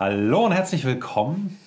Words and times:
Hallo 0.00 0.46
und 0.46 0.52
herzlich 0.52 0.86
willkommen 0.86 1.58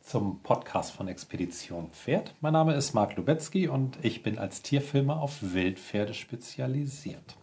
zum 0.00 0.44
Podcast 0.44 0.92
von 0.92 1.08
Expedition 1.08 1.90
Pferd. 1.90 2.32
Mein 2.40 2.52
Name 2.52 2.74
ist 2.74 2.94
Marc 2.94 3.16
Lubetzky 3.16 3.66
und 3.66 3.98
ich 4.02 4.22
bin 4.22 4.38
als 4.38 4.62
Tierfilmer 4.62 5.20
auf 5.20 5.38
Wildpferde 5.40 6.14
spezialisiert. 6.14 7.36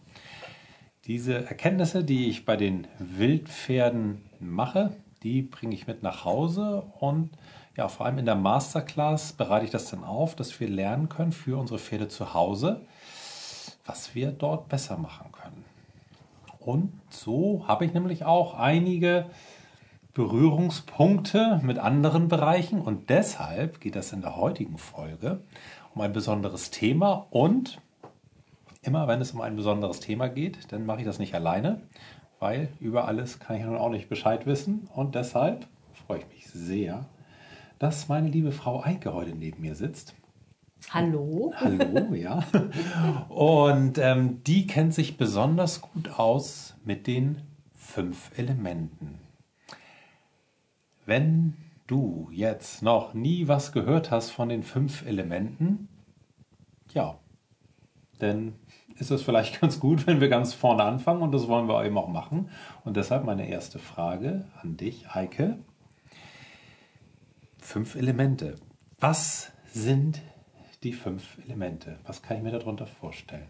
Diese 1.04 1.44
Erkenntnisse, 1.44 2.02
die 2.02 2.30
ich 2.30 2.46
bei 2.46 2.56
den 2.56 2.86
Wildpferden 2.98 4.22
mache, 4.40 4.96
die 5.22 5.42
bringe 5.42 5.74
ich 5.74 5.86
mit 5.86 6.02
nach 6.02 6.24
Hause 6.24 6.82
und 6.98 7.28
ja, 7.76 7.88
vor 7.88 8.06
allem 8.06 8.16
in 8.16 8.24
der 8.24 8.34
Masterclass 8.34 9.34
bereite 9.34 9.66
ich 9.66 9.70
das 9.70 9.90
dann 9.90 10.02
auf, 10.02 10.34
dass 10.34 10.58
wir 10.60 10.68
lernen 10.70 11.10
können 11.10 11.32
für 11.32 11.58
unsere 11.58 11.78
Pferde 11.78 12.08
zu 12.08 12.32
Hause, 12.32 12.86
was 13.84 14.14
wir 14.14 14.32
dort 14.32 14.70
besser 14.70 14.96
machen 14.96 15.30
können. 15.30 15.66
Und 16.58 16.98
so 17.10 17.66
habe 17.68 17.84
ich 17.84 17.92
nämlich 17.92 18.24
auch 18.24 18.54
einige 18.54 19.26
Berührungspunkte 20.18 21.60
mit 21.62 21.78
anderen 21.78 22.26
Bereichen 22.26 22.80
und 22.80 23.08
deshalb 23.08 23.80
geht 23.80 23.94
es 23.94 24.12
in 24.12 24.20
der 24.20 24.34
heutigen 24.34 24.76
Folge 24.76 25.42
um 25.94 26.00
ein 26.00 26.12
besonderes 26.12 26.72
Thema 26.72 27.28
und 27.30 27.80
immer 28.82 29.06
wenn 29.06 29.20
es 29.20 29.30
um 29.30 29.40
ein 29.40 29.54
besonderes 29.54 30.00
Thema 30.00 30.26
geht, 30.28 30.72
dann 30.72 30.86
mache 30.86 30.98
ich 30.98 31.04
das 31.04 31.20
nicht 31.20 31.36
alleine, 31.36 31.82
weil 32.40 32.68
über 32.80 33.06
alles 33.06 33.38
kann 33.38 33.58
ich 33.58 33.62
nun 33.62 33.76
auch 33.76 33.90
nicht 33.90 34.08
Bescheid 34.08 34.44
wissen 34.44 34.88
und 34.92 35.14
deshalb 35.14 35.68
freue 35.92 36.18
ich 36.18 36.28
mich 36.30 36.48
sehr, 36.48 37.06
dass 37.78 38.08
meine 38.08 38.28
liebe 38.28 38.50
Frau 38.50 38.82
Eike 38.82 39.14
heute 39.14 39.36
neben 39.36 39.62
mir 39.62 39.76
sitzt. 39.76 40.16
Hallo. 40.90 41.52
Hallo, 41.54 42.12
ja. 42.14 42.42
Und 43.28 43.98
ähm, 43.98 44.42
die 44.42 44.66
kennt 44.66 44.94
sich 44.94 45.16
besonders 45.16 45.80
gut 45.80 46.18
aus 46.18 46.74
mit 46.84 47.06
den 47.06 47.42
fünf 47.76 48.36
Elementen. 48.36 49.27
Wenn 51.08 51.56
du 51.86 52.28
jetzt 52.32 52.82
noch 52.82 53.14
nie 53.14 53.48
was 53.48 53.72
gehört 53.72 54.10
hast 54.10 54.28
von 54.28 54.50
den 54.50 54.62
fünf 54.62 55.06
Elementen, 55.06 55.88
ja, 56.92 57.18
dann 58.18 58.56
ist 58.98 59.10
es 59.10 59.22
vielleicht 59.22 59.58
ganz 59.62 59.80
gut, 59.80 60.06
wenn 60.06 60.20
wir 60.20 60.28
ganz 60.28 60.52
vorne 60.52 60.82
anfangen 60.82 61.22
und 61.22 61.32
das 61.32 61.48
wollen 61.48 61.66
wir 61.66 61.82
eben 61.82 61.96
auch 61.96 62.08
machen. 62.08 62.50
Und 62.84 62.98
deshalb 62.98 63.24
meine 63.24 63.48
erste 63.48 63.78
Frage 63.78 64.44
an 64.60 64.76
dich, 64.76 65.08
Eike. 65.08 65.58
Fünf 67.56 67.94
Elemente. 67.94 68.56
Was 69.00 69.50
sind 69.72 70.20
die 70.82 70.92
fünf 70.92 71.38
Elemente? 71.38 72.00
Was 72.04 72.20
kann 72.20 72.36
ich 72.36 72.42
mir 72.42 72.52
darunter 72.52 72.86
vorstellen? 72.86 73.48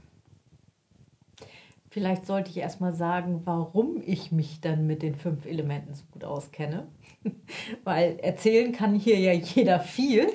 Vielleicht 1.99 2.27
sollte 2.27 2.51
ich 2.51 2.59
erstmal 2.59 2.93
sagen, 2.95 3.41
warum 3.45 4.01
ich 4.07 4.31
mich 4.31 4.61
dann 4.61 4.87
mit 4.87 5.03
den 5.03 5.17
fünf 5.17 5.47
Elementen 5.47 5.95
so 5.95 6.05
gut 6.13 6.23
auskenne. 6.23 6.87
Weil 7.85 8.21
erzählen 8.21 8.71
kann 8.71 8.95
hier 8.95 9.19
ja 9.19 9.33
jeder 9.33 9.81
viel. 9.81 10.29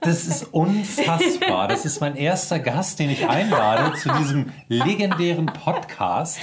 Das 0.00 0.26
ist 0.26 0.52
unfassbar. 0.52 1.68
Das 1.68 1.84
ist 1.84 2.00
mein 2.00 2.16
erster 2.16 2.58
Gast, 2.58 2.98
den 2.98 3.10
ich 3.10 3.28
einlade 3.28 3.96
zu 3.96 4.10
diesem 4.18 4.52
legendären 4.68 5.46
Podcast 5.46 6.38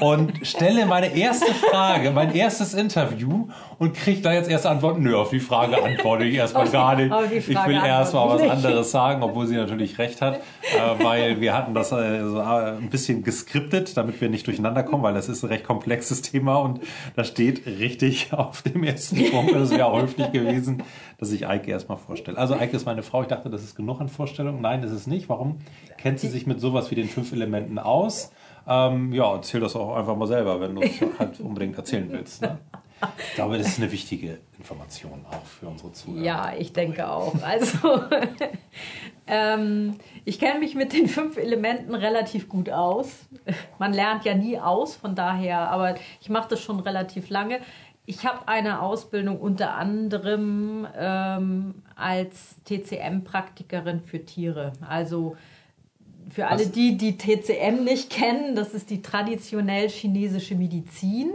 und 0.00 0.46
stelle 0.46 0.86
meine 0.86 1.16
erste 1.16 1.52
Frage, 1.54 2.10
mein 2.10 2.34
erstes 2.34 2.74
Interview 2.74 3.48
und 3.78 3.94
kriege 3.94 4.20
da 4.20 4.32
jetzt 4.32 4.50
erste 4.50 4.70
Antworten. 4.70 5.02
Nö, 5.02 5.16
auf 5.16 5.30
die 5.30 5.40
Frage 5.40 5.82
antworte 5.82 6.24
ich 6.24 6.34
erstmal 6.34 6.68
gar 6.68 6.96
nicht. 6.96 7.12
Ich 7.32 7.48
will 7.48 7.76
erstmal 7.76 8.28
was 8.28 8.42
anderes 8.42 8.90
sagen, 8.90 9.22
obwohl 9.22 9.46
sie 9.46 9.56
natürlich 9.56 9.98
recht 9.98 10.20
hat, 10.20 10.36
äh, 10.36 11.04
weil 11.04 11.40
wir 11.40 11.54
hatten 11.54 11.74
das 11.74 11.92
äh, 11.92 12.24
so 12.24 12.38
äh, 12.38 12.76
ein 12.76 12.90
bisschen 12.90 13.22
geskriptet, 13.22 13.96
damit 13.96 14.20
wir 14.20 14.28
nicht 14.28 14.46
durcheinander 14.46 14.82
kommen, 14.82 15.02
weil 15.02 15.14
das 15.14 15.28
ist 15.28 15.42
ein 15.42 15.48
recht 15.48 15.64
komplexes 15.64 16.22
Thema 16.22 16.56
und 16.56 16.80
da 17.14 17.24
steht 17.24 17.66
richtig 17.66 18.32
auf 18.32 18.62
dem 18.62 18.84
ersten 18.84 19.30
Punkt, 19.30 19.54
das 19.54 19.70
wäre 19.70 19.86
auch 19.86 20.02
höflich 20.02 20.32
gewesen, 20.32 20.82
dass 21.18 21.32
ich 21.32 21.46
Eike 21.46 21.70
erstmal 21.70 21.98
vorstelle. 21.98 22.36
Also 22.36 22.54
Eike 22.54 22.65
ist 22.74 22.86
meine 22.86 23.02
Frau, 23.02 23.22
ich 23.22 23.28
dachte, 23.28 23.50
das 23.50 23.62
ist 23.62 23.74
genug 23.76 24.00
an 24.00 24.08
Vorstellungen. 24.08 24.60
Nein, 24.60 24.82
das 24.82 24.92
ist 24.92 25.06
nicht. 25.06 25.28
Warum 25.28 25.58
kennt 25.98 26.20
sie 26.20 26.28
sich 26.28 26.46
mit 26.46 26.60
sowas 26.60 26.90
wie 26.90 26.94
den 26.94 27.08
fünf 27.08 27.32
Elementen 27.32 27.78
aus? 27.78 28.32
Ähm, 28.68 29.12
ja, 29.12 29.32
erzähl 29.32 29.60
das 29.60 29.76
auch 29.76 29.96
einfach 29.96 30.16
mal 30.16 30.26
selber, 30.26 30.60
wenn 30.60 30.74
du 30.74 30.82
es 30.82 31.00
halt 31.18 31.40
unbedingt 31.40 31.76
erzählen 31.76 32.10
willst. 32.10 32.42
Ne? 32.42 32.58
Ich 33.28 33.34
glaube, 33.34 33.58
das 33.58 33.68
ist 33.68 33.78
eine 33.78 33.92
wichtige 33.92 34.38
Information 34.58 35.24
auch 35.30 35.44
für 35.44 35.66
unsere 35.66 35.92
Zuhörer. 35.92 36.24
Ja, 36.24 36.52
ich 36.58 36.72
denke 36.72 37.08
auch. 37.08 37.34
Also, 37.42 38.02
ähm, 39.26 39.96
ich 40.24 40.38
kenne 40.38 40.60
mich 40.60 40.74
mit 40.74 40.94
den 40.94 41.06
fünf 41.06 41.36
Elementen 41.36 41.94
relativ 41.94 42.48
gut 42.48 42.70
aus. 42.70 43.28
Man 43.78 43.92
lernt 43.92 44.24
ja 44.24 44.34
nie 44.34 44.58
aus, 44.58 44.96
von 44.96 45.14
daher, 45.14 45.70
aber 45.70 45.96
ich 46.22 46.30
mache 46.30 46.48
das 46.48 46.62
schon 46.62 46.80
relativ 46.80 47.28
lange. 47.28 47.60
Ich 48.08 48.24
habe 48.24 48.46
eine 48.46 48.82
Ausbildung 48.82 49.40
unter 49.40 49.74
anderem 49.74 50.86
ähm, 50.96 51.82
als 51.96 52.62
TCM-Praktikerin 52.64 54.00
für 54.00 54.24
Tiere. 54.24 54.72
Also 54.80 55.36
für 56.30 56.46
alle 56.46 56.68
die, 56.68 56.96
die 56.96 57.18
TCM 57.18 57.82
nicht 57.82 58.10
kennen, 58.10 58.54
das 58.54 58.74
ist 58.74 58.90
die 58.90 59.02
traditionell 59.02 59.88
chinesische 59.88 60.54
Medizin, 60.54 61.32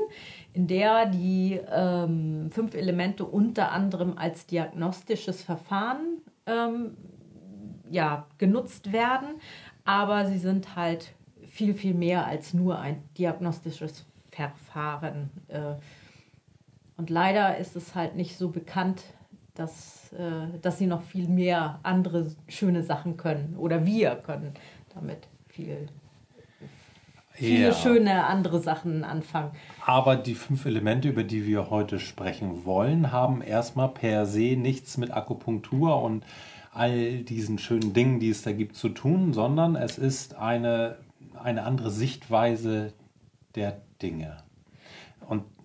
in 0.54 0.68
der 0.68 1.08
die 1.08 1.59
ähm, 1.70 2.50
fünf 2.52 2.74
Elemente 2.74 3.26
unter 3.26 3.72
anderem 3.72 4.18
als 4.18 4.46
diagnostisches 4.46 5.44
Verfahren 5.44 6.22
ähm, 6.46 6.96
ja, 7.90 8.28
genutzt 8.38 8.94
werden. 8.94 9.42
Aber 9.84 10.26
sie 10.26 10.38
sind 10.38 10.76
halt 10.78 11.14
viel, 11.50 11.74
viel 11.74 11.94
mehr 11.94 12.28
als 12.28 12.53
nur 12.53 12.80
ein 12.80 13.03
diagnostisches 13.18 14.06
Verfahren. 14.30 15.30
Äh, 15.50 15.76
und 17.02 17.10
leider 17.10 17.58
ist 17.58 17.76
es 17.76 17.96
halt 17.96 18.16
nicht 18.16 18.38
so 18.38 18.50
bekannt, 18.50 19.02
dass, 19.56 20.14
äh, 20.14 20.60
dass 20.62 20.78
sie 20.78 20.86
noch 20.86 21.02
viel 21.02 21.28
mehr 21.28 21.80
andere 21.82 22.28
schöne 22.48 22.84
Sachen 22.84 23.18
können 23.18 23.56
oder 23.58 23.88
wir 23.88 24.18
können 24.18 24.54
damit 24.94 25.28
viel, 25.48 25.88
viele 27.32 27.70
ja. 27.70 27.74
schöne 27.74 28.28
andere 28.28 28.60
Sachen 28.60 29.04
anfangen. 29.04 29.50
Aber 29.84 30.16
die 30.16 30.36
fünf 30.36 30.68
Elemente, 30.68 31.10
über 31.10 31.24
die 31.24 31.48
wir 31.48 31.72
heute 31.72 31.98
sprechen 31.98 32.66
wollen, 32.66 33.12
haben 33.12 33.42
erstmal 33.42 33.90
per 33.90 34.28
se 34.28 34.56
nichts 34.56 34.98
mit 34.98 35.10
Akupunktur 35.10 36.04
und 36.04 36.24
all 36.72 37.24
diesen 37.24 37.58
schönen 37.58 37.94
Dingen, 37.94 38.20
die 38.20 38.30
es 38.30 38.44
da 38.44 38.52
gibt, 38.52 38.76
zu 38.76 38.90
tun, 38.90 39.34
sondern 39.34 39.76
es 39.76 39.98
ist 39.98 40.36
eine, 40.36 41.00
eine 41.42 41.64
andere 41.64 41.90
Sichtweise 41.90 42.94
der 43.56 43.82
Dinge. 44.04 44.38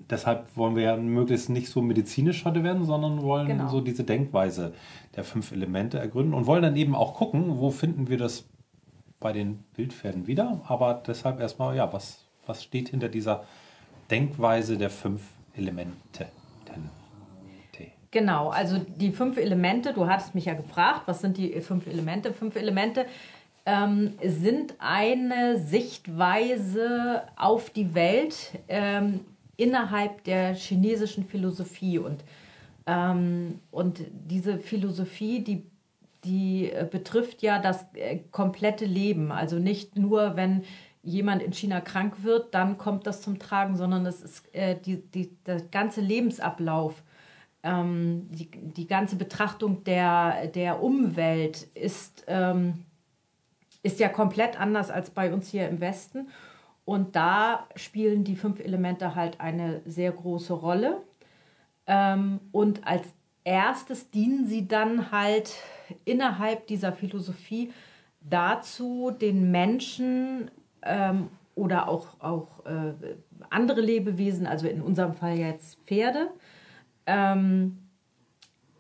Deshalb 0.08 0.56
wollen 0.56 0.76
wir 0.76 0.82
ja 0.82 0.96
möglichst 0.96 1.50
nicht 1.50 1.68
so 1.68 1.82
medizinisch 1.82 2.44
heute 2.44 2.62
werden, 2.62 2.84
sondern 2.84 3.22
wollen 3.22 3.48
genau. 3.48 3.68
so 3.68 3.80
diese 3.80 4.04
Denkweise 4.04 4.72
der 5.16 5.24
fünf 5.24 5.52
Elemente 5.52 5.98
ergründen 5.98 6.34
und 6.34 6.46
wollen 6.46 6.62
dann 6.62 6.76
eben 6.76 6.94
auch 6.94 7.14
gucken, 7.14 7.58
wo 7.58 7.70
finden 7.70 8.08
wir 8.08 8.18
das 8.18 8.48
bei 9.18 9.32
den 9.32 9.64
Wildpferden 9.74 10.26
wieder. 10.26 10.60
Aber 10.68 11.02
deshalb 11.06 11.40
erstmal, 11.40 11.76
ja, 11.76 11.92
was, 11.92 12.24
was 12.46 12.62
steht 12.62 12.90
hinter 12.90 13.08
dieser 13.08 13.44
Denkweise 14.10 14.78
der 14.78 14.90
fünf 14.90 15.22
Elemente? 15.56 16.26
Genau, 18.16 18.48
also 18.48 18.78
die 18.78 19.10
fünf 19.10 19.36
Elemente, 19.36 19.92
du 19.92 20.06
hattest 20.06 20.34
mich 20.34 20.46
ja 20.46 20.54
gefragt, 20.54 21.02
was 21.04 21.20
sind 21.20 21.36
die 21.36 21.60
fünf 21.60 21.86
Elemente? 21.86 22.32
Fünf 22.32 22.56
Elemente 22.56 23.04
ähm, 23.66 24.14
sind 24.24 24.74
eine 24.78 25.58
Sichtweise 25.58 27.24
auf 27.36 27.68
die 27.68 27.94
Welt, 27.94 28.52
ähm, 28.68 29.20
innerhalb 29.56 30.24
der 30.24 30.54
chinesischen 30.54 31.24
Philosophie. 31.24 31.98
Und, 31.98 32.24
ähm, 32.86 33.60
und 33.70 34.00
diese 34.10 34.58
Philosophie, 34.58 35.42
die, 35.42 35.66
die 36.24 36.70
äh, 36.70 36.86
betrifft 36.90 37.42
ja 37.42 37.58
das 37.60 37.86
äh, 37.94 38.18
komplette 38.30 38.84
Leben. 38.84 39.32
Also 39.32 39.58
nicht 39.58 39.96
nur, 39.96 40.36
wenn 40.36 40.64
jemand 41.02 41.42
in 41.42 41.52
China 41.52 41.80
krank 41.80 42.22
wird, 42.22 42.52
dann 42.54 42.78
kommt 42.78 43.06
das 43.06 43.22
zum 43.22 43.38
Tragen, 43.38 43.76
sondern 43.76 44.04
es 44.06 44.22
ist 44.22 44.54
äh, 44.54 44.76
die, 44.76 44.96
die, 44.96 45.36
der 45.46 45.60
ganze 45.60 46.00
Lebensablauf. 46.00 47.02
Ähm, 47.62 48.28
die, 48.30 48.50
die 48.50 48.86
ganze 48.86 49.16
Betrachtung 49.16 49.84
der, 49.84 50.48
der 50.48 50.82
Umwelt 50.82 51.68
ist, 51.74 52.24
ähm, 52.26 52.84
ist 53.82 54.00
ja 54.00 54.08
komplett 54.08 54.60
anders 54.60 54.90
als 54.90 55.10
bei 55.10 55.32
uns 55.32 55.48
hier 55.48 55.68
im 55.68 55.80
Westen. 55.80 56.28
Und 56.86 57.16
da 57.16 57.66
spielen 57.74 58.22
die 58.22 58.36
fünf 58.36 58.60
Elemente 58.60 59.16
halt 59.16 59.40
eine 59.40 59.82
sehr 59.84 60.12
große 60.12 60.54
Rolle. 60.54 61.02
Ähm, 61.86 62.40
und 62.52 62.86
als 62.86 63.02
erstes 63.42 64.10
dienen 64.10 64.46
sie 64.46 64.68
dann 64.68 65.10
halt 65.10 65.56
innerhalb 66.04 66.68
dieser 66.68 66.92
Philosophie 66.92 67.72
dazu, 68.20 69.10
den 69.10 69.50
Menschen 69.50 70.50
ähm, 70.82 71.28
oder 71.56 71.88
auch, 71.88 72.20
auch 72.20 72.64
äh, 72.66 72.92
andere 73.50 73.80
Lebewesen, 73.80 74.46
also 74.46 74.68
in 74.68 74.80
unserem 74.80 75.14
Fall 75.14 75.36
jetzt 75.36 75.78
Pferde, 75.86 76.28
ähm, 77.06 77.78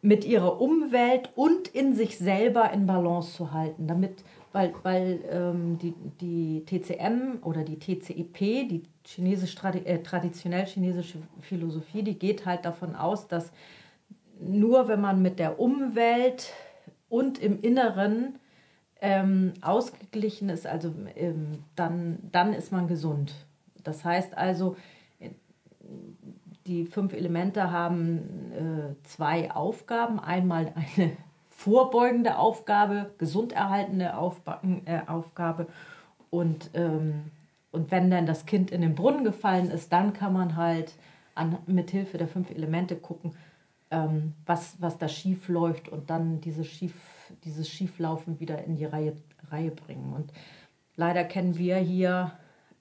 mit 0.00 0.24
ihrer 0.24 0.60
Umwelt 0.60 1.30
und 1.34 1.66
in 1.66 1.92
sich 1.92 2.18
selber 2.18 2.70
in 2.70 2.86
Balance 2.86 3.32
zu 3.32 3.52
halten, 3.52 3.88
damit 3.88 4.22
weil, 4.56 4.72
weil 4.84 5.20
ähm, 5.30 5.76
die, 5.76 5.92
die 6.18 6.64
TCM 6.64 7.42
oder 7.42 7.62
die 7.62 7.78
TCEP, 7.78 8.38
die 8.38 8.84
chinesisch, 9.04 9.54
äh, 9.62 9.98
traditionell 9.98 10.64
chinesische 10.64 11.18
Philosophie, 11.42 12.02
die 12.02 12.18
geht 12.18 12.46
halt 12.46 12.64
davon 12.64 12.96
aus, 12.96 13.28
dass 13.28 13.52
nur 14.40 14.88
wenn 14.88 15.02
man 15.02 15.20
mit 15.20 15.38
der 15.38 15.60
Umwelt 15.60 16.54
und 17.10 17.38
im 17.38 17.60
Inneren 17.60 18.38
ähm, 19.02 19.52
ausgeglichen 19.60 20.48
ist, 20.48 20.66
also 20.66 20.90
ähm, 21.16 21.58
dann, 21.74 22.18
dann 22.32 22.54
ist 22.54 22.72
man 22.72 22.88
gesund. 22.88 23.34
Das 23.84 24.06
heißt 24.06 24.38
also, 24.38 24.76
die 26.66 26.86
fünf 26.86 27.12
Elemente 27.12 27.70
haben 27.70 28.52
äh, 28.52 29.04
zwei 29.04 29.50
Aufgaben. 29.50 30.18
Einmal 30.18 30.72
eine 30.96 31.12
vorbeugende 31.56 32.36
Aufgabe, 32.36 33.14
gesunderhaltende 33.18 34.16
Aufbacken, 34.16 34.86
äh, 34.86 35.00
Aufgabe. 35.06 35.66
Und, 36.28 36.70
ähm, 36.74 37.30
und 37.72 37.90
wenn 37.90 38.10
dann 38.10 38.26
das 38.26 38.44
Kind 38.44 38.70
in 38.70 38.82
den 38.82 38.94
Brunnen 38.94 39.24
gefallen 39.24 39.70
ist, 39.70 39.92
dann 39.92 40.12
kann 40.12 40.34
man 40.34 40.56
halt 40.56 40.94
an, 41.34 41.56
mit 41.66 41.90
Hilfe 41.90 42.18
der 42.18 42.28
fünf 42.28 42.50
Elemente 42.50 42.94
gucken, 42.94 43.34
ähm, 43.90 44.34
was, 44.44 44.76
was 44.80 44.98
da 44.98 45.08
schief 45.08 45.48
läuft 45.48 45.88
und 45.88 46.10
dann 46.10 46.42
diese 46.42 46.62
schief, 46.62 46.94
dieses 47.44 47.68
Schieflaufen 47.68 48.38
wieder 48.38 48.62
in 48.64 48.76
die 48.76 48.84
Reihe, 48.84 49.16
Reihe 49.50 49.70
bringen. 49.70 50.12
Und 50.12 50.32
leider 50.94 51.24
kennen 51.24 51.56
wir 51.56 51.78
hier 51.78 52.32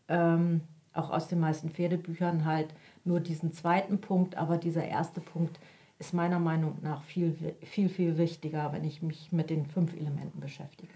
ähm, 0.10 0.62
auch 0.94 1.12
aus 1.12 1.30
den 1.30 1.40
meisten 1.40 1.70
Pferdebüchern 1.70 2.44
halt 2.44 2.68
nur 3.06 3.22
diesen 3.22 3.54
zweiten 3.54 4.02
Punkt, 4.02 4.36
aber 4.36 4.58
dieser 4.58 4.84
erste 4.84 5.22
Punkt 5.22 5.60
ist 6.00 6.14
meiner 6.14 6.40
Meinung 6.40 6.78
nach 6.82 7.04
viel, 7.04 7.36
viel, 7.62 7.90
viel 7.90 8.18
wichtiger, 8.18 8.74
wenn 8.74 8.84
ich 8.84 9.02
mich 9.02 9.32
mit 9.32 9.50
den 9.50 9.66
fünf 9.66 9.94
Elementen 9.94 10.40
beschäftige. 10.40 10.94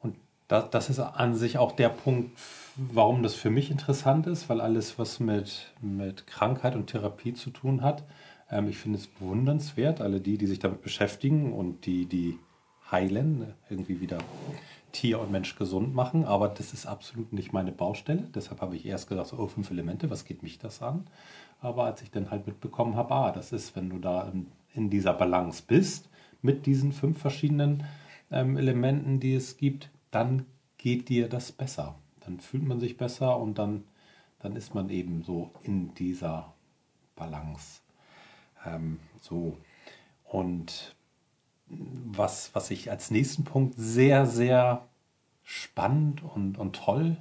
Und 0.00 0.16
das, 0.48 0.70
das 0.70 0.90
ist 0.90 0.98
an 1.00 1.34
sich 1.34 1.58
auch 1.58 1.72
der 1.72 1.90
Punkt, 1.90 2.38
warum 2.76 3.22
das 3.22 3.34
für 3.34 3.50
mich 3.50 3.70
interessant 3.70 4.26
ist, 4.26 4.48
weil 4.48 4.60
alles, 4.60 4.98
was 4.98 5.20
mit, 5.20 5.72
mit 5.80 6.26
Krankheit 6.26 6.76
und 6.76 6.86
Therapie 6.86 7.34
zu 7.34 7.50
tun 7.50 7.82
hat, 7.82 8.04
ähm, 8.50 8.68
ich 8.68 8.78
finde 8.78 8.98
es 8.98 9.06
bewundernswert, 9.06 10.00
alle 10.00 10.20
die, 10.20 10.38
die 10.38 10.46
sich 10.46 10.58
damit 10.58 10.82
beschäftigen 10.82 11.52
und 11.52 11.86
die, 11.86 12.06
die 12.06 12.38
heilen, 12.90 13.54
irgendwie 13.68 14.00
wieder 14.00 14.18
Tier 14.92 15.20
und 15.20 15.30
Mensch 15.30 15.56
gesund 15.56 15.94
machen. 15.94 16.24
Aber 16.24 16.48
das 16.48 16.72
ist 16.72 16.86
absolut 16.86 17.32
nicht 17.32 17.52
meine 17.52 17.72
Baustelle. 17.72 18.28
Deshalb 18.34 18.60
habe 18.60 18.76
ich 18.76 18.86
erst 18.86 19.08
gesagt, 19.08 19.32
oh, 19.32 19.48
fünf 19.48 19.70
Elemente, 19.70 20.08
was 20.08 20.24
geht 20.24 20.42
mich 20.42 20.58
das 20.58 20.82
an? 20.82 21.06
Aber 21.64 21.84
als 21.84 22.02
ich 22.02 22.10
dann 22.10 22.30
halt 22.30 22.46
mitbekommen 22.46 22.94
habe, 22.94 23.14
ah, 23.14 23.32
das 23.32 23.50
ist, 23.50 23.74
wenn 23.74 23.88
du 23.88 23.98
da 23.98 24.30
in, 24.74 24.90
dieser 24.90 25.14
Balance 25.14 25.62
bist, 25.66 26.10
mit 26.42 26.66
diesen 26.66 26.92
fünf 26.92 27.18
verschiedenen 27.18 27.84
ähm, 28.30 28.58
Elementen, 28.58 29.18
die 29.18 29.34
es 29.34 29.56
gibt, 29.56 29.88
dann 30.10 30.44
geht 30.76 31.08
dir 31.08 31.26
das 31.26 31.52
besser. 31.52 31.94
Dann 32.20 32.38
fühlt 32.38 32.64
man 32.64 32.80
sich 32.80 32.98
besser 32.98 33.38
und 33.38 33.56
dann, 33.56 33.84
dann 34.40 34.56
ist 34.56 34.74
man 34.74 34.90
eben 34.90 35.22
so 35.22 35.52
in 35.62 35.94
dieser 35.94 36.52
Balance. 37.16 37.80
Ähm, 38.66 39.00
so. 39.22 39.56
Und 40.24 40.94
was, 41.66 42.54
was 42.54 42.70
ich 42.70 42.90
als 42.90 43.10
nächsten 43.10 43.44
Punkt 43.44 43.74
sehr, 43.78 44.26
sehr 44.26 44.86
spannend 45.42 46.22
und, 46.22 46.58
und 46.58 46.76
toll 46.76 47.16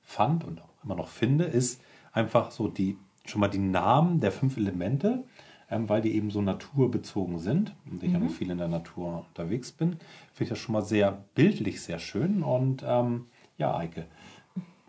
fand 0.00 0.42
und 0.42 0.60
auch 0.62 0.82
immer 0.82 0.96
noch 0.96 1.08
finde, 1.08 1.44
ist 1.44 1.80
einfach 2.12 2.50
so 2.50 2.66
die, 2.66 2.98
schon 3.24 3.40
mal 3.40 3.48
die 3.48 3.58
Namen 3.58 4.20
der 4.20 4.32
fünf 4.32 4.56
Elemente, 4.56 5.24
ähm, 5.70 5.88
weil 5.88 6.02
die 6.02 6.14
eben 6.14 6.30
so 6.30 6.42
naturbezogen 6.42 7.38
sind 7.38 7.74
und 7.90 8.02
ich 8.02 8.12
mhm. 8.12 8.24
ja 8.24 8.28
viel 8.28 8.50
in 8.50 8.58
der 8.58 8.68
Natur 8.68 9.24
unterwegs 9.28 9.72
bin, 9.72 9.92
finde 10.32 10.44
ich 10.44 10.48
das 10.48 10.58
schon 10.58 10.72
mal 10.74 10.82
sehr 10.82 11.24
bildlich, 11.34 11.80
sehr 11.80 11.98
schön. 11.98 12.42
Und 12.42 12.84
ähm, 12.86 13.26
ja, 13.58 13.76
Eike, 13.76 14.06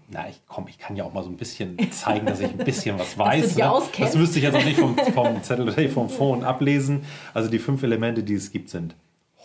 na, 0.10 0.28
ich 0.30 0.42
komm, 0.48 0.68
ich 0.68 0.78
kann 0.78 0.96
ja 0.96 1.04
auch 1.04 1.14
mal 1.14 1.24
so 1.24 1.30
ein 1.30 1.38
bisschen 1.38 1.78
zeigen, 1.92 2.26
dass 2.26 2.40
ich 2.40 2.50
ein 2.50 2.58
bisschen 2.58 3.00
was 3.00 3.18
weiß. 3.18 3.56
Ne? 3.56 3.72
Das 3.98 4.16
müsste 4.16 4.40
ich 4.40 4.44
jetzt 4.44 4.56
auch 4.56 4.64
nicht 4.64 4.80
vom, 4.80 4.98
vom 4.98 5.42
Zettel 5.44 5.70
oder 5.70 5.90
vom 5.90 6.10
Phone 6.10 6.44
ablesen. 6.44 7.06
Also 7.34 7.50
die 7.50 7.60
fünf 7.60 7.84
Elemente, 7.84 8.24
die 8.24 8.36
es 8.36 8.52
gibt, 8.52 8.70
sind 8.70 8.96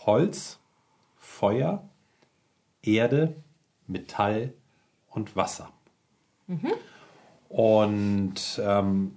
Holz, 0.05 0.59
Feuer, 1.17 1.87
Erde, 2.83 3.35
Metall 3.87 4.53
und 5.09 5.35
Wasser. 5.35 5.71
Mhm. 6.47 6.71
Und 7.49 8.61
ähm, 8.63 9.11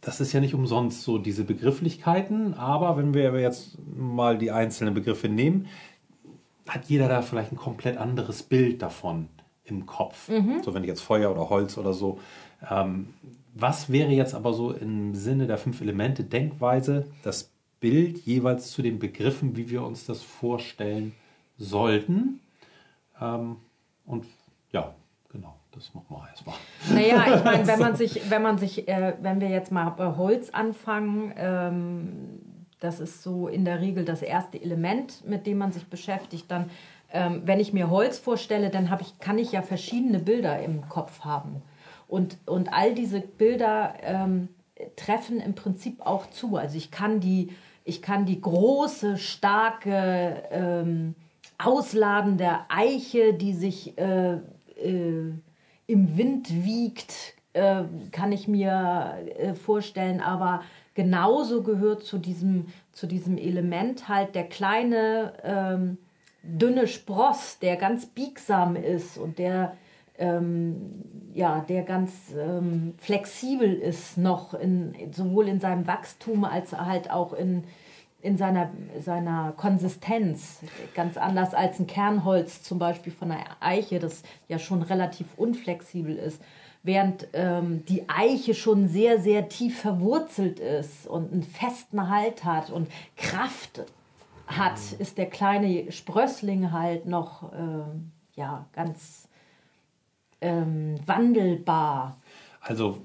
das 0.00 0.20
ist 0.20 0.32
ja 0.32 0.40
nicht 0.40 0.54
umsonst 0.54 1.02
so 1.02 1.18
diese 1.18 1.44
Begrifflichkeiten, 1.44 2.54
aber 2.54 2.96
wenn 2.96 3.12
wir 3.14 3.38
jetzt 3.40 3.78
mal 3.86 4.38
die 4.38 4.50
einzelnen 4.50 4.94
Begriffe 4.94 5.28
nehmen, 5.28 5.66
hat 6.68 6.86
jeder 6.86 7.08
da 7.08 7.22
vielleicht 7.22 7.52
ein 7.52 7.56
komplett 7.56 7.96
anderes 7.96 8.42
Bild 8.42 8.82
davon 8.82 9.28
im 9.64 9.86
Kopf. 9.86 10.28
Mhm. 10.28 10.62
So 10.62 10.74
wenn 10.74 10.84
ich 10.84 10.88
jetzt 10.88 11.02
Feuer 11.02 11.30
oder 11.30 11.50
Holz 11.50 11.76
oder 11.78 11.92
so. 11.92 12.20
Ähm, 12.70 13.08
was 13.54 13.90
wäre 13.90 14.10
jetzt 14.10 14.34
aber 14.34 14.52
so 14.52 14.72
im 14.72 15.14
Sinne 15.14 15.46
der 15.46 15.58
fünf 15.58 15.80
Elemente 15.80 16.24
Denkweise 16.24 17.06
das 17.22 17.50
Bild 17.80 18.18
jeweils 18.18 18.70
zu 18.70 18.82
den 18.82 18.98
Begriffen, 18.98 19.56
wie 19.56 19.70
wir 19.70 19.82
uns 19.84 20.06
das 20.06 20.22
vorstellen 20.22 21.12
sollten? 21.56 22.40
Ähm, 23.20 23.56
und 24.06 24.26
ja, 24.72 24.94
genau. 25.30 25.54
Das 25.74 25.92
machen 25.92 26.06
wir 26.08 26.28
erstmal. 26.28 26.56
Naja, 26.90 27.36
ich 27.36 27.44
meine, 27.44 27.66
wenn 27.66 27.78
man 27.80 27.96
sich, 27.96 28.30
wenn 28.30 28.42
man 28.42 28.58
sich, 28.58 28.88
äh, 28.88 29.14
wenn 29.20 29.40
wir 29.40 29.48
jetzt 29.48 29.72
mal 29.72 29.90
bei 29.90 30.16
Holz 30.16 30.50
anfangen, 30.50 31.32
ähm, 31.36 32.40
das 32.80 33.00
ist 33.00 33.22
so 33.22 33.48
in 33.48 33.64
der 33.64 33.80
Regel 33.80 34.04
das 34.04 34.22
erste 34.22 34.60
Element, 34.60 35.26
mit 35.26 35.46
dem 35.46 35.58
man 35.58 35.72
sich 35.72 35.86
beschäftigt, 35.86 36.50
dann 36.50 36.70
ähm, 37.14 37.42
wenn 37.44 37.60
ich 37.60 37.72
mir 37.72 37.90
Holz 37.90 38.18
vorstelle, 38.18 38.70
dann 38.70 38.90
ich, 39.00 39.18
kann 39.20 39.38
ich 39.38 39.52
ja 39.52 39.62
verschiedene 39.62 40.18
Bilder 40.18 40.60
im 40.60 40.88
Kopf 40.88 41.20
haben. 41.20 41.62
Und, 42.08 42.36
und 42.44 42.72
all 42.72 42.92
diese 42.92 43.20
Bilder 43.20 43.94
ähm, 44.02 44.48
treffen 44.96 45.40
im 45.40 45.54
Prinzip 45.54 46.04
auch 46.04 46.28
zu. 46.30 46.56
Also 46.56 46.76
ich 46.76 46.90
kann 46.90 47.20
die, 47.20 47.52
ich 47.84 48.02
kann 48.02 48.26
die 48.26 48.40
große, 48.40 49.16
starke, 49.16 50.42
ähm, 50.50 51.14
ausladende 51.56 52.58
Eiche, 52.68 53.32
die 53.32 53.52
sich 53.52 53.96
äh, 53.96 54.34
äh, 54.34 55.32
im 55.86 56.16
Wind 56.16 56.64
wiegt, 56.64 57.34
äh, 57.52 57.84
kann 58.10 58.32
ich 58.32 58.48
mir 58.48 59.18
äh, 59.38 59.54
vorstellen. 59.54 60.20
Aber 60.20 60.62
genauso 60.94 61.62
gehört 61.62 62.04
zu 62.04 62.18
diesem, 62.18 62.66
zu 62.92 63.06
diesem 63.06 63.36
Element 63.38 64.08
halt 64.08 64.34
der 64.34 64.44
kleine 64.44 65.34
ähm, 65.42 65.98
dünne 66.42 66.86
Spross, 66.86 67.58
der 67.58 67.76
ganz 67.76 68.06
biegsam 68.06 68.76
ist 68.76 69.18
und 69.18 69.38
der, 69.38 69.76
ähm, 70.18 71.02
ja, 71.32 71.64
der 71.68 71.82
ganz 71.82 72.12
ähm, 72.38 72.94
flexibel 72.98 73.72
ist, 73.72 74.18
noch 74.18 74.54
in, 74.54 74.94
sowohl 75.12 75.48
in 75.48 75.60
seinem 75.60 75.86
Wachstum 75.86 76.44
als 76.44 76.72
halt 76.72 77.10
auch 77.10 77.32
in, 77.32 77.64
in 78.24 78.38
seiner, 78.38 78.70
seiner 79.00 79.52
Konsistenz. 79.52 80.60
Ganz 80.94 81.18
anders 81.18 81.52
als 81.52 81.78
ein 81.78 81.86
Kernholz 81.86 82.62
zum 82.62 82.78
Beispiel 82.78 83.12
von 83.12 83.30
einer 83.30 83.56
Eiche, 83.60 83.98
das 83.98 84.22
ja 84.48 84.58
schon 84.58 84.80
relativ 84.80 85.26
unflexibel 85.36 86.16
ist. 86.16 86.40
Während 86.82 87.28
ähm, 87.34 87.84
die 87.84 88.08
Eiche 88.08 88.54
schon 88.54 88.88
sehr, 88.88 89.20
sehr 89.20 89.50
tief 89.50 89.78
verwurzelt 89.78 90.58
ist 90.58 91.06
und 91.06 91.32
einen 91.32 91.42
festen 91.42 92.08
Halt 92.08 92.44
hat 92.44 92.70
und 92.70 92.88
Kraft 93.16 93.84
hat, 94.46 94.78
ist 94.98 95.18
der 95.18 95.26
kleine 95.26 95.92
Sprössling 95.92 96.72
halt 96.72 97.04
noch 97.06 97.52
äh, 97.52 98.36
ja, 98.36 98.64
ganz 98.72 99.28
ähm, 100.40 100.96
wandelbar. 101.04 102.16
Also 102.62 102.98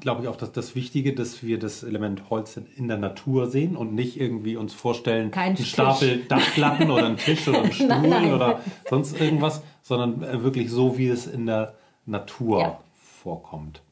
glaube 0.00 0.22
ich 0.22 0.28
auch, 0.28 0.36
dass 0.36 0.52
das 0.52 0.74
Wichtige, 0.74 1.14
dass 1.14 1.42
wir 1.42 1.58
das 1.58 1.82
Element 1.82 2.30
Holz 2.30 2.58
in 2.76 2.88
der 2.88 2.96
Natur 2.96 3.48
sehen 3.48 3.76
und 3.76 3.94
nicht 3.94 4.20
irgendwie 4.20 4.56
uns 4.56 4.74
vorstellen, 4.74 5.30
Kein 5.30 5.56
einen 5.56 5.64
Stapel 5.64 6.24
Dachplatten 6.28 6.90
oder 6.90 7.06
einen 7.06 7.16
Tisch 7.16 7.46
oder 7.48 7.62
einen 7.62 7.72
Stuhl 7.72 7.86
nein, 7.88 8.10
nein. 8.10 8.34
oder 8.34 8.60
sonst 8.88 9.20
irgendwas, 9.20 9.62
sondern 9.82 10.22
äh, 10.22 10.42
wirklich 10.42 10.70
so, 10.70 10.98
wie 10.98 11.08
es 11.08 11.26
in 11.26 11.46
der 11.46 11.74
Natur 12.06 12.60
ja. 12.60 12.80
vorkommt. 13.22 13.82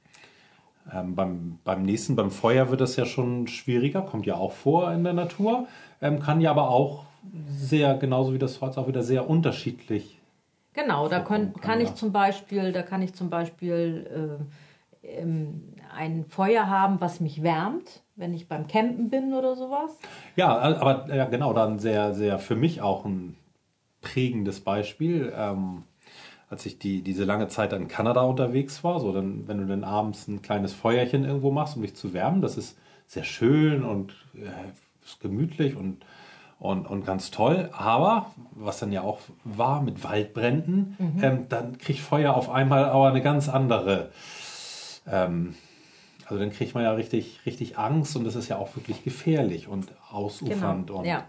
Ähm, 0.92 1.14
beim, 1.14 1.58
beim 1.64 1.82
nächsten, 1.82 2.16
beim 2.16 2.30
Feuer 2.30 2.70
wird 2.70 2.80
das 2.80 2.96
ja 2.96 3.06
schon 3.06 3.46
schwieriger, 3.46 4.02
kommt 4.02 4.26
ja 4.26 4.34
auch 4.34 4.52
vor 4.52 4.92
in 4.92 5.04
der 5.04 5.12
Natur 5.12 5.68
ähm, 6.02 6.20
kann 6.20 6.40
ja 6.40 6.50
aber 6.50 6.68
auch 6.68 7.04
sehr, 7.46 7.94
genauso 7.94 8.34
wie 8.34 8.38
das 8.38 8.60
Holz, 8.60 8.76
auch 8.76 8.88
wieder 8.88 9.02
sehr 9.02 9.30
unterschiedlich. 9.30 10.18
Genau, 10.74 11.08
da 11.08 11.20
kann, 11.20 11.54
kann 11.54 11.80
ich 11.80 11.94
zum 11.94 12.12
Beispiel, 12.12 12.72
da 12.72 12.82
kann 12.82 13.00
ich 13.02 13.14
zum 13.14 13.30
Beispiel 13.30 14.40
äh, 15.02 15.20
ähm, 15.20 15.71
ein 15.94 16.24
Feuer 16.26 16.68
haben, 16.68 17.00
was 17.00 17.20
mich 17.20 17.42
wärmt, 17.42 18.02
wenn 18.16 18.34
ich 18.34 18.48
beim 18.48 18.66
Campen 18.66 19.10
bin 19.10 19.34
oder 19.34 19.56
sowas. 19.56 19.98
Ja, 20.36 20.58
aber 20.58 21.12
ja, 21.14 21.26
genau, 21.26 21.52
dann 21.52 21.78
sehr, 21.78 22.14
sehr 22.14 22.38
für 22.38 22.56
mich 22.56 22.80
auch 22.82 23.04
ein 23.04 23.36
prägendes 24.00 24.60
Beispiel. 24.60 25.32
Ähm, 25.36 25.84
als 26.50 26.66
ich 26.66 26.78
die, 26.78 27.02
diese 27.02 27.24
lange 27.24 27.48
Zeit 27.48 27.72
in 27.72 27.88
Kanada 27.88 28.20
unterwegs 28.22 28.84
war, 28.84 29.00
so 29.00 29.12
dann, 29.12 29.48
wenn 29.48 29.58
du 29.58 29.66
dann 29.66 29.84
abends 29.84 30.28
ein 30.28 30.42
kleines 30.42 30.74
Feuerchen 30.74 31.24
irgendwo 31.24 31.50
machst, 31.50 31.76
um 31.76 31.82
dich 31.82 31.94
zu 31.96 32.12
wärmen, 32.12 32.42
das 32.42 32.58
ist 32.58 32.76
sehr 33.06 33.24
schön 33.24 33.82
und 33.84 34.12
äh, 34.34 34.48
ist 35.04 35.20
gemütlich 35.20 35.76
und, 35.76 36.04
und, 36.58 36.86
und 36.86 37.06
ganz 37.06 37.30
toll. 37.30 37.70
Aber, 37.72 38.26
was 38.50 38.78
dann 38.80 38.92
ja 38.92 39.00
auch 39.00 39.20
war 39.44 39.80
mit 39.82 40.04
Waldbränden, 40.04 40.96
Mhm. 40.98 41.24
ähm, 41.24 41.46
dann 41.48 41.78
kriegt 41.78 42.00
Feuer 42.00 42.34
auf 42.34 42.50
einmal 42.50 42.84
aber 42.84 43.08
eine 43.08 43.22
ganz 43.22 43.48
andere. 43.48 44.10
Ähm, 45.10 45.54
also 46.26 46.38
dann 46.38 46.52
kriegt 46.52 46.74
man 46.74 46.84
ja 46.84 46.92
richtig, 46.92 47.40
richtig 47.46 47.78
Angst 47.78 48.16
und 48.16 48.24
das 48.24 48.36
ist 48.36 48.48
ja 48.48 48.56
auch 48.58 48.74
wirklich 48.76 49.04
gefährlich 49.04 49.68
und 49.68 49.92
ausufernd 50.10 50.88
Genau, 50.88 51.00
und 51.00 51.04
ja. 51.06 51.24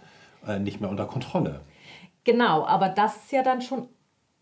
äh, 0.47 0.59
nicht 0.59 0.81
mehr 0.81 0.89
unter 0.89 1.05
Kontrolle. 1.05 1.61
Genau, 2.23 2.65
aber 2.65 2.89
das 2.89 3.17
ist 3.17 3.31
ja 3.31 3.43
dann 3.43 3.61
schon 3.61 3.87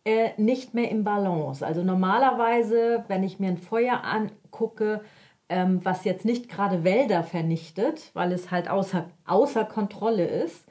äh, 0.05 0.29
nicht 0.38 0.74
mehr 0.74 0.89
im 0.89 1.03
Balance. 1.03 1.65
Also 1.65 1.84
normalerweise, 1.84 3.05
wenn 3.08 3.24
ich 3.24 3.39
mir 3.39 3.50
ein 3.50 3.58
Feuer 3.58 4.03
angucke, 4.03 5.01
ähm, 5.50 5.81
was 5.84 6.05
jetzt 6.05 6.25
nicht 6.25 6.50
gerade 6.50 6.84
Wälder 6.84 7.24
vernichtet, 7.24 8.12
weil 8.13 8.31
es 8.31 8.51
halt 8.51 8.70
außer, 8.70 9.10
außer 9.25 9.65
Kontrolle 9.65 10.25
ist, 10.25 10.65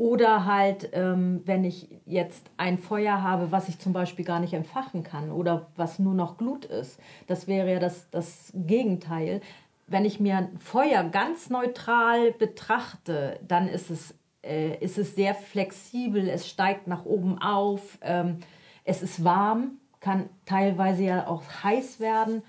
oder 0.00 0.46
halt, 0.46 0.88
ähm, 0.94 1.42
wenn 1.44 1.62
ich 1.62 1.86
jetzt 2.06 2.50
ein 2.56 2.78
Feuer 2.78 3.22
habe, 3.22 3.52
was 3.52 3.68
ich 3.68 3.78
zum 3.78 3.92
Beispiel 3.92 4.24
gar 4.24 4.40
nicht 4.40 4.54
entfachen 4.54 5.02
kann 5.02 5.30
oder 5.30 5.66
was 5.76 5.98
nur 5.98 6.14
noch 6.14 6.38
Glut 6.38 6.64
ist. 6.64 6.98
Das 7.26 7.46
wäre 7.46 7.70
ja 7.70 7.78
das, 7.80 8.08
das 8.08 8.50
Gegenteil. 8.54 9.42
Wenn 9.86 10.06
ich 10.06 10.18
mir 10.18 10.38
ein 10.38 10.58
Feuer 10.58 11.04
ganz 11.04 11.50
neutral 11.50 12.32
betrachte, 12.32 13.40
dann 13.46 13.68
ist 13.68 13.90
es, 13.90 14.14
äh, 14.42 14.78
ist 14.78 14.96
es 14.96 15.16
sehr 15.16 15.34
flexibel, 15.34 16.30
es 16.30 16.48
steigt 16.48 16.86
nach 16.86 17.04
oben 17.04 17.38
auf, 17.38 17.98
ähm, 18.00 18.38
es 18.84 19.02
ist 19.02 19.22
warm, 19.22 19.72
kann 20.00 20.30
teilweise 20.46 21.04
ja 21.04 21.26
auch 21.26 21.42
heiß 21.62 22.00
werden. 22.00 22.42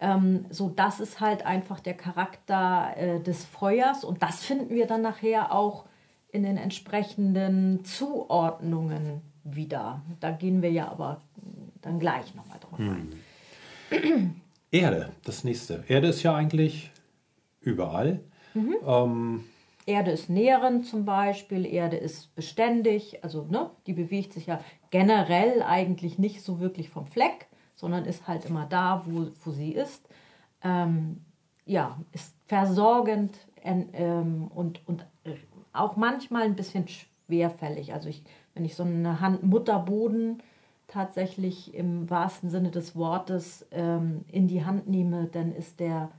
Ähm, 0.00 0.46
so, 0.48 0.70
das 0.70 1.00
ist 1.00 1.20
halt 1.20 1.44
einfach 1.44 1.80
der 1.80 1.98
Charakter 1.98 2.94
äh, 2.96 3.20
des 3.20 3.44
Feuers 3.44 4.04
und 4.04 4.22
das 4.22 4.42
finden 4.42 4.74
wir 4.74 4.86
dann 4.86 5.02
nachher 5.02 5.52
auch 5.52 5.84
in 6.34 6.42
den 6.42 6.56
entsprechenden 6.56 7.84
Zuordnungen 7.84 9.22
wieder. 9.44 10.02
Da 10.18 10.32
gehen 10.32 10.62
wir 10.62 10.72
ja 10.72 10.88
aber 10.90 11.20
dann 11.80 12.00
gleich 12.00 12.34
nochmal 12.34 12.58
drauf 12.58 12.78
ein. 12.80 13.12
Erde, 14.72 15.12
das 15.24 15.44
nächste. 15.44 15.84
Erde 15.86 16.08
ist 16.08 16.24
ja 16.24 16.34
eigentlich 16.34 16.90
überall. 17.60 18.18
Mhm. 18.54 18.74
Ähm, 18.84 19.44
Erde 19.86 20.10
ist 20.10 20.28
nährend 20.28 20.86
zum 20.86 21.04
Beispiel, 21.04 21.64
Erde 21.66 21.98
ist 21.98 22.34
beständig, 22.34 23.22
also 23.22 23.46
ne, 23.48 23.70
die 23.86 23.92
bewegt 23.92 24.32
sich 24.32 24.46
ja 24.46 24.58
generell 24.90 25.62
eigentlich 25.62 26.18
nicht 26.18 26.42
so 26.42 26.58
wirklich 26.58 26.88
vom 26.88 27.06
Fleck, 27.06 27.46
sondern 27.76 28.06
ist 28.06 28.26
halt 28.26 28.44
immer 28.46 28.66
da, 28.66 29.04
wo, 29.06 29.28
wo 29.44 29.50
sie 29.52 29.70
ist. 29.72 30.08
Ähm, 30.64 31.20
ja, 31.64 31.96
ist 32.12 32.34
versorgend 32.46 33.36
en- 33.62 33.90
ähm, 33.92 34.48
und, 34.52 34.80
und 34.88 35.06
auch 35.74 35.96
manchmal 35.96 36.42
ein 36.42 36.56
bisschen 36.56 36.86
schwerfällig. 36.88 37.92
Also 37.92 38.08
ich, 38.08 38.22
wenn 38.54 38.64
ich 38.64 38.74
so 38.74 38.84
eine 38.84 39.20
Hand 39.20 39.42
Mutterboden 39.42 40.42
tatsächlich 40.88 41.74
im 41.74 42.08
wahrsten 42.10 42.50
Sinne 42.50 42.70
des 42.70 42.94
Wortes 42.96 43.66
ähm, 43.72 44.24
in 44.30 44.48
die 44.48 44.64
Hand 44.64 44.88
nehme, 44.88 45.26
dann 45.26 45.52
ist 45.52 45.80
der 45.80 46.10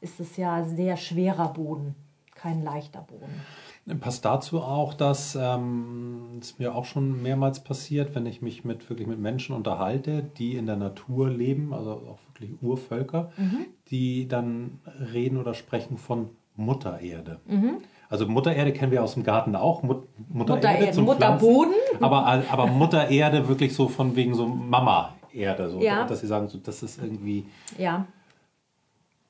ist 0.00 0.20
es 0.20 0.36
ja 0.36 0.62
sehr 0.62 0.96
schwerer 0.96 1.48
Boden, 1.52 1.96
kein 2.36 2.62
leichter 2.62 3.00
Boden. 3.00 3.98
Passt 4.00 4.24
dazu 4.24 4.60
auch, 4.60 4.94
dass 4.94 5.34
ähm, 5.40 6.38
es 6.40 6.58
mir 6.60 6.74
auch 6.74 6.84
schon 6.84 7.20
mehrmals 7.20 7.64
passiert, 7.64 8.14
wenn 8.14 8.26
ich 8.26 8.40
mich 8.42 8.64
mit 8.64 8.88
wirklich 8.90 9.08
mit 9.08 9.18
Menschen 9.18 9.56
unterhalte, 9.56 10.22
die 10.38 10.54
in 10.56 10.66
der 10.66 10.76
Natur 10.76 11.30
leben, 11.30 11.72
also 11.72 11.92
auch 11.92 12.18
wirklich 12.28 12.62
Urvölker, 12.62 13.32
Mhm. 13.38 13.66
die 13.90 14.28
dann 14.28 14.78
reden 15.12 15.36
oder 15.38 15.54
sprechen 15.54 15.96
von 15.96 16.28
Muttererde. 16.54 17.40
Mhm. 17.46 17.78
Also 18.10 18.26
Muttererde 18.26 18.72
kennen 18.72 18.90
wir 18.92 19.02
aus 19.02 19.14
dem 19.14 19.22
Garten 19.22 19.54
auch, 19.54 19.82
Mut 19.82 20.06
Muttererde 20.28 20.66
Muttererde, 20.68 20.92
zum 20.92 21.04
Mutterboden. 21.04 21.72
Pflanzen. 21.74 22.04
Aber, 22.04 22.42
aber 22.50 22.66
Muttererde 22.66 23.48
wirklich 23.48 23.74
so 23.74 23.88
von 23.88 24.16
wegen 24.16 24.34
so 24.34 24.46
Mama-Erde, 24.46 25.68
so, 25.70 25.80
Ja. 25.80 26.04
dass 26.06 26.20
sie 26.20 26.26
sagen, 26.26 26.48
so, 26.48 26.58
das 26.58 26.82
ist 26.82 27.02
irgendwie 27.02 27.46
Ja. 27.76 28.06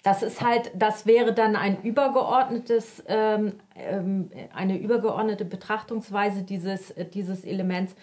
Das 0.04 0.22
ist 0.22 0.40
halt, 0.42 0.70
das 0.76 1.06
wäre 1.06 1.34
dann 1.34 1.56
ein 1.56 1.82
übergeordnetes, 1.82 3.02
ähm, 3.08 3.54
ähm, 3.74 4.30
eine 4.54 4.78
übergeordnete 4.78 5.44
Betrachtungsweise 5.44 6.42
dieses, 6.44 6.92
äh, 6.92 7.04
dieses 7.04 7.44
Elements, 7.44 7.96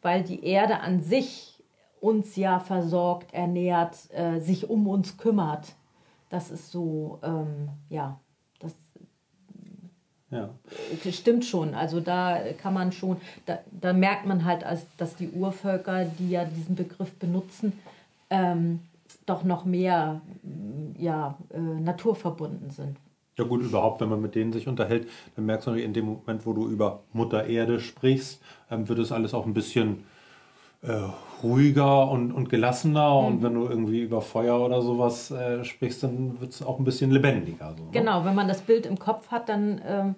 weil 0.00 0.22
die 0.22 0.44
Erde 0.46 0.80
an 0.80 1.02
sich 1.02 1.62
uns 2.00 2.36
ja 2.36 2.58
versorgt, 2.58 3.32
ernährt, 3.34 3.96
äh, 4.12 4.40
sich 4.40 4.70
um 4.70 4.88
uns 4.88 5.18
kümmert. 5.18 5.74
Das 6.30 6.50
ist 6.50 6.72
so, 6.72 7.20
ähm, 7.22 7.68
ja, 7.90 8.18
ja. 10.32 10.50
Das 11.04 11.14
stimmt 11.14 11.44
schon. 11.44 11.74
Also 11.74 12.00
da 12.00 12.40
kann 12.60 12.74
man 12.74 12.90
schon, 12.90 13.18
da, 13.46 13.58
da 13.70 13.92
merkt 13.92 14.26
man 14.26 14.44
halt, 14.44 14.64
als, 14.64 14.84
dass 14.96 15.14
die 15.14 15.28
Urvölker, 15.28 16.06
die 16.18 16.30
ja 16.30 16.44
diesen 16.44 16.74
Begriff 16.74 17.12
benutzen, 17.12 17.74
ähm, 18.30 18.80
doch 19.26 19.44
noch 19.44 19.64
mehr 19.64 20.20
mm, 20.42 21.00
ja, 21.00 21.38
äh, 21.50 21.58
naturverbunden 21.58 22.70
sind. 22.70 22.96
Ja 23.38 23.44
gut, 23.44 23.62
überhaupt, 23.62 24.00
wenn 24.00 24.08
man 24.08 24.20
mit 24.20 24.34
denen 24.34 24.52
sich 24.52 24.68
unterhält, 24.68 25.08
dann 25.36 25.46
merkst 25.46 25.66
du 25.66 25.70
natürlich 25.70 25.86
in 25.86 25.94
dem 25.94 26.06
Moment, 26.06 26.44
wo 26.44 26.52
du 26.52 26.68
über 26.68 27.00
Mutter 27.12 27.46
Erde 27.46 27.80
sprichst, 27.80 28.42
ähm, 28.70 28.88
wird 28.88 28.98
es 28.98 29.12
alles 29.12 29.32
auch 29.32 29.46
ein 29.46 29.54
bisschen 29.54 30.04
äh, 30.82 30.92
ruhiger 31.42 32.10
und, 32.10 32.32
und 32.32 32.48
gelassener. 32.48 33.16
Und 33.16 33.42
wenn 33.42 33.54
du 33.54 33.66
irgendwie 33.66 34.02
über 34.02 34.20
Feuer 34.20 34.60
oder 34.60 34.82
sowas 34.82 35.30
äh, 35.30 35.64
sprichst, 35.64 36.02
dann 36.02 36.40
wird 36.40 36.52
es 36.52 36.62
auch 36.62 36.78
ein 36.78 36.84
bisschen 36.84 37.10
lebendiger. 37.10 37.74
So, 37.76 37.84
ne? 37.84 37.90
Genau, 37.92 38.24
wenn 38.24 38.34
man 38.34 38.48
das 38.48 38.62
Bild 38.62 38.86
im 38.86 38.98
Kopf 38.98 39.30
hat, 39.30 39.48
dann 39.48 39.80
ähm, 39.86 40.14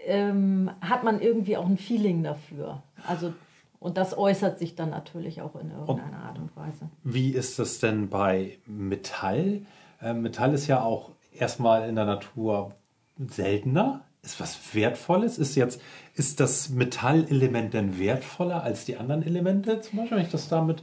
ähm, 0.00 0.70
hat 0.80 1.04
man 1.04 1.20
irgendwie 1.20 1.56
auch 1.56 1.66
ein 1.66 1.78
Feeling 1.78 2.22
dafür. 2.22 2.82
Also, 3.06 3.32
und 3.80 3.96
das 3.96 4.16
äußert 4.16 4.58
sich 4.58 4.74
dann 4.74 4.90
natürlich 4.90 5.42
auch 5.42 5.54
in 5.56 5.70
irgendeiner 5.70 6.24
Art 6.24 6.38
und 6.38 6.56
Weise. 6.56 6.88
Wie 7.02 7.30
ist 7.30 7.58
das 7.58 7.80
denn 7.80 8.08
bei 8.08 8.58
Metall? 8.66 9.62
Ähm, 10.00 10.22
Metall 10.22 10.54
ist 10.54 10.66
ja 10.66 10.82
auch 10.82 11.10
erstmal 11.32 11.88
in 11.88 11.96
der 11.96 12.06
Natur 12.06 12.72
seltener. 13.18 14.04
Ist 14.24 14.40
was 14.40 14.74
Wertvolles? 14.74 15.38
Ist 15.38 15.54
jetzt, 15.54 15.80
ist 16.14 16.40
das 16.40 16.70
Metallelement 16.70 17.74
denn 17.74 17.98
wertvoller 17.98 18.62
als 18.62 18.84
die 18.84 18.96
anderen 18.96 19.22
Elemente? 19.22 19.80
Zum 19.80 19.98
Beispiel, 19.98 20.16
wenn 20.16 20.24
ich 20.24 20.32
das 20.32 20.48
damit 20.48 20.82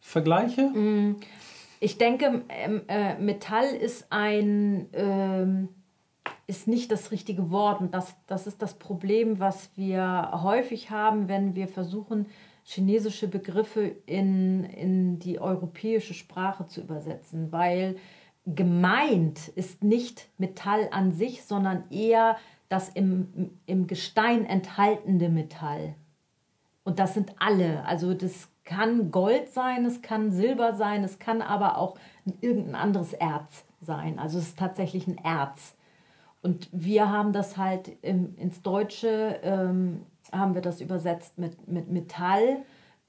vergleiche? 0.00 0.70
Ich 1.80 1.98
denke, 1.98 2.42
ähm, 2.48 2.82
äh, 2.88 3.14
Metall 3.18 3.66
ist 3.66 4.06
ein 4.10 4.86
ähm, 4.92 5.68
ist 6.48 6.66
nicht 6.66 6.90
das 6.90 7.10
richtige 7.12 7.50
Wort 7.50 7.80
und 7.80 7.92
das, 7.92 8.16
das 8.26 8.46
ist 8.46 8.62
das 8.62 8.74
Problem, 8.74 9.38
was 9.38 9.70
wir 9.76 10.30
häufig 10.42 10.90
haben, 10.90 11.28
wenn 11.28 11.54
wir 11.54 11.68
versuchen, 11.68 12.26
chinesische 12.64 13.28
Begriffe 13.28 13.92
in, 14.06 14.64
in 14.64 15.18
die 15.18 15.40
europäische 15.40 16.14
Sprache 16.14 16.66
zu 16.66 16.80
übersetzen, 16.80 17.52
weil 17.52 17.96
gemeint 18.46 19.48
ist 19.48 19.84
nicht 19.84 20.28
Metall 20.38 20.88
an 20.90 21.12
sich, 21.12 21.44
sondern 21.44 21.84
eher 21.90 22.38
das 22.68 22.88
im, 22.90 23.50
im 23.66 23.86
Gestein 23.86 24.44
enthaltene 24.44 25.28
Metall. 25.28 25.94
Und 26.84 26.98
das 26.98 27.14
sind 27.14 27.34
alle. 27.38 27.84
Also 27.84 28.14
das 28.14 28.48
kann 28.64 29.10
Gold 29.10 29.48
sein, 29.52 29.84
es 29.86 30.02
kann 30.02 30.30
Silber 30.30 30.74
sein, 30.74 31.02
es 31.02 31.18
kann 31.18 31.42
aber 31.42 31.78
auch 31.78 31.98
irgendein 32.40 32.74
anderes 32.74 33.12
Erz 33.14 33.64
sein. 33.80 34.18
Also 34.18 34.38
es 34.38 34.48
ist 34.48 34.58
tatsächlich 34.58 35.06
ein 35.06 35.18
Erz. 35.18 35.74
Und 36.42 36.68
wir 36.72 37.10
haben 37.10 37.32
das 37.32 37.56
halt 37.56 37.90
im, 38.02 38.36
ins 38.36 38.62
Deutsche, 38.62 39.40
ähm, 39.42 40.06
haben 40.30 40.54
wir 40.54 40.62
das 40.62 40.80
übersetzt 40.80 41.38
mit, 41.38 41.66
mit 41.68 41.90
Metall. 41.90 42.58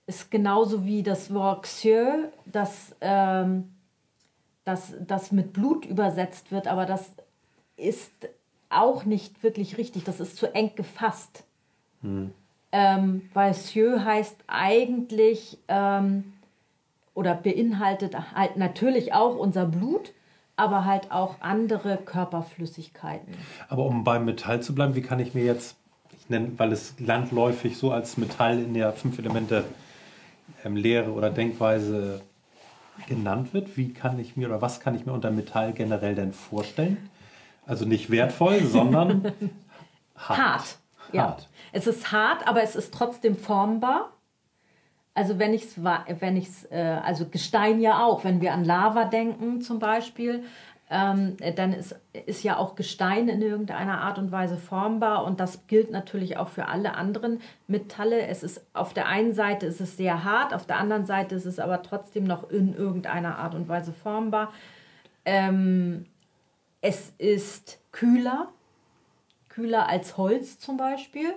Ist 0.08 0.32
genauso 0.32 0.86
wie 0.86 1.04
das 1.04 1.34
Wort 1.34 1.63
Xieu, 1.63 2.30
das, 2.46 2.96
ähm, 3.01 3.75
das, 4.63 4.94
das 5.06 5.32
mit 5.32 5.54
Blut 5.54 5.86
übersetzt 5.86 6.51
wird, 6.51 6.68
aber 6.68 6.86
das 6.86 7.12
ist 7.75 8.12
auch 8.70 9.06
nicht 9.06 9.44
wirklich 9.44 9.78
richtig. 9.78 10.04
Das 10.04 10.20
ist 10.20 10.38
zu 10.38 10.54
eng 10.54 10.72
gefasst. 10.76 11.44
Ähm, 12.72 13.30
weil 13.34 13.54
Sieu 13.54 14.00
heißt 14.04 14.38
eigentlich 14.48 15.58
ähm, 15.68 16.34
oder 17.14 17.34
beinhaltet 17.34 18.16
halt 18.36 18.58
natürlich 18.58 19.14
auch 19.14 19.36
unser 19.36 19.66
Blut, 19.66 20.14
aber 20.56 20.86
halt 20.86 21.12
auch 21.12 21.38
andere 21.42 21.98
Körperflüssigkeiten. 21.98 23.34
Aber 23.70 23.86
um 23.86 24.04
beim 24.04 24.26
Metall 24.26 24.62
zu 24.62 24.76
bleiben, 24.76 24.96
wie 24.96 25.02
kann 25.02 25.20
ich 25.20 25.34
mir 25.34 25.44
jetzt, 25.44 25.78
ich 26.18 26.30
nenne, 26.30 26.52
weil 26.58 26.72
es 26.72 27.00
landläufig 27.00 27.78
so 27.78 27.92
als 27.92 28.18
Metall 28.18 28.60
in 28.60 28.74
der 28.74 28.94
fünf 28.94 29.18
Elemente 29.18 29.66
ähm, 30.64 30.76
Lehre 30.76 31.12
oder 31.12 31.30
Denkweise 31.30 32.22
genannt 33.08 33.54
wird, 33.54 33.78
wie 33.78 33.94
kann 33.94 34.20
ich 34.20 34.38
mir 34.38 34.48
oder 34.48 34.62
was 34.62 34.80
kann 34.80 34.94
ich 34.94 35.06
mir 35.06 35.14
unter 35.14 35.32
Metall 35.32 35.74
generell 35.74 36.16
denn 36.16 36.34
vorstellen? 36.34 37.09
Also 37.70 37.86
nicht 37.86 38.10
wertvoll, 38.10 38.64
sondern 38.64 39.32
hart. 40.16 40.40
Hart. 40.40 40.78
Ja. 41.12 41.24
Hart. 41.24 41.50
Es 41.72 41.86
ist 41.86 42.12
hart, 42.12 42.48
aber 42.48 42.64
es 42.64 42.76
ist 42.76 42.92
trotzdem 42.92 43.36
formbar. 43.38 44.10
Also 45.14 45.38
wenn 45.38 45.54
ich 45.54 45.66
es, 45.66 45.84
wenn 45.84 46.36
ich's, 46.36 46.66
äh, 46.72 46.98
also 47.04 47.28
Gestein 47.28 47.80
ja 47.80 48.04
auch, 48.04 48.24
wenn 48.24 48.42
wir 48.42 48.54
an 48.54 48.66
Lava 48.66 49.06
denken 49.06 49.62
zum 49.62 49.78
Beispiel, 49.78 50.46
ähm, 50.90 51.38
dann 51.56 51.74
ist, 51.74 51.96
ist 52.26 52.44
ja 52.44 52.58
auch 52.58 52.74
Gestein 52.74 53.30
in 53.30 53.44
irgendeiner 53.44 54.02
Art 54.02 54.18
und 54.18 54.32
Weise 54.32 54.58
formbar 54.58 55.24
und 55.26 55.40
das 55.40 55.68
gilt 55.68 55.92
natürlich 55.92 56.38
auch 56.38 56.50
für 56.50 56.70
alle 56.70 56.96
anderen 56.96 57.40
Metalle. 57.68 58.26
Es 58.26 58.42
ist 58.42 58.66
auf 58.74 58.96
der 58.96 59.06
einen 59.06 59.34
Seite 59.34 59.68
ist 59.68 59.80
es 59.80 59.96
sehr 59.96 60.24
hart, 60.24 60.56
auf 60.56 60.66
der 60.66 60.78
anderen 60.78 61.06
Seite 61.06 61.36
ist 61.36 61.46
es 61.46 61.60
aber 61.60 61.84
trotzdem 61.84 62.24
noch 62.24 62.50
in 62.50 62.74
irgendeiner 62.74 63.38
Art 63.38 63.54
und 63.54 63.68
Weise 63.68 63.94
formbar. 63.94 64.52
Ähm, 65.26 66.06
es 66.81 67.13
ist 67.17 67.79
kühler, 67.91 68.50
kühler 69.50 69.88
als 69.88 70.17
Holz 70.17 70.59
zum 70.59 70.77
Beispiel. 70.77 71.33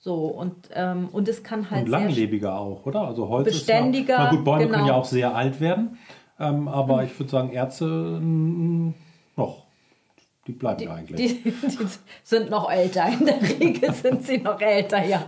So, 0.00 0.26
und, 0.26 0.70
ähm, 0.74 1.08
und 1.10 1.28
es 1.28 1.42
kann 1.42 1.70
halt. 1.70 1.84
Und 1.84 1.90
langlebiger 1.90 2.58
auch, 2.58 2.86
oder? 2.86 3.02
Also 3.02 3.28
Holz 3.28 3.46
beständiger, 3.46 4.14
ist 4.14 4.18
ja, 4.18 4.24
na 4.24 4.30
gut, 4.30 4.44
Bäume 4.44 4.64
genau. 4.64 4.76
können 4.76 4.88
ja 4.88 4.94
auch 4.94 5.04
sehr 5.04 5.34
alt 5.34 5.60
werden. 5.60 5.98
Ähm, 6.38 6.68
aber 6.68 7.02
ich 7.02 7.18
würde 7.18 7.30
sagen, 7.30 7.52
Erze 7.52 8.20
noch. 9.36 9.66
Die 10.46 10.52
bleiben 10.52 10.82
ja 10.82 10.94
eigentlich. 10.94 11.42
Die, 11.42 11.50
die 11.50 11.88
sind 12.22 12.48
noch 12.48 12.70
älter. 12.70 13.08
In 13.08 13.26
der 13.26 13.42
Regel 13.42 13.92
sind 13.92 14.24
sie 14.24 14.38
noch 14.38 14.60
älter, 14.60 15.04
ja. 15.04 15.26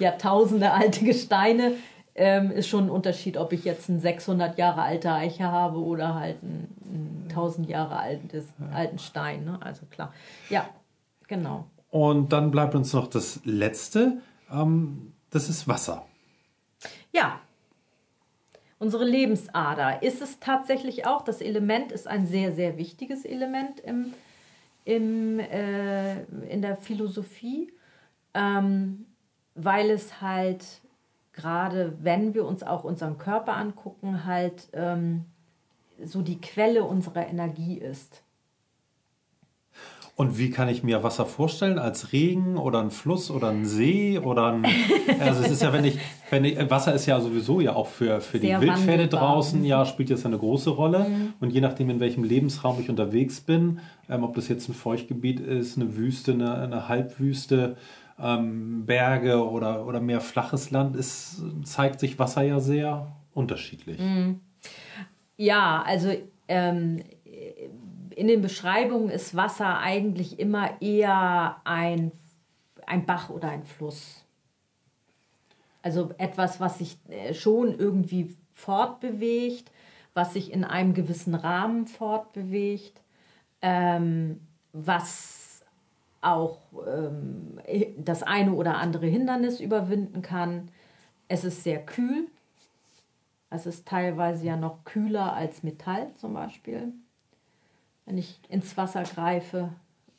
Jahrtausende 0.00 0.72
alte 0.72 1.04
Gesteine. 1.04 1.74
Ähm, 2.20 2.50
ist 2.50 2.66
schon 2.66 2.86
ein 2.86 2.90
Unterschied, 2.90 3.36
ob 3.36 3.52
ich 3.52 3.64
jetzt 3.64 3.88
einen 3.88 4.00
600 4.00 4.58
Jahre 4.58 4.82
alte 4.82 5.12
Eiche 5.12 5.44
habe 5.44 5.78
oder 5.78 6.16
halt 6.16 6.42
einen, 6.42 6.74
einen 6.84 7.26
1000 7.28 7.68
Jahre 7.68 7.96
altes, 7.96 8.46
alten 8.72 8.98
Stein. 8.98 9.44
Ne? 9.44 9.58
Also 9.62 9.86
klar. 9.86 10.12
Ja, 10.50 10.68
genau. 11.28 11.66
Und 11.90 12.32
dann 12.32 12.50
bleibt 12.50 12.74
uns 12.74 12.92
noch 12.92 13.06
das 13.06 13.40
Letzte. 13.44 14.18
Ähm, 14.50 15.12
das 15.30 15.48
ist 15.48 15.68
Wasser. 15.68 16.06
Ja, 17.12 17.40
unsere 18.78 19.04
Lebensader. 19.04 20.02
Ist 20.02 20.20
es 20.22 20.40
tatsächlich 20.40 21.06
auch, 21.06 21.22
das 21.22 21.40
Element 21.40 21.92
ist 21.92 22.08
ein 22.08 22.26
sehr, 22.26 22.52
sehr 22.52 22.78
wichtiges 22.78 23.24
Element 23.24 23.80
im, 23.80 24.12
im, 24.84 25.38
äh, 25.38 26.22
in 26.48 26.62
der 26.62 26.76
Philosophie, 26.76 27.72
ähm, 28.34 29.06
weil 29.54 29.90
es 29.90 30.20
halt 30.20 30.64
gerade, 31.38 31.94
wenn 32.02 32.34
wir 32.34 32.44
uns 32.44 32.62
auch 32.62 32.84
unseren 32.84 33.16
Körper 33.16 33.56
angucken, 33.56 34.26
halt 34.26 34.68
ähm, 34.72 35.24
so 36.04 36.20
die 36.20 36.40
Quelle 36.40 36.84
unserer 36.84 37.26
Energie 37.26 37.78
ist. 37.78 38.22
Und 40.16 40.36
wie 40.36 40.50
kann 40.50 40.68
ich 40.68 40.82
mir 40.82 41.04
Wasser 41.04 41.26
vorstellen? 41.26 41.78
Als 41.78 42.12
Regen 42.12 42.56
oder 42.56 42.80
ein 42.80 42.90
Fluss 42.90 43.30
oder 43.30 43.50
ein 43.50 43.64
See 43.64 44.18
oder 44.18 44.52
ein, 44.52 44.66
also 45.20 45.44
es 45.44 45.52
ist 45.52 45.62
ja, 45.62 45.72
wenn 45.72 45.84
ich, 45.84 45.96
wenn 46.28 46.44
ich, 46.44 46.58
Wasser 46.68 46.92
ist 46.92 47.06
ja 47.06 47.20
sowieso 47.20 47.60
ja 47.60 47.76
auch 47.76 47.86
für, 47.86 48.20
für 48.20 48.40
die 48.40 48.48
Wildpferde 48.48 49.04
wandelbar. 49.04 49.20
draußen, 49.20 49.64
ja, 49.64 49.84
spielt 49.84 50.10
jetzt 50.10 50.26
eine 50.26 50.36
große 50.36 50.70
Rolle. 50.70 51.06
Und 51.38 51.50
je 51.50 51.60
nachdem, 51.60 51.88
in 51.88 52.00
welchem 52.00 52.24
Lebensraum 52.24 52.80
ich 52.80 52.90
unterwegs 52.90 53.40
bin, 53.40 53.78
ähm, 54.10 54.24
ob 54.24 54.34
das 54.34 54.48
jetzt 54.48 54.68
ein 54.68 54.74
Feuchtgebiet 54.74 55.38
ist, 55.38 55.76
eine 55.76 55.94
Wüste, 55.96 56.32
eine, 56.32 56.52
eine 56.52 56.88
Halbwüste, 56.88 57.76
ähm, 58.20 58.84
Berge 58.86 59.48
oder, 59.48 59.86
oder 59.86 60.00
mehr 60.00 60.20
flaches 60.20 60.70
Land, 60.70 60.96
ist, 60.96 61.42
zeigt 61.64 62.00
sich 62.00 62.18
Wasser 62.18 62.42
ja 62.42 62.60
sehr 62.60 63.12
unterschiedlich. 63.34 64.00
Ja, 65.36 65.82
also 65.82 66.12
ähm, 66.48 67.02
in 68.14 68.26
den 68.26 68.42
Beschreibungen 68.42 69.10
ist 69.10 69.36
Wasser 69.36 69.78
eigentlich 69.78 70.40
immer 70.40 70.82
eher 70.82 71.56
ein, 71.64 72.10
ein 72.86 73.06
Bach 73.06 73.30
oder 73.30 73.48
ein 73.48 73.62
Fluss. 73.64 74.24
Also 75.82 76.10
etwas, 76.18 76.60
was 76.60 76.78
sich 76.78 76.98
äh, 77.08 77.32
schon 77.34 77.78
irgendwie 77.78 78.34
fortbewegt, 78.52 79.70
was 80.14 80.32
sich 80.32 80.52
in 80.52 80.64
einem 80.64 80.94
gewissen 80.94 81.36
Rahmen 81.36 81.86
fortbewegt, 81.86 83.00
ähm, 83.62 84.40
was 84.72 85.37
auch 86.20 86.58
ähm, 86.86 87.60
das 87.98 88.22
eine 88.22 88.52
oder 88.52 88.78
andere 88.78 89.06
Hindernis 89.06 89.60
überwinden 89.60 90.22
kann. 90.22 90.68
Es 91.28 91.44
ist 91.44 91.62
sehr 91.64 91.84
kühl. 91.84 92.26
Es 93.50 93.66
ist 93.66 93.86
teilweise 93.86 94.46
ja 94.46 94.56
noch 94.56 94.84
kühler 94.84 95.32
als 95.32 95.62
Metall 95.62 96.10
zum 96.16 96.34
Beispiel. 96.34 96.92
Wenn 98.04 98.18
ich 98.18 98.40
ins 98.48 98.76
Wasser 98.76 99.02
greife. 99.04 99.70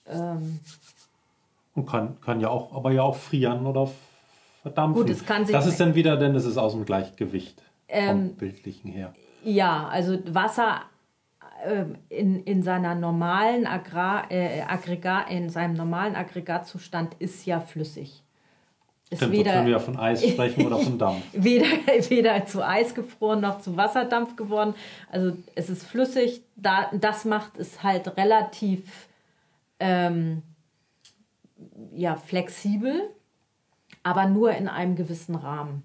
Ähm, 0.07 0.59
Und 1.75 1.85
kann, 1.87 2.19
kann 2.21 2.39
ja 2.39 2.49
auch, 2.49 2.73
aber 2.73 2.91
ja 2.91 3.03
auch 3.03 3.15
frieren 3.15 3.65
oder 3.67 3.89
verdampfen. 4.61 5.01
Gut, 5.03 5.11
es 5.11 5.25
kann 5.25 5.45
sich- 5.45 5.53
das 5.53 5.65
ist 5.67 5.79
dann 5.79 5.95
wieder, 5.95 6.17
denn 6.17 6.35
es 6.35 6.45
ist 6.45 6.57
aus 6.57 6.73
dem 6.73 6.85
Gleichgewicht 6.85 7.61
vom 7.87 7.97
Ähm, 7.97 8.35
bildlichen 8.35 8.91
her. 8.91 9.13
ja, 9.43 9.87
also 9.87 10.17
Wasser 10.33 10.81
in, 12.09 12.43
in 12.43 12.63
seiner 12.63 12.95
normalen 12.95 13.67
Agrar, 13.67 14.31
äh, 14.31 14.61
Aggregat, 14.61 15.29
in 15.29 15.49
seinem 15.49 15.73
normalen 15.73 16.15
Aggregatzustand 16.15 17.15
ist 17.19 17.45
ja 17.45 17.59
flüssig. 17.59 18.23
Ist 19.09 19.17
Stimmt, 19.17 19.35
sonst 19.35 19.47
wenn 19.47 19.65
wir 19.65 19.71
ja 19.71 19.79
von 19.79 19.97
Eis 19.97 20.23
sprechen 20.27 20.65
oder 20.67 20.77
von 20.77 20.99
Dampf. 20.99 21.23
weder, 21.33 21.65
weder 22.09 22.45
zu 22.45 22.65
Eis 22.65 22.93
gefroren 22.93 23.41
noch 23.41 23.59
zu 23.59 23.75
Wasserdampf 23.75 24.35
geworden. 24.35 24.75
Also 25.11 25.35
es 25.55 25.69
ist 25.69 25.83
flüssig. 25.83 26.41
Da, 26.55 26.91
das 26.93 27.25
macht 27.25 27.57
es 27.57 27.81
halt 27.81 28.15
relativ 28.17 29.07
ähm, 29.79 30.43
ja, 31.93 32.15
flexibel, 32.15 33.09
aber 34.03 34.27
nur 34.27 34.51
in 34.51 34.67
einem 34.67 34.95
gewissen 34.95 35.35
Rahmen. 35.35 35.83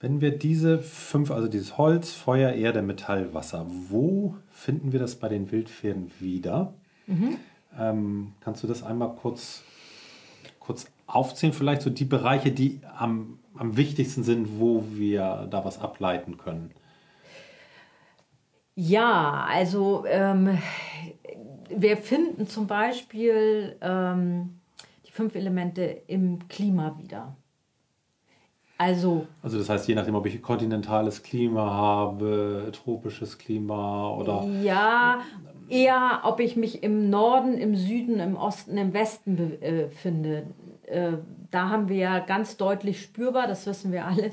Wenn 0.00 0.20
wir 0.20 0.38
diese 0.38 0.78
fünf, 0.78 1.32
also 1.32 1.48
dieses 1.48 1.76
Holz, 1.76 2.12
Feuer, 2.12 2.52
Erde, 2.52 2.82
Metall, 2.82 3.34
Wasser, 3.34 3.66
wo 3.68 4.36
finden 4.50 4.92
wir 4.92 5.00
das 5.00 5.16
bei 5.16 5.28
den 5.28 5.50
Wildpferden 5.50 6.12
wieder? 6.20 6.72
Ähm, 7.78 8.32
kannst 8.40 8.62
du 8.62 8.68
das 8.68 8.84
einmal 8.84 9.14
kurz, 9.16 9.64
kurz 10.60 10.86
aufzählen? 11.08 11.52
Vielleicht 11.52 11.82
so 11.82 11.90
die 11.90 12.04
Bereiche, 12.04 12.52
die 12.52 12.80
am, 12.96 13.40
am 13.56 13.76
wichtigsten 13.76 14.22
sind, 14.22 14.60
wo 14.60 14.84
wir 14.92 15.48
da 15.50 15.64
was 15.64 15.80
ableiten 15.80 16.38
können. 16.38 16.70
Ja, 18.76 19.46
also 19.50 20.04
ähm, 20.06 20.58
wir 21.68 21.96
finden 21.96 22.46
zum 22.46 22.68
Beispiel 22.68 23.76
ähm, 23.80 24.60
die 25.04 25.10
fünf 25.10 25.34
Elemente 25.34 25.82
im 26.06 26.46
Klima 26.46 26.96
wieder. 26.98 27.36
Also 28.78 29.26
Also 29.42 29.58
das 29.58 29.68
heißt, 29.68 29.88
je 29.88 29.94
nachdem, 29.96 30.14
ob 30.14 30.24
ich 30.24 30.40
kontinentales 30.40 31.22
Klima 31.22 31.70
habe, 31.70 32.70
tropisches 32.72 33.36
Klima 33.36 34.10
oder 34.14 34.44
Ja, 34.62 35.20
eher, 35.68 36.20
ob 36.22 36.40
ich 36.40 36.56
mich 36.56 36.82
im 36.82 37.10
Norden, 37.10 37.58
im 37.58 37.74
Süden, 37.74 38.20
im 38.20 38.36
Osten, 38.36 38.78
im 38.78 38.94
Westen 38.94 39.36
befinde. 39.36 40.46
Äh, 40.86 41.18
da 41.50 41.68
haben 41.68 41.88
wir 41.88 41.96
ja 41.96 42.18
ganz 42.20 42.56
deutlich 42.56 43.02
spürbar, 43.02 43.46
das 43.46 43.66
wissen 43.66 43.92
wir 43.92 44.06
alle, 44.06 44.30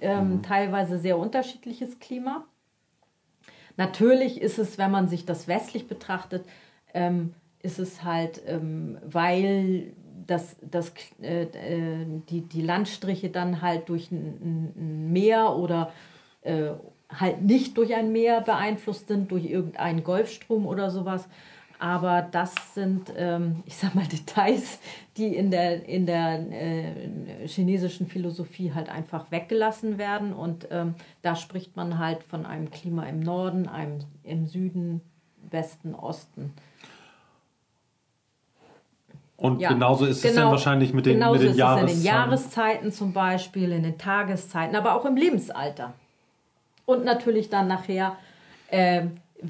ähm, 0.00 0.42
teilweise 0.42 0.98
sehr 0.98 1.18
unterschiedliches 1.18 1.98
Klima. 1.98 2.44
Natürlich 3.76 4.40
ist 4.40 4.58
es, 4.58 4.78
wenn 4.78 4.90
man 4.90 5.08
sich 5.08 5.26
das 5.26 5.48
westlich 5.48 5.86
betrachtet, 5.88 6.44
ähm, 6.94 7.34
ist 7.62 7.78
es 7.78 8.02
halt, 8.02 8.42
ähm, 8.46 8.98
weil 9.04 9.92
das, 10.26 10.56
das, 10.60 10.92
äh, 11.20 11.42
äh, 11.44 12.06
die, 12.28 12.42
die 12.42 12.62
Landstriche 12.62 13.30
dann 13.30 13.62
halt 13.62 13.88
durch 13.88 14.10
ein, 14.10 14.72
ein 14.76 15.12
Meer 15.12 15.56
oder 15.56 15.92
äh, 16.42 16.70
halt 17.08 17.42
nicht 17.42 17.76
durch 17.76 17.94
ein 17.94 18.12
Meer 18.12 18.40
beeinflusst 18.40 19.08
sind, 19.08 19.30
durch 19.30 19.44
irgendeinen 19.44 20.04
Golfstrom 20.04 20.66
oder 20.66 20.90
sowas. 20.90 21.28
Aber 21.78 22.22
das 22.22 22.54
sind, 22.74 23.12
ähm, 23.16 23.62
ich 23.66 23.76
sag 23.76 23.94
mal, 23.94 24.06
Details, 24.06 24.78
die 25.16 25.34
in 25.34 25.50
der, 25.50 25.86
in 25.88 26.06
der 26.06 26.38
äh, 26.52 27.48
chinesischen 27.48 28.06
Philosophie 28.06 28.72
halt 28.72 28.88
einfach 28.88 29.30
weggelassen 29.30 29.98
werden. 29.98 30.32
Und 30.32 30.68
ähm, 30.70 30.94
da 31.22 31.34
spricht 31.34 31.76
man 31.76 31.98
halt 31.98 32.22
von 32.22 32.46
einem 32.46 32.70
Klima 32.70 33.04
im 33.06 33.20
Norden, 33.20 33.68
einem 33.68 33.98
im 34.22 34.46
Süden, 34.46 35.00
Westen, 35.50 35.94
Osten. 35.94 36.52
Und 39.42 39.60
Ja, 39.60 39.70
genauso 39.72 40.04
ist 40.06 40.18
es 40.18 40.22
genau- 40.22 40.42
dann 40.42 40.50
wahrscheinlich 40.52 40.94
mit 40.94 41.04
den, 41.04 41.18
mit 41.18 41.40
den 41.40 41.50
ist 41.50 41.56
Jahreszeiten. 41.56 41.86
es 41.88 41.92
in 41.94 41.98
den 41.98 42.06
Jahreszeiten 42.06 42.92
zum 42.92 43.12
Beispiel, 43.12 43.72
in 43.72 43.82
den 43.82 43.98
Tageszeiten, 43.98 44.76
aber 44.76 44.94
auch 44.94 45.04
im 45.04 45.16
Lebensalter. 45.16 45.94
Und 46.86 47.04
natürlich 47.04 47.50
dann 47.50 47.66
nachher, 47.66 48.16
äh, 48.68 49.06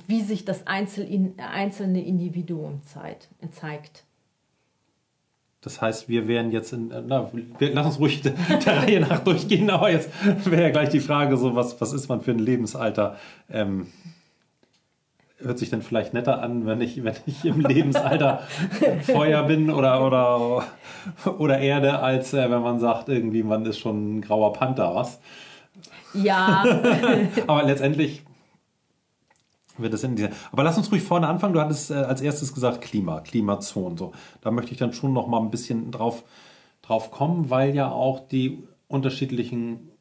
wie 0.07 0.22
sich 0.22 0.44
das 0.46 0.66
Einzel 0.66 1.07
einzelne 1.37 2.02
Individuum 2.02 2.81
zeit, 2.87 3.28
zeigt. 3.50 4.05
Das 5.61 5.81
heißt, 5.81 6.09
wir 6.09 6.26
wären 6.26 6.50
jetzt 6.50 6.72
in, 6.72 6.92
na, 7.07 7.31
wir, 7.59 7.72
lass 7.74 7.87
uns 7.87 7.98
ruhig 8.00 8.22
der, 8.22 8.33
der 8.66 8.83
Reihe 8.83 9.00
nach 9.00 9.20
durchgehen, 9.20 9.68
aber 9.70 9.90
jetzt 9.90 10.11
wäre 10.50 10.62
ja 10.62 10.70
gleich 10.70 10.88
die 10.88 11.00
Frage 11.00 11.37
so, 11.37 11.55
was, 11.55 11.81
was 11.81 11.92
ist 11.92 12.09
man 12.09 12.20
für 12.22 12.33
ein 12.33 12.38
Lebensalter? 12.38 13.16
Ähm, 13.50 13.87
hört 15.42 15.59
sich 15.59 15.70
dann 15.70 15.83
vielleicht 15.83 16.14
netter 16.14 16.42
an, 16.42 16.66
wenn 16.66 16.81
ich, 16.81 17.02
wenn 17.05 17.14
ich 17.26 17.44
im 17.44 17.61
Lebensalter 17.61 18.40
Feuer 19.02 19.42
bin 19.44 19.70
oder, 19.70 20.05
oder, 20.07 20.64
oder 21.38 21.59
Erde, 21.59 22.00
als 22.00 22.33
äh, 22.33 22.50
wenn 22.50 22.62
man 22.62 22.81
sagt, 22.81 23.09
irgendwie 23.09 23.42
man 23.42 23.66
ist 23.66 23.78
schon 23.78 24.18
ein 24.18 24.20
grauer 24.20 24.52
Panther, 24.52 24.94
was? 24.94 25.20
Ja, 26.14 26.64
Aber 27.46 27.62
letztendlich 27.62 28.22
wird 29.78 29.94
es 29.94 30.05
in 30.05 30.16
dieser. 30.16 30.31
Aber 30.52 30.62
lass 30.62 30.76
uns 30.76 30.92
ruhig 30.92 31.02
vorne 31.02 31.28
anfangen. 31.28 31.55
Du 31.55 31.61
hattest 31.61 31.90
äh, 31.90 31.94
als 31.94 32.20
erstes 32.20 32.52
gesagt 32.52 32.83
Klima, 32.83 33.20
Klimazonen. 33.20 33.96
So, 33.96 34.12
da 34.42 34.50
möchte 34.50 34.72
ich 34.72 34.78
dann 34.78 34.92
schon 34.92 35.12
noch 35.12 35.26
mal 35.26 35.40
ein 35.40 35.50
bisschen 35.50 35.90
drauf, 35.90 36.24
drauf 36.83 37.11
kommen, 37.11 37.50
weil 37.50 37.74
ja 37.74 37.90
auch 37.90 38.20
die 38.28 38.62
unterschiedlichen 38.88 39.91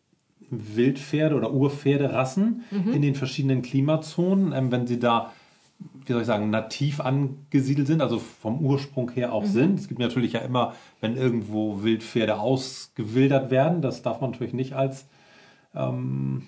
Wildpferde 0.49 1.35
oder 1.35 1.53
Urpferderassen 1.53 2.63
mhm. 2.71 2.93
in 2.93 3.01
den 3.01 3.15
verschiedenen 3.15 3.61
Klimazonen, 3.61 4.53
ähm, 4.53 4.71
wenn 4.71 4.87
sie 4.87 4.99
da, 4.99 5.31
wie 6.05 6.11
soll 6.11 6.21
ich 6.21 6.27
sagen, 6.27 6.49
nativ 6.49 6.99
angesiedelt 6.99 7.87
sind, 7.87 8.01
also 8.01 8.19
vom 8.19 8.59
Ursprung 8.59 9.11
her 9.11 9.33
auch 9.33 9.43
mhm. 9.43 9.47
sind. 9.47 9.79
Es 9.79 9.87
gibt 9.87 9.99
natürlich 9.99 10.33
ja 10.33 10.39
immer, 10.41 10.73
wenn 10.99 11.15
irgendwo 11.15 11.83
Wildpferde 11.83 12.39
ausgewildert 12.39 13.51
werden, 13.51 13.81
das 13.81 14.01
darf 14.01 14.21
man 14.21 14.31
natürlich 14.31 14.53
nicht 14.53 14.73
als, 14.73 15.05
ähm, 15.75 16.43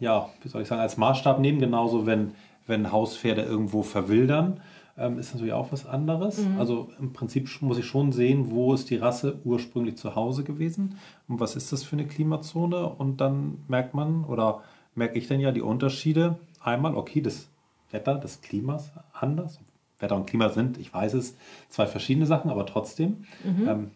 ja, 0.00 0.28
wie 0.42 0.48
soll 0.48 0.62
ich 0.62 0.68
sagen, 0.68 0.80
als 0.80 0.96
Maßstab 0.96 1.40
nehmen, 1.40 1.58
genauso 1.58 2.06
wenn 2.06 2.32
wenn 2.68 2.92
Hauspferde 2.92 3.42
irgendwo 3.42 3.82
verwildern, 3.82 4.60
ähm, 4.98 5.18
ist 5.18 5.32
natürlich 5.32 5.52
auch 5.52 5.72
was 5.72 5.86
anderes. 5.86 6.38
Mhm. 6.38 6.58
Also 6.58 6.90
im 6.98 7.12
Prinzip 7.12 7.48
muss 7.62 7.78
ich 7.78 7.86
schon 7.86 8.12
sehen, 8.12 8.50
wo 8.50 8.74
ist 8.74 8.90
die 8.90 8.96
Rasse 8.96 9.38
ursprünglich 9.44 9.96
zu 9.96 10.14
Hause 10.14 10.44
gewesen 10.44 10.98
und 11.28 11.40
was 11.40 11.56
ist 11.56 11.72
das 11.72 11.84
für 11.84 11.96
eine 11.96 12.06
Klimazone. 12.06 12.86
Und 12.86 13.20
dann 13.20 13.58
merkt 13.68 13.94
man 13.94 14.24
oder 14.24 14.62
merke 14.94 15.18
ich 15.18 15.28
dann 15.28 15.40
ja 15.40 15.52
die 15.52 15.62
Unterschiede. 15.62 16.38
Einmal, 16.60 16.94
okay, 16.96 17.20
das 17.20 17.48
Wetter 17.90 18.16
des 18.16 18.40
Klimas 18.40 18.92
anders. 19.12 19.60
Wetter 19.98 20.16
und 20.16 20.26
Klima 20.26 20.48
sind, 20.50 20.78
ich 20.78 20.92
weiß 20.92 21.14
es, 21.14 21.36
zwei 21.68 21.86
verschiedene 21.86 22.26
Sachen, 22.26 22.50
aber 22.50 22.66
trotzdem 22.66 23.24
mhm. 23.42 23.68
ähm, 23.68 23.90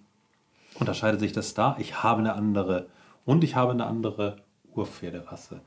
unterscheidet 0.79 1.21
sich 1.21 1.33
das 1.33 1.55
da. 1.55 1.77
Ich 1.79 2.03
habe 2.03 2.21
eine 2.21 2.35
andere 2.35 2.87
und 3.25 3.45
ich 3.45 3.55
habe 3.55 3.73
eine 3.73 3.87
andere 3.87 4.37
Urpferderasse. 4.75 5.61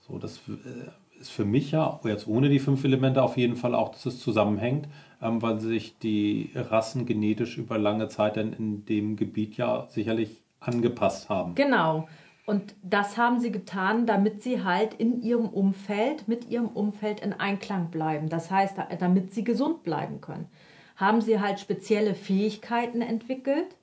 So, 0.00 0.18
das 0.18 0.38
äh, 0.48 0.90
ist 1.22 1.30
für 1.30 1.44
mich 1.44 1.70
ja, 1.70 2.00
jetzt 2.04 2.26
ohne 2.26 2.48
die 2.48 2.58
fünf 2.58 2.84
Elemente, 2.84 3.22
auf 3.22 3.36
jeden 3.36 3.56
Fall 3.56 3.74
auch, 3.74 3.90
dass 3.90 4.06
es 4.06 4.20
zusammenhängt, 4.20 4.88
ähm, 5.20 5.40
weil 5.40 5.60
sich 5.60 5.98
die 5.98 6.50
Rassen 6.54 7.06
genetisch 7.06 7.58
über 7.58 7.78
lange 7.78 8.08
Zeit 8.08 8.36
dann 8.36 8.52
in 8.52 8.84
dem 8.84 9.16
Gebiet 9.16 9.56
ja 9.56 9.86
sicherlich 9.88 10.42
angepasst 10.60 11.28
haben. 11.28 11.54
Genau. 11.54 12.08
Und 12.44 12.74
das 12.82 13.16
haben 13.16 13.38
sie 13.38 13.52
getan, 13.52 14.04
damit 14.04 14.42
sie 14.42 14.64
halt 14.64 14.94
in 14.94 15.22
ihrem 15.22 15.48
Umfeld, 15.48 16.26
mit 16.26 16.50
ihrem 16.50 16.68
Umfeld 16.68 17.20
in 17.20 17.32
Einklang 17.32 17.90
bleiben. 17.90 18.28
Das 18.28 18.50
heißt, 18.50 18.76
damit 18.98 19.32
sie 19.32 19.44
gesund 19.44 19.84
bleiben 19.84 20.20
können. 20.20 20.48
Haben 20.96 21.20
sie 21.20 21.40
halt 21.40 21.60
spezielle 21.60 22.14
Fähigkeiten 22.14 23.00
entwickelt, 23.00 23.76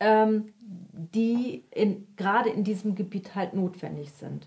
ähm, 0.00 0.52
die 0.60 1.64
in, 1.70 2.06
gerade 2.16 2.50
in 2.50 2.62
diesem 2.62 2.94
Gebiet 2.94 3.34
halt 3.34 3.54
notwendig 3.54 4.12
sind. 4.12 4.46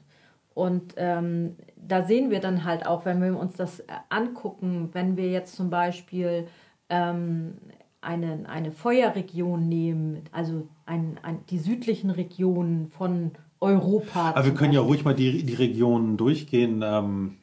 Und 0.58 0.96
ähm, 0.98 1.56
da 1.76 2.02
sehen 2.02 2.32
wir 2.32 2.40
dann 2.40 2.64
halt 2.64 2.88
auch, 2.88 3.06
wenn 3.06 3.22
wir 3.22 3.38
uns 3.38 3.56
das 3.56 3.80
äh, 3.82 3.94
angucken, 4.10 4.90
wenn 4.94 5.16
wir 5.16 5.30
jetzt 5.30 5.56
zum 5.56 5.70
Beispiel 5.70 6.48
ähm, 6.90 7.60
eine, 8.02 8.50
eine 8.50 8.72
Feuerregion 8.72 9.70
nehmen, 9.70 10.24
also 10.32 10.68
ein, 10.88 11.20
ein, 11.22 11.42
die 11.52 11.60
südlichen 11.60 12.10
Regionen 12.10 12.88
von 12.88 13.34
Europa. 13.60 14.32
Aber 14.32 14.46
wir 14.46 14.56
können 14.56 14.72
Beispiel. 14.72 14.74
ja 14.74 14.82
ruhig 14.82 15.06
mal 15.06 15.14
die, 15.14 15.44
die 15.44 15.54
Regionen 15.54 16.18
durchgehen. 16.18 16.84
Ähm, 16.84 17.38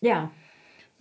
ja. 0.00 0.30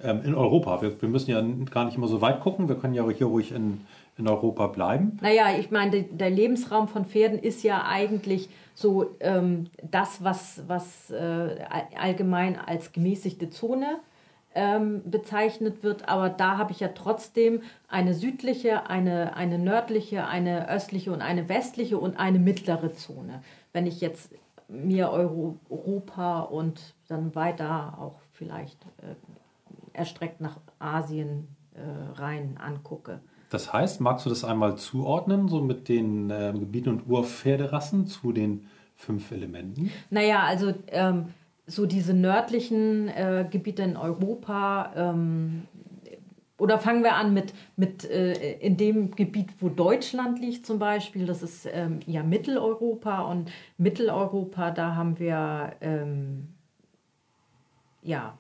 Ähm, 0.02 0.24
in 0.24 0.34
Europa. 0.34 0.82
Wir, 0.82 1.00
wir 1.00 1.10
müssen 1.10 1.30
ja 1.30 1.40
gar 1.70 1.86
nicht 1.86 1.98
immer 1.98 2.08
so 2.08 2.20
weit 2.20 2.40
gucken. 2.40 2.68
Wir 2.68 2.78
können 2.78 2.96
ja 2.96 3.08
hier 3.12 3.28
ruhig 3.28 3.52
in, 3.52 3.82
in 4.20 4.28
Europa 4.28 4.68
bleiben. 4.68 5.18
Naja, 5.22 5.58
ich 5.58 5.72
meine, 5.72 6.04
der 6.04 6.30
Lebensraum 6.30 6.88
von 6.88 7.06
Pferden 7.06 7.40
ist 7.40 7.64
ja 7.64 7.86
eigentlich 7.88 8.50
so 8.76 9.16
ähm, 9.20 9.68
das, 9.82 10.24
was, 10.24 10.64
was 10.68 11.10
äh, 11.10 11.58
allgemein 11.98 12.58
als 12.58 12.92
gemäßigte 12.92 13.50
Zone 13.50 14.00
ähm, 14.56 15.02
bezeichnet 15.06 15.84
wird. 15.84 16.10
Aber 16.10 16.30
da 16.30 16.58
habe 16.58 16.72
ich 16.72 16.80
ja 16.80 16.90
trotzdem 16.90 17.62
eine 17.88 18.14
südliche, 18.14 18.90
eine, 18.90 19.36
eine 19.36 19.58
nördliche, 19.58 20.28
eine 20.28 20.70
östliche 20.70 21.12
und 21.12 21.22
eine 21.22 21.50
westliche 21.50 21.98
und 21.98 22.20
eine 22.20 22.40
mittlere 22.40 22.94
Zone. 22.94 23.42
Wenn 23.74 23.88
ich 23.88 24.02
jetzt 24.02 24.32
mir 24.68 25.12
Euro, 25.12 25.58
Europa 25.70 26.42
und 26.42 26.94
dann 27.08 27.34
weiter 27.36 27.98
auch 28.00 28.20
vielleicht 28.34 28.82
äh, 29.02 29.16
erstreckt 29.94 30.42
nach 30.42 30.58
Asien 30.78 31.48
äh, 31.74 32.20
rein 32.20 32.58
angucke. 32.62 33.20
Das 33.50 33.74
heißt, 33.74 34.00
magst 34.02 34.26
du 34.26 34.30
das 34.30 34.44
einmal 34.44 34.78
zuordnen, 34.78 35.48
so 35.48 35.62
mit 35.62 35.90
den 35.90 36.30
äh, 36.30 36.54
Gebieten 36.54 36.90
und 36.90 37.08
Urpferderassen 37.08 38.06
zu 38.06 38.32
den 38.32 38.68
fünf 38.96 39.32
Elementen? 39.32 39.92
Naja, 40.10 40.44
also 40.44 40.74
ähm, 40.88 41.34
so 41.66 41.86
diese 41.86 42.14
nördlichen 42.14 43.08
äh, 43.10 43.48
Gebiete 43.50 43.84
in 43.84 43.98
Europa, 43.98 44.92
ähm, 44.96 45.64
oder 46.60 46.78
fangen 46.78 47.04
wir 47.04 47.16
an 47.16 47.34
mit, 47.34 47.54
mit 47.78 48.04
äh, 48.04 48.58
in 48.60 48.76
dem 48.78 49.12
Gebiet, 49.12 49.50
wo 49.62 49.70
Deutschland 49.70 50.40
liegt 50.40 50.66
zum 50.66 50.78
Beispiel, 50.78 51.26
das 51.26 51.42
ist 51.42 51.68
ähm, 51.72 52.02
ja 52.06 52.22
Mitteleuropa 52.22 53.22
und 53.22 53.50
Mitteleuropa, 53.78 54.72
da 54.72 54.96
haben 54.96 55.18
wir 55.20 55.74
ähm, 55.82 56.50
ja, 58.02 58.38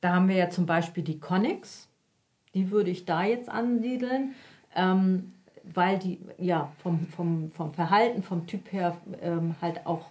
da 0.00 0.14
haben 0.14 0.28
wir 0.28 0.36
ja 0.36 0.50
zum 0.50 0.66
Beispiel 0.66 1.02
die 1.02 1.18
Conix 1.18 1.87
die 2.58 2.70
würde 2.70 2.90
ich 2.90 3.04
da 3.04 3.24
jetzt 3.24 3.48
ansiedeln, 3.48 4.34
ähm, 4.74 5.32
weil 5.74 5.98
die 5.98 6.18
ja 6.38 6.72
vom, 6.82 7.06
vom, 7.06 7.50
vom 7.50 7.72
Verhalten, 7.72 8.22
vom 8.22 8.46
Typ 8.46 8.72
her 8.72 8.96
ähm, 9.22 9.54
halt 9.62 9.86
auch 9.86 10.06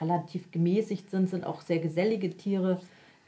relativ 0.00 0.50
gemäßigt 0.50 1.10
sind, 1.10 1.30
sind 1.30 1.46
auch 1.46 1.62
sehr 1.62 1.78
gesellige 1.78 2.36
Tiere 2.36 2.80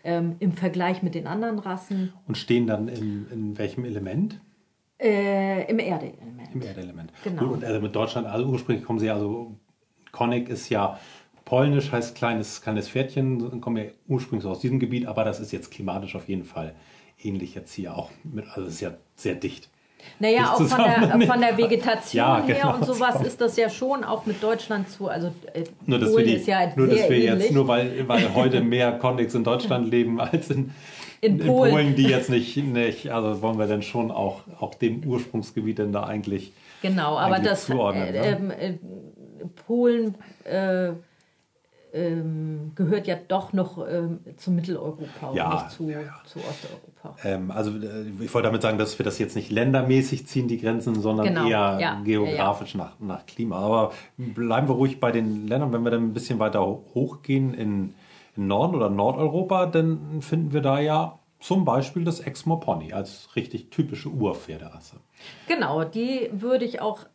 ähm, 0.05 0.37
im 0.41 0.53
Vergleich 0.53 1.03
mit 1.03 1.15
den 1.15 1.27
anderen 1.27 1.59
Rassen. 1.59 2.13
Und 2.27 2.37
stehen 2.37 2.67
dann 2.67 2.89
in, 2.89 3.27
in 3.31 3.59
welchem 3.59 3.85
Element? 3.85 4.41
Äh, 5.01 5.71
Im 5.71 5.79
Erdeelement. 5.79 6.55
Im 6.55 6.63
Erdeelement. 6.63 7.13
Genau. 7.25 7.53
Und 7.53 7.65
also 7.65 7.81
mit 7.81 7.95
Deutschland, 7.95 8.27
also 8.27 8.47
ursprünglich 8.47 8.85
kommen 8.85 8.99
sie 8.99 9.11
also, 9.11 9.57
Konik 10.13 10.49
ist 10.49 10.69
ja 10.69 10.99
polnisch, 11.45 11.93
heißt 11.93 12.15
kleines, 12.15 12.61
kleines 12.61 12.91
Pferdchen, 12.91 13.61
kommen 13.61 13.77
ja 13.77 13.85
ursprünglich 14.07 14.47
aus 14.47 14.61
diesem 14.61 14.81
Gebiet, 14.81 15.07
aber 15.07 15.25
das 15.25 15.41
ist 15.41 15.53
jetzt 15.53 15.71
klimatisch 15.71 16.15
auf 16.15 16.29
jeden 16.29 16.45
Fall 16.45 16.75
ähnlich 17.23 17.55
jetzt 17.55 17.73
hier 17.73 17.97
auch. 17.97 18.11
Mit, 18.25 18.47
also 18.49 18.69
es 18.69 18.75
ist 18.75 18.81
ja 18.81 18.93
sehr 19.17 19.35
dicht. 19.35 19.69
Naja, 20.21 20.53
auch 20.53 20.63
von 20.63 20.85
der, 20.85 21.27
von 21.27 21.41
der, 21.41 21.59
Vegetation 21.59 22.19
ja, 22.19 22.43
her 22.45 22.57
genau, 22.63 22.75
und 22.77 22.85
sowas 22.85 23.21
ist 23.23 23.41
das 23.41 23.57
ja 23.57 23.69
schon 23.69 24.05
auch 24.05 24.27
mit 24.27 24.43
Deutschland 24.43 24.89
zu. 24.89 25.09
Also 25.09 25.33
äh, 25.53 25.65
nur, 25.87 25.99
dass 25.99 26.11
Polen 26.11 26.27
wir, 26.27 26.33
die, 26.33 26.41
ist 26.41 26.47
ja 26.47 26.73
nur, 26.77 26.87
dass 26.87 26.97
wir 26.97 27.11
ähnlich. 27.11 27.25
jetzt, 27.25 27.53
nur 27.53 27.67
weil, 27.67 28.09
weil 28.09 28.35
heute 28.35 28.61
mehr 28.61 28.93
Convicts 28.93 29.35
in 29.35 29.45
Deutschland 29.45 29.91
leben 29.91 30.21
als 30.21 30.51
in, 30.51 30.73
in, 31.21 31.41
in 31.41 31.47
Polen. 31.47 31.73
Polen. 31.73 31.97
die 31.97 32.05
jetzt 32.05 32.31
nicht, 32.31 32.57
nicht, 32.57 33.11
also 33.11 33.43
wollen 33.43 33.59
wir 33.59 33.67
dann 33.67 33.83
schon 33.83 34.11
auch, 34.11 34.43
auch 34.61 34.75
dem 34.75 35.05
Ursprungsgebiet 35.05 35.79
denn 35.79 35.93
da 35.93 36.05
eigentlich 36.05 36.53
Genau, 36.83 37.19
aber 37.19 37.39
das 37.41 37.67
zuordnen, 37.67 38.15
äh, 38.15 38.33
äh, 38.33 38.79
Polen 39.67 40.15
äh, 40.45 40.93
ähm, 41.93 42.73
gehört 42.75 43.07
ja 43.07 43.17
doch 43.27 43.53
noch 43.53 43.87
ähm, 43.89 44.21
zu 44.37 44.51
Mitteleuropa 44.51 45.33
ja, 45.35 45.51
und 45.51 45.55
nicht 45.55 45.71
zu, 45.71 45.89
ja. 45.89 46.01
zu 46.25 46.39
Osteuropa. 46.39 46.98
Ähm, 47.25 47.51
also 47.51 47.71
äh, 47.71 48.05
ich 48.21 48.33
wollte 48.35 48.47
damit 48.47 48.63
sagen, 48.63 48.79
dass 48.79 48.99
wir 48.99 49.05
das 49.05 49.19
jetzt 49.19 49.37
nicht 49.37 49.51
ländermäßig 49.51 50.27
ziehen, 50.27 50.49
die 50.49 50.59
Grenzen, 50.59 51.01
sondern 51.01 51.27
genau. 51.27 51.47
eher 51.47 51.79
ja, 51.81 52.01
geografisch 52.03 52.75
Nach, 52.75 52.99
nach 53.01 53.27
Klima. 53.27 53.59
Aber 53.59 53.93
bleiben 54.17 54.69
wir 54.69 54.75
ruhig 54.75 55.01
bei 55.01 55.13
den 55.13 55.47
Ländern. 55.47 55.73
Wenn 55.73 55.83
wir 55.83 55.91
dann 55.91 56.05
ein 56.05 56.15
bisschen 56.15 56.39
weiter 56.39 56.65
hochgehen 56.65 57.55
in, 57.55 57.95
in 58.37 58.47
Norden 58.47 58.75
oder 58.75 58.91
Nordeuropa, 58.91 59.67
dann 59.67 60.23
finden 60.23 60.53
wir 60.53 60.61
da 60.61 60.81
ja 60.81 61.19
zum 61.41 61.65
Beispiel 61.65 62.05
das 62.05 62.21
Exmoor 62.21 62.61
Pony 62.61 62.93
als 62.93 63.29
richtig 63.37 63.71
typische 63.71 64.09
Urpferderasse. 64.09 64.97
Genau, 65.47 65.85
die 65.85 66.29
würde 66.33 66.65
ich 66.65 66.81
auch 66.81 67.07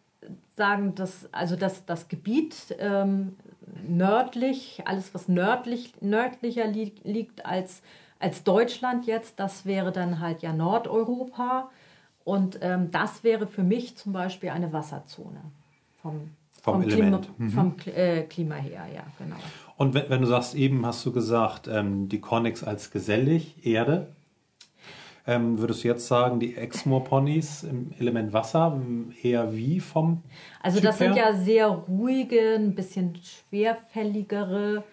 sagen, 0.56 0.96
dass 0.96 1.28
also 1.34 1.56
das, 1.56 1.86
das 1.86 2.08
Gebiet 2.08 2.76
ähm, 2.80 3.36
nördlich, 3.88 4.82
alles 4.86 5.13
was 5.13 5.28
nördlich, 5.28 5.93
nördlicher 6.02 6.67
li 6.67 6.93
liegt 7.04 7.46
als, 7.46 7.82
als 8.24 8.44
Deutschland 8.44 9.06
jetzt, 9.06 9.40
das 9.40 9.66
wäre 9.66 9.92
dann 9.92 10.20
halt 10.20 10.42
ja 10.42 10.54
Nordeuropa. 10.54 11.70
Und 12.24 12.60
ähm, 12.62 12.90
das 12.90 13.24
wäre 13.24 13.48
für 13.48 13.64
mich 13.64 13.98
zum 13.98 14.14
Beispiel 14.14 14.50
eine 14.50 14.72
Wasserzone 14.72 15.42
vom, 16.02 16.30
vom, 16.62 16.82
vom, 16.82 16.88
Klima, 16.88 17.22
mhm. 17.38 17.50
vom 17.52 17.76
äh, 17.94 18.22
Klima 18.24 18.56
her, 18.56 18.86
ja, 18.96 19.04
genau. 19.18 19.36
Und 19.76 19.94
wenn, 19.94 20.10
wenn, 20.10 20.22
du 20.22 20.28
sagst, 20.28 20.56
eben 20.56 20.86
hast 20.86 21.06
du 21.06 21.12
gesagt, 21.12 21.68
ähm, 21.68 22.08
die 22.08 22.22
Connex 22.22 22.64
als 22.64 22.92
gesellig, 22.92 23.66
Erde, 23.66 24.08
ähm, 25.28 25.60
würdest 25.60 25.84
du 25.84 25.90
jetzt 25.90 26.08
sagen, 26.08 26.40
die 26.40 26.56
Exmoor-Ponys 26.56 27.64
im 27.64 27.92
Element 28.00 28.32
Wasser 28.32 28.80
eher 29.22 29.54
wie 29.54 29.82
vom. 29.82 30.22
Also, 30.62 30.80
das 30.80 30.98
typ 30.98 31.08
sind 31.08 31.18
ja 31.18 31.34
sehr 31.34 31.68
ruhige, 31.68 32.56
ein 32.56 32.74
bisschen 32.76 33.16
schwerfälligere 33.16 34.84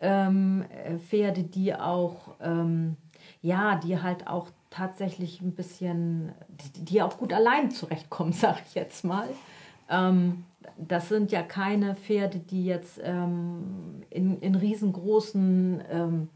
ähm, 0.00 0.64
Pferde, 1.08 1.42
die 1.42 1.74
auch, 1.74 2.34
ähm, 2.40 2.96
ja, 3.42 3.76
die 3.76 4.00
halt 4.00 4.26
auch 4.26 4.48
tatsächlich 4.70 5.40
ein 5.40 5.52
bisschen, 5.52 6.32
die, 6.76 6.84
die 6.84 7.02
auch 7.02 7.16
gut 7.18 7.32
allein 7.32 7.70
zurechtkommen, 7.70 8.32
sag 8.34 8.62
ich 8.66 8.74
jetzt 8.74 9.04
mal. 9.04 9.28
Ähm, 9.88 10.44
das 10.76 11.08
sind 11.08 11.30
ja 11.30 11.42
keine 11.42 11.94
Pferde, 11.94 12.38
die 12.38 12.64
jetzt 12.64 13.00
ähm, 13.02 14.02
in, 14.10 14.40
in 14.40 14.54
riesengroßen 14.54 15.82
ähm, 15.90 16.28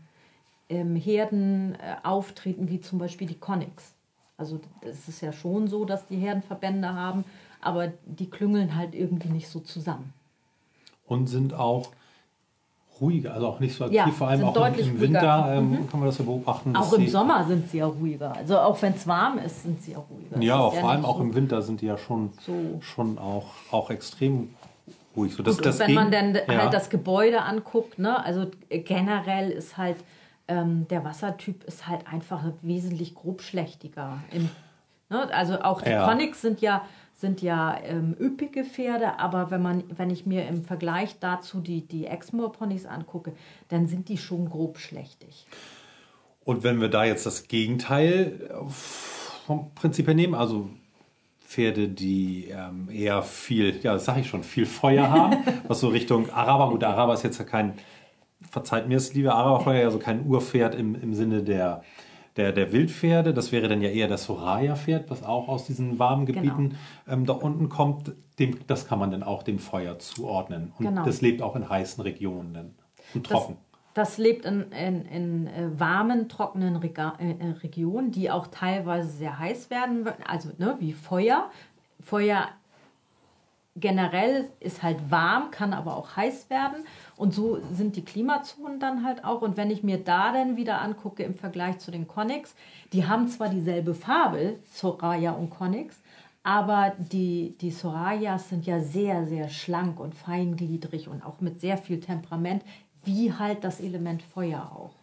ähm, 0.68 0.96
Herden 0.96 1.74
äh, 1.74 1.96
auftreten, 2.02 2.68
wie 2.68 2.80
zum 2.80 2.98
Beispiel 2.98 3.26
die 3.26 3.38
Conix. 3.38 3.94
Also 4.36 4.60
es 4.82 5.08
ist 5.08 5.20
ja 5.20 5.32
schon 5.32 5.66
so, 5.66 5.84
dass 5.84 6.06
die 6.06 6.16
Herdenverbände 6.16 6.94
haben, 6.94 7.24
aber 7.60 7.92
die 8.06 8.30
klüngeln 8.30 8.76
halt 8.76 8.94
irgendwie 8.94 9.30
nicht 9.30 9.48
so 9.48 9.60
zusammen. 9.60 10.12
Und 11.06 11.26
sind 11.26 11.54
auch 11.54 11.90
ruhiger, 13.00 13.34
also 13.34 13.46
auch 13.48 13.60
nicht 13.60 13.74
so 13.76 13.84
aktiv, 13.84 13.96
Ja, 13.96 14.06
vor 14.08 14.28
allem 14.28 14.44
auch 14.44 14.56
im, 14.66 14.74
im 14.78 15.00
Winter 15.00 15.52
ähm, 15.56 15.88
kann 15.90 16.00
man 16.00 16.08
das 16.08 16.18
ja 16.18 16.24
beobachten. 16.24 16.74
dass 16.74 16.88
Auch 16.88 16.92
im 16.98 17.08
Sommer 17.08 17.44
sind 17.44 17.70
sie 17.70 17.78
ja 17.78 17.86
ruhiger. 17.86 18.34
Also 18.36 18.58
auch 18.58 18.80
wenn 18.82 18.94
es 18.94 19.06
warm 19.06 19.38
ist, 19.38 19.62
sind 19.62 19.82
sie 19.82 19.96
auch 19.96 20.04
ruhiger. 20.10 20.40
Ja, 20.42 20.68
ist 20.68 20.78
vor 20.78 20.90
allem 20.90 21.00
nicht 21.00 21.08
auch 21.08 21.16
so- 21.18 21.22
im 21.22 21.34
Winter 21.34 21.62
sind 21.62 21.80
die 21.80 21.86
ja 21.86 21.96
schon, 21.98 22.30
So. 22.44 22.52
schon 22.80 23.18
auch, 23.18 23.46
auch 23.70 23.90
extrem 23.90 24.50
ruhig. 25.16 25.34
So, 25.34 25.42
das, 25.42 25.56
Gut, 25.56 25.66
das 25.66 25.78
wenn 25.78 25.94
man 25.94 26.10
dann 26.10 26.34
ja. 26.34 26.42
halt 26.48 26.74
das 26.74 26.90
Gebäude 26.90 27.42
anguckt, 27.42 27.98
ne, 27.98 28.24
also 28.24 28.46
generell 28.70 29.50
ist 29.50 29.76
halt 29.76 29.96
ähm, 30.50 30.86
der 30.88 31.04
Wassertyp 31.04 31.64
ist 31.64 31.86
halt 31.86 32.06
einfach 32.10 32.42
wesentlich 32.62 33.14
grobschlächtiger. 33.14 34.18
Im, 34.32 34.48
ne, 35.10 35.28
also 35.34 35.60
auch 35.60 35.82
die 35.82 35.90
Ja. 35.90 36.06
Conix 36.08 36.40
sind 36.40 36.60
ja 36.60 36.82
sind 37.18 37.42
ja 37.42 37.76
ähm, 37.82 38.14
üppige 38.18 38.64
Pferde, 38.64 39.18
aber 39.18 39.50
wenn 39.50 39.60
man 39.60 39.82
wenn 39.96 40.08
ich 40.08 40.24
mir 40.24 40.46
im 40.46 40.62
Vergleich 40.62 41.18
dazu 41.18 41.60
die 41.60 41.86
die 41.86 42.06
Exmoor 42.06 42.52
Ponys 42.52 42.86
angucke, 42.86 43.32
dann 43.68 43.88
sind 43.88 44.08
die 44.08 44.18
schon 44.18 44.48
grobschlächtig. 44.48 45.46
Und 46.44 46.62
wenn 46.62 46.80
wir 46.80 46.88
da 46.88 47.04
jetzt 47.04 47.26
das 47.26 47.48
Gegenteil 47.48 48.48
äh, 48.48 48.70
vom 48.70 49.74
Prinzip 49.74 50.06
her 50.06 50.14
nehmen, 50.14 50.34
also 50.34 50.70
Pferde, 51.44 51.88
die 51.88 52.50
ähm, 52.50 52.88
eher 52.88 53.22
viel, 53.22 53.80
ja, 53.82 53.94
das 53.94 54.04
sage 54.04 54.20
ich 54.20 54.28
schon, 54.28 54.44
viel 54.44 54.66
Feuer 54.66 55.10
haben, 55.10 55.38
was 55.66 55.80
so 55.80 55.88
Richtung 55.88 56.30
Araber, 56.30 56.70
gut, 56.70 56.84
Araber 56.84 57.14
ist 57.14 57.24
jetzt 57.24 57.38
ja 57.38 57.44
kein, 57.44 57.74
verzeiht 58.48 58.86
mir 58.86 58.96
es, 58.96 59.14
liebe 59.14 59.34
Araberfeuer, 59.34 59.84
also 59.84 59.98
kein 59.98 60.24
Urpferd 60.24 60.76
im, 60.76 60.94
im 60.94 61.14
Sinne 61.14 61.42
der, 61.42 61.82
der, 62.38 62.52
der 62.52 62.72
Wildpferde, 62.72 63.34
das 63.34 63.52
wäre 63.52 63.68
dann 63.68 63.82
ja 63.82 63.90
eher 63.90 64.08
das 64.08 64.24
Soraya-Pferd, 64.24 65.10
was 65.10 65.22
auch 65.24 65.48
aus 65.48 65.66
diesen 65.66 65.98
warmen 65.98 66.24
Gebieten 66.24 66.76
ähm, 67.08 67.26
da 67.26 67.34
unten 67.34 67.68
kommt, 67.68 68.12
dem, 68.38 68.58
das 68.66 68.86
kann 68.86 68.98
man 69.00 69.10
dann 69.10 69.22
auch 69.24 69.42
dem 69.42 69.58
Feuer 69.58 69.98
zuordnen. 69.98 70.72
Und 70.78 70.86
Genau. 70.86 71.04
das 71.04 71.20
lebt 71.20 71.42
auch 71.42 71.56
in 71.56 71.68
heißen 71.68 72.02
Regionen 72.02 72.54
dann 72.54 72.74
und 73.14 73.26
Das, 73.28 73.32
trocken. 73.32 73.56
das 73.94 74.18
lebt 74.18 74.44
in, 74.44 74.70
in, 74.72 75.04
in 75.06 75.46
äh, 75.48 75.78
warmen, 75.78 76.28
trockenen 76.28 76.76
Rega 76.76 77.14
äh, 77.18 77.32
äh, 77.32 77.50
Regionen, 77.62 78.12
die 78.12 78.30
auch 78.30 78.46
teilweise 78.46 79.08
sehr 79.08 79.38
heiß 79.38 79.70
werden, 79.70 80.06
also 80.26 80.50
ne, 80.58 80.76
wie 80.78 80.92
Feuer. 80.92 81.50
Feuer 82.00 82.48
generell 83.74 84.48
ist 84.60 84.82
halt 84.82 85.10
warm, 85.10 85.50
kann 85.50 85.72
aber 85.72 85.96
auch 85.96 86.16
heiß 86.16 86.50
werden. 86.50 86.84
Und 87.18 87.34
so 87.34 87.58
sind 87.72 87.96
die 87.96 88.04
Klimazonen 88.04 88.78
dann 88.78 89.04
halt 89.04 89.24
auch. 89.24 89.42
Und 89.42 89.56
wenn 89.56 89.70
ich 89.70 89.82
mir 89.82 89.98
da 89.98 90.32
dann 90.32 90.56
wieder 90.56 90.80
angucke 90.80 91.24
im 91.24 91.34
Vergleich 91.34 91.78
zu 91.78 91.90
den 91.90 92.06
Conix, 92.06 92.54
die 92.92 93.06
haben 93.06 93.28
zwar 93.28 93.48
dieselbe 93.48 93.94
Farbe, 93.94 94.60
Soraya 94.72 95.32
und 95.32 95.50
Conix, 95.50 95.96
aber 96.44 96.92
die, 96.96 97.56
die 97.60 97.72
Sorayas 97.72 98.48
sind 98.48 98.64
ja 98.64 98.80
sehr, 98.80 99.26
sehr 99.26 99.48
schlank 99.48 99.98
und 100.00 100.14
feingliedrig 100.14 101.08
und 101.08 101.26
auch 101.26 101.40
mit 101.40 101.60
sehr 101.60 101.76
viel 101.76 102.00
Temperament, 102.00 102.62
wie 103.04 103.32
halt 103.32 103.64
das 103.64 103.80
Element 103.80 104.22
Feuer 104.22 104.70
auch. 104.74 104.94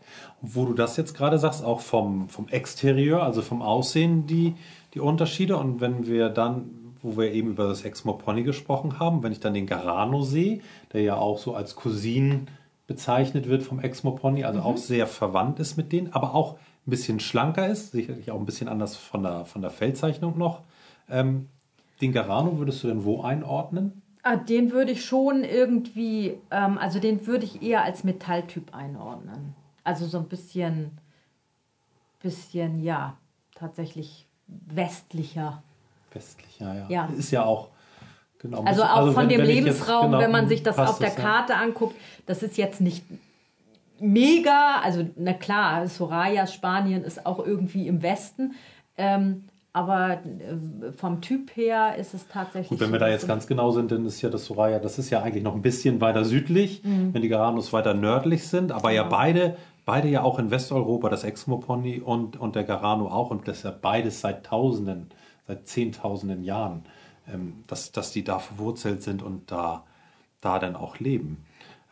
Wo 0.41 0.65
du 0.65 0.73
das 0.73 0.95
jetzt 0.97 1.15
gerade 1.15 1.37
sagst, 1.37 1.63
auch 1.63 1.81
vom, 1.81 2.29
vom 2.29 2.47
Exterieur, 2.47 3.23
also 3.23 3.41
vom 3.41 3.61
Aussehen, 3.61 4.25
die, 4.25 4.55
die 4.93 4.99
Unterschiede. 4.99 5.57
Und 5.57 5.81
wenn 5.81 6.07
wir 6.07 6.29
dann, 6.29 6.84
wo 7.05 7.17
wir 7.17 7.31
eben 7.31 7.51
über 7.51 7.67
das 7.67 7.83
Exmoor 7.83 8.17
Pony 8.17 8.43
gesprochen 8.43 8.99
haben, 8.99 9.21
wenn 9.21 9.31
ich 9.31 9.39
dann 9.39 9.53
den 9.53 9.67
Garano 9.67 10.23
sehe, 10.23 10.61
der 10.91 11.01
ja 11.01 11.15
auch 11.15 11.37
so 11.37 11.53
als 11.55 11.75
Cousin 11.75 12.47
bezeichnet 12.87 13.47
wird 13.47 13.63
vom 13.63 13.79
Exmoor 13.79 14.15
Pony, 14.15 14.43
also 14.43 14.61
auch 14.61 14.77
sehr 14.77 15.07
verwandt 15.07 15.59
ist 15.59 15.77
mit 15.77 15.91
denen, 15.91 16.13
aber 16.13 16.33
auch 16.33 16.53
ein 16.53 16.89
bisschen 16.89 17.19
schlanker 17.19 17.67
ist, 17.67 17.91
sicherlich 17.91 18.31
auch 18.31 18.39
ein 18.39 18.45
bisschen 18.45 18.67
anders 18.67 18.95
von 18.95 19.23
der, 19.23 19.45
von 19.45 19.61
der 19.61 19.71
Feldzeichnung 19.71 20.37
noch. 20.37 20.61
Ähm, 21.09 21.47
den 22.01 22.11
Garano 22.11 22.57
würdest 22.57 22.83
du 22.83 22.87
denn 22.87 23.05
wo 23.05 23.21
einordnen? 23.21 24.01
Ah, 24.23 24.37
den 24.37 24.71
würde 24.71 24.91
ich 24.91 25.05
schon 25.05 25.43
irgendwie, 25.43 26.37
ähm, 26.49 26.79
also 26.79 26.99
den 26.99 27.27
würde 27.27 27.45
ich 27.45 27.61
eher 27.61 27.83
als 27.83 28.03
Metalltyp 28.03 28.73
einordnen. 28.73 29.53
Also 29.83 30.07
so 30.07 30.17
ein 30.17 30.27
bisschen, 30.27 30.97
bisschen, 32.21 32.81
ja, 32.83 33.17
tatsächlich 33.53 34.27
westlicher. 34.47 35.61
Westlicher, 36.15 36.73
ja. 36.73 36.85
Ja. 36.89 37.09
Ist 37.17 37.31
ja 37.31 37.43
auch. 37.45 37.69
Genau, 38.39 38.63
Also 38.63 38.83
auch 38.83 39.05
von 39.13 39.15
wenn- 39.23 39.29
dem 39.29 39.41
wenn 39.41 39.47
jetzt- 39.47 39.55
Lebensraum, 39.55 40.11
genau, 40.11 40.19
wenn 40.19 40.31
man 40.31 40.47
sich 40.47 40.63
das 40.63 40.77
auf 40.77 40.99
der 40.99 41.09
ja. 41.09 41.15
Karte 41.15 41.55
anguckt, 41.55 41.95
das 42.25 42.41
ist 42.43 42.57
jetzt 42.57 42.79
nicht 42.81 43.03
mega, 43.99 44.79
also 44.83 45.05
na 45.15 45.33
klar, 45.33 45.87
Soraya, 45.87 46.47
Spanien 46.47 47.03
ist 47.03 47.25
auch 47.25 47.45
irgendwie 47.45 47.87
im 47.87 48.01
Westen, 48.03 48.53
ähm, 48.97 49.45
aber 49.73 50.13
äh, 50.23 50.91
vom 50.95 51.21
Typ 51.21 51.55
her 51.55 51.95
ist 51.97 52.13
es 52.13 52.27
tatsächlich. 52.27 52.69
Gut, 52.69 52.79
wenn 52.81 52.91
wir 52.91 52.99
da 52.99 53.07
jetzt 53.09 53.27
ganz 53.27 53.47
genau 53.47 53.71
sind, 53.71 53.91
dann 53.91 54.05
ist 54.05 54.21
ja 54.21 54.29
das 54.29 54.45
Soraya, 54.45 54.79
das 54.79 54.99
ist 54.99 55.09
ja 55.09 55.21
eigentlich 55.21 55.43
noch 55.43 55.55
ein 55.55 55.61
bisschen 55.61 56.01
weiter 56.01 56.23
südlich, 56.25 56.81
wenn 56.83 57.21
die 57.21 57.29
Garanos 57.29 57.73
weiter 57.73 57.93
nördlich 57.93 58.47
sind, 58.47 58.71
aber 58.71 58.91
ja 58.91 59.03
Genau. 59.03 59.15
beide, 59.15 59.57
beide 59.85 60.07
ja 60.09 60.23
auch 60.23 60.39
in 60.39 60.51
Westeuropa, 60.51 61.09
das 61.09 61.23
Exmo 61.23 61.57
Pony 61.57 61.99
und, 61.99 62.37
und 62.39 62.55
der 62.55 62.63
Garano 62.63 63.07
auch 63.07 63.31
und 63.31 63.47
das 63.47 63.57
ist 63.57 63.63
ja 63.63 63.73
beides 63.81 64.21
seit 64.21 64.45
Tausenden, 64.45 65.07
seit 65.47 65.67
Zehntausenden 65.67 66.43
Jahren, 66.43 66.83
ähm, 67.31 67.63
dass, 67.67 67.91
dass 67.91 68.11
die 68.11 68.23
da 68.23 68.39
verwurzelt 68.39 69.03
sind 69.03 69.23
und 69.23 69.51
da, 69.51 69.83
da 70.41 70.59
dann 70.59 70.75
auch 70.75 70.99
leben. 70.99 71.43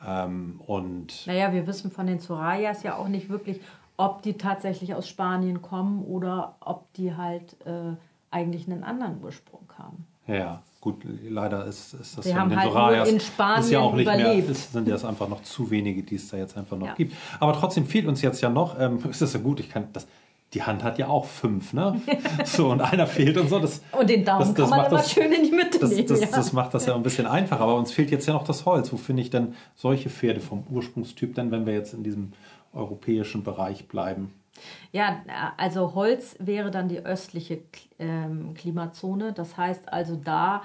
Ähm, 0.05 0.61
und 0.65 1.25
Naja, 1.27 1.53
wir 1.53 1.65
wissen 1.67 1.91
von 1.91 2.07
den 2.07 2.19
Sorayas 2.19 2.83
ja 2.83 2.97
auch 2.97 3.07
nicht 3.07 3.29
wirklich, 3.29 3.59
ob 3.97 4.21
die 4.21 4.33
tatsächlich 4.33 4.95
aus 4.95 5.07
Spanien 5.07 5.61
kommen 5.61 6.03
oder 6.03 6.55
ob 6.59 6.91
die 6.93 7.15
halt 7.15 7.55
äh, 7.65 7.95
eigentlich 8.31 8.67
einen 8.67 8.83
anderen 8.83 9.23
Ursprung 9.23 9.67
haben. 9.77 10.05
Ja, 10.25 10.61
gut, 10.81 11.03
leider 11.03 11.65
ist, 11.65 11.93
ist 11.93 12.17
das 12.17 12.25
Sie 12.25 12.31
von 12.31 12.39
haben 12.41 12.49
den 12.49 12.59
halt 12.59 13.07
in 13.09 13.17
ist 13.17 13.27
ja 13.27 13.33
Spanien 13.33 13.75
auch 13.77 13.93
nicht 13.93 14.05
mehr, 14.05 14.15
überlebt. 14.19 14.49
es 14.49 14.71
sind 14.71 14.87
jetzt 14.87 15.05
einfach 15.05 15.27
noch 15.27 15.43
zu 15.43 15.69
wenige, 15.69 16.01
die 16.03 16.15
es 16.15 16.29
da 16.29 16.37
jetzt 16.37 16.57
einfach 16.57 16.77
noch 16.77 16.87
Ja. 16.87 16.93
gibt. 16.95 17.13
Aber 17.39 17.53
trotzdem 17.53 17.85
fehlt 17.85 18.07
uns 18.07 18.21
jetzt 18.21 18.41
ja 18.41 18.49
noch, 18.49 18.79
ähm, 18.79 18.97
ist 19.09 19.21
das 19.21 19.33
ja 19.33 19.39
gut, 19.39 19.59
ich 19.59 19.69
kann 19.69 19.87
das, 19.93 20.07
die 20.53 20.61
Hand 20.63 20.83
hat 20.83 20.97
ja 20.99 21.07
auch 21.07 21.25
fünf, 21.25 21.73
ne? 21.73 21.99
So, 22.45 22.69
und 22.71 22.81
einer 22.81 23.07
fehlt 23.07 23.37
und 23.37 23.49
so. 23.49 23.59
Das, 23.59 23.81
Und 23.91 24.09
den 24.09 24.23
Daumen 24.23 24.39
Das- 24.39 24.53
das 24.53 24.55
kann 24.57 24.69
man 24.69 24.79
macht 24.79 24.87
immer 24.91 24.97
das- 24.99 25.11
schön 25.11 25.31
in 25.31 25.43
die 25.43 25.51
Mitte 25.51 25.79
das, 25.79 25.89
nehmen. 25.91 26.07
das, 26.07 26.19
ja. 26.21 26.27
das 26.27 26.53
macht 26.53 26.73
das 26.73 26.85
ja 26.85 26.95
ein 26.95 27.03
bisschen 27.03 27.25
einfacher, 27.25 27.61
aber 27.63 27.75
uns 27.75 27.91
fehlt 27.91 28.11
jetzt 28.11 28.27
ja 28.27 28.33
noch 28.33 28.43
das 28.43 28.65
Holz. 28.65 28.91
Wo 28.93 28.97
finde 28.97 29.21
ich 29.23 29.29
denn 29.29 29.55
solche 29.75 30.09
Pferde 30.09 30.39
vom 30.39 30.63
Ursprungstyp 30.69 31.33
denn, 31.35 31.51
wenn 31.51 31.65
wir 31.65 31.73
jetzt 31.73 31.93
in 31.93 32.03
diesem 32.03 32.33
europäischen 32.73 33.43
Bereich 33.43 33.87
bleiben? 33.87 34.33
Ja, 34.91 35.23
also 35.57 35.95
Holz 35.95 36.35
wäre 36.39 36.69
dann 36.69 36.87
die 36.87 36.99
östliche 36.99 37.59
ähm, 37.97 38.53
Klimazone. 38.53 39.33
Das 39.33 39.57
heißt 39.57 39.91
also 39.91 40.15
da, 40.15 40.61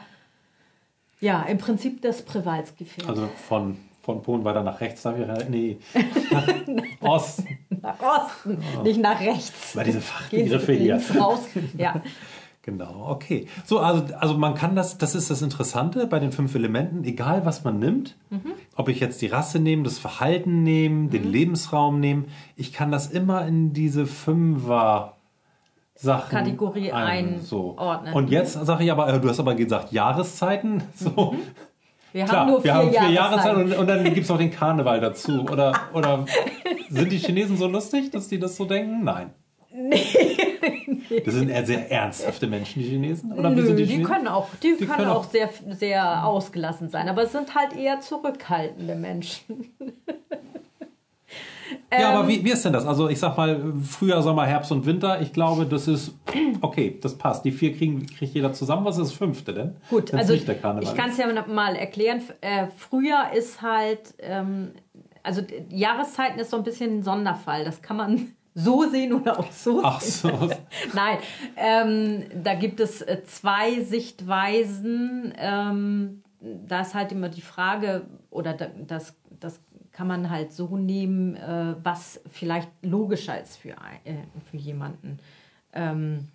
ja, 1.20 1.42
im 1.42 1.56
Prinzip 1.58 2.02
das 2.02 2.22
Privalsgefährt. 2.22 3.08
Also 3.08 3.26
von, 3.48 3.78
von 4.02 4.22
Polen 4.22 4.44
weiter 4.44 4.62
nach 4.62 4.80
rechts, 4.80 5.02
da 5.02 5.16
wäre, 5.18 5.46
nee, 5.48 5.78
nach 6.30 6.46
Osten. 7.00 7.58
Nach 8.00 8.00
Osten, 8.00 8.58
nicht 8.82 9.00
nach 9.00 9.20
rechts. 9.20 9.74
Weil 9.76 9.84
diese 9.84 10.00
Fachbegriffe 10.00 10.72
hier. 10.72 11.00
raus. 11.18 11.40
Ja. 11.76 12.00
Genau, 12.62 13.06
okay. 13.08 13.46
So, 13.64 13.78
also, 13.78 14.14
also 14.16 14.34
man 14.36 14.54
kann 14.54 14.76
das, 14.76 14.98
das 14.98 15.14
ist 15.14 15.30
das 15.30 15.40
Interessante 15.40 16.06
bei 16.06 16.18
den 16.18 16.32
fünf 16.32 16.54
Elementen, 16.54 17.02
egal 17.04 17.46
was 17.46 17.64
man 17.64 17.78
nimmt, 17.78 18.14
Mhm. 18.28 18.52
ob 18.76 18.90
ich 18.90 19.00
jetzt 19.00 19.22
die 19.22 19.26
Rasse 19.28 19.58
nehme, 19.58 19.84
das 19.84 19.98
Verhalten 19.98 20.64
nehme, 20.64 21.08
den 21.08 21.24
Lebensraum 21.24 21.98
nehme, 21.98 22.24
ich 22.56 22.74
kann 22.74 22.92
das 22.92 23.06
immer 23.06 23.46
in 23.46 23.72
diese 23.72 24.04
Fünfer 24.06 25.14
Sachen 25.94 26.28
Kategorie 26.30 26.92
einordnen. 26.92 28.12
Und 28.12 28.28
jetzt 28.28 28.52
sage 28.52 28.84
ich 28.84 28.92
aber, 28.92 29.14
äh, 29.14 29.18
du 29.18 29.30
hast 29.30 29.40
aber 29.40 29.54
gesagt 29.54 29.90
Jahreszeiten, 29.92 30.82
so. 30.94 31.36
Wir 32.18 32.24
Klar, 32.24 32.40
haben 32.40 32.50
nur 32.50 32.64
wir 32.64 32.72
vier, 32.72 32.74
haben 32.74 32.90
vier. 32.90 33.10
Jahreszeiten 33.10 33.62
und, 33.62 33.72
und 33.78 33.86
dann 33.86 34.02
gibt 34.04 34.18
es 34.18 34.28
noch 34.28 34.38
den 34.38 34.50
Karneval 34.50 35.00
dazu. 35.00 35.42
Oder, 35.50 35.72
oder 35.94 36.24
sind 36.90 37.12
die 37.12 37.18
Chinesen 37.18 37.56
so 37.56 37.68
lustig, 37.68 38.10
dass 38.10 38.26
die 38.26 38.40
das 38.40 38.56
so 38.56 38.64
denken? 38.64 39.04
Nein. 39.04 39.30
Das 41.24 41.34
sind 41.34 41.48
eher 41.48 41.64
sehr 41.64 41.90
ernsthafte 41.90 42.46
Menschen, 42.46 42.82
die 42.82 42.88
Chinesen? 42.88 43.32
Oder 43.32 43.50
Nö, 43.50 43.62
sind 43.64 43.76
die, 43.76 43.84
Chinesen? 43.86 44.12
können 44.12 44.28
auch, 44.28 44.48
die, 44.62 44.72
können 44.74 44.90
können 44.90 45.08
auch 45.08 45.16
auch- 45.24 45.30
sehr, 45.30 45.48
sehr 45.70 46.24
ausgelassen 46.26 46.88
sein, 46.90 47.08
aber 47.08 47.22
es 47.22 47.32
sind 47.32 47.54
halt 47.54 47.74
eher 47.76 48.00
zurückhaltende 48.00 48.94
Menschen. 48.94 49.72
Ja, 51.90 51.98
Ähm, 51.98 52.04
aber 52.16 52.28
wie, 52.28 52.44
wie 52.44 52.50
ist 52.50 52.64
denn 52.64 52.72
das? 52.72 52.86
Also 52.86 53.08
ich 53.08 53.18
sag 53.18 53.36
mal, 53.36 53.72
Frühjahr, 53.82 54.22
Sommer, 54.22 54.46
Herbst 54.46 54.72
und 54.72 54.86
Winter, 54.86 55.20
ich 55.20 55.32
glaube, 55.32 55.66
das 55.66 55.88
ist 55.88 56.14
okay, 56.60 56.98
das 57.00 57.16
passt. 57.16 57.44
Die 57.44 57.52
vier 57.52 57.76
kriegen, 57.76 58.06
kriegt 58.06 58.34
jeder 58.34 58.52
zusammen. 58.52 58.84
Was 58.84 58.98
ist 58.98 59.10
das 59.10 59.12
fünfte 59.12 59.52
denn? 59.52 59.76
Gut, 59.90 60.12
Wenn's 60.12 60.30
also 60.30 60.34
ich 60.34 60.46
kann 60.96 61.10
es 61.10 61.16
ja 61.16 61.26
mal 61.46 61.76
erklären. 61.76 62.22
Äh, 62.40 62.66
Frühjahr 62.76 63.32
ist 63.34 63.62
halt, 63.62 64.14
ähm, 64.18 64.72
also 65.22 65.42
Jahreszeiten 65.70 66.38
ist 66.38 66.50
so 66.50 66.56
ein 66.56 66.64
bisschen 66.64 66.98
ein 66.98 67.02
Sonderfall. 67.02 67.64
Das 67.64 67.82
kann 67.82 67.96
man 67.96 68.28
so 68.54 68.88
sehen 68.88 69.12
oder 69.12 69.38
auch 69.38 69.50
so 69.52 69.80
Ach 69.82 70.00
sehen. 70.00 70.32
so. 70.40 70.48
Nein, 70.94 71.18
ähm, 71.56 72.24
da 72.42 72.54
gibt 72.54 72.80
es 72.80 73.02
äh, 73.02 73.22
zwei 73.24 73.82
Sichtweisen. 73.82 75.32
Ähm, 75.38 76.22
da 76.40 76.82
ist 76.82 76.94
halt 76.94 77.12
immer 77.12 77.28
die 77.28 77.40
Frage, 77.40 78.06
oder 78.30 78.52
da, 78.52 78.66
das, 78.86 79.14
das 79.40 79.60
kann 79.98 80.06
man 80.06 80.30
halt 80.30 80.52
so 80.52 80.76
nehmen, 80.76 81.34
äh, 81.34 81.74
was 81.82 82.20
vielleicht 82.30 82.70
logischer 82.82 83.42
ist 83.42 83.56
für, 83.56 83.70
äh, 83.70 84.14
für 84.48 84.56
jemanden. 84.56 85.18
Ähm, 85.72 86.28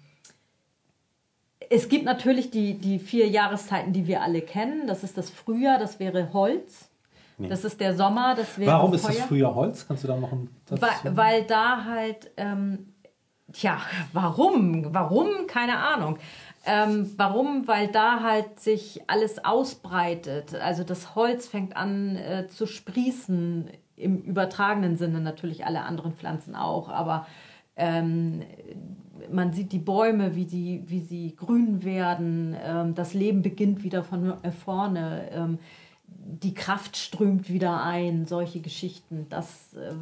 es 1.70 1.88
gibt 1.88 2.04
natürlich 2.04 2.52
die, 2.52 2.74
die 2.74 3.00
vier 3.00 3.26
Jahreszeiten, 3.30 3.94
die 3.94 4.06
wir 4.06 4.22
alle 4.22 4.42
kennen. 4.42 4.86
Das 4.86 5.06
ist 5.06 5.18
das 5.18 5.30
Frühjahr, 5.30 5.80
das 5.80 5.98
wäre 6.02 6.34
Holz. 6.34 6.90
Nee. 7.38 7.48
Das 7.48 7.64
ist 7.64 7.80
der 7.80 7.96
Sommer, 7.96 8.36
das 8.36 8.60
wäre 8.60 8.70
Warum 8.70 8.90
Feuer. 8.92 9.12
ist 9.12 9.20
das 9.20 9.28
Frühjahr 9.28 9.56
Holz? 9.56 9.88
Kannst 9.88 10.04
du 10.04 10.10
da 10.10 10.18
noch 10.18 10.34
Satz 10.66 10.82
weil, 10.82 11.16
weil 11.16 11.44
da 11.46 11.86
halt, 11.86 12.32
ähm, 12.36 12.90
tja, 13.54 13.78
warum? 14.12 14.94
Warum? 14.94 15.48
Keine 15.48 15.78
Ahnung. 15.78 16.18
Ähm, 16.66 17.12
warum? 17.18 17.68
Weil 17.68 17.90
da 17.90 18.22
halt 18.22 18.60
sich 18.60 19.02
alles 19.08 19.44
ausbreitet. 19.44 20.56
Also 20.56 20.84
das 20.84 21.16
Holz 21.16 21.48
fängt 21.48 21.76
an 21.76 22.16
äh, 22.16 22.48
zu 22.48 22.68
sprießen, 22.68 23.70
im 23.96 24.18
übertragenen 24.22 24.96
Sinne 24.98 25.20
natürlich 25.20 25.66
alle 25.66 25.82
anderen 25.84 26.14
Pflanzen 26.14 26.56
auch, 26.56 26.90
aber 26.90 27.28
ähm, 27.76 28.44
man 29.32 29.54
sieht 29.54 29.72
die 29.72 29.80
Bäume, 29.80 30.36
wie, 30.36 30.46
die, 30.46 30.84
wie 30.88 31.00
sie 31.00 31.36
grün 31.36 31.84
werden, 31.84 32.56
ähm, 32.64 32.96
das 32.96 33.14
Leben 33.14 33.42
beginnt 33.42 33.84
wieder 33.84 34.04
von 34.04 34.44
äh, 34.44 34.52
vorne, 34.52 35.30
ähm, 35.32 35.60
die 36.08 36.54
Kraft 36.54 36.98
strömt 36.98 37.50
wieder 37.50 37.84
ein, 37.84 38.26
solche 38.26 38.62
Geschichten. 38.62 39.28
Das, 39.30 39.74
äh, 39.74 39.94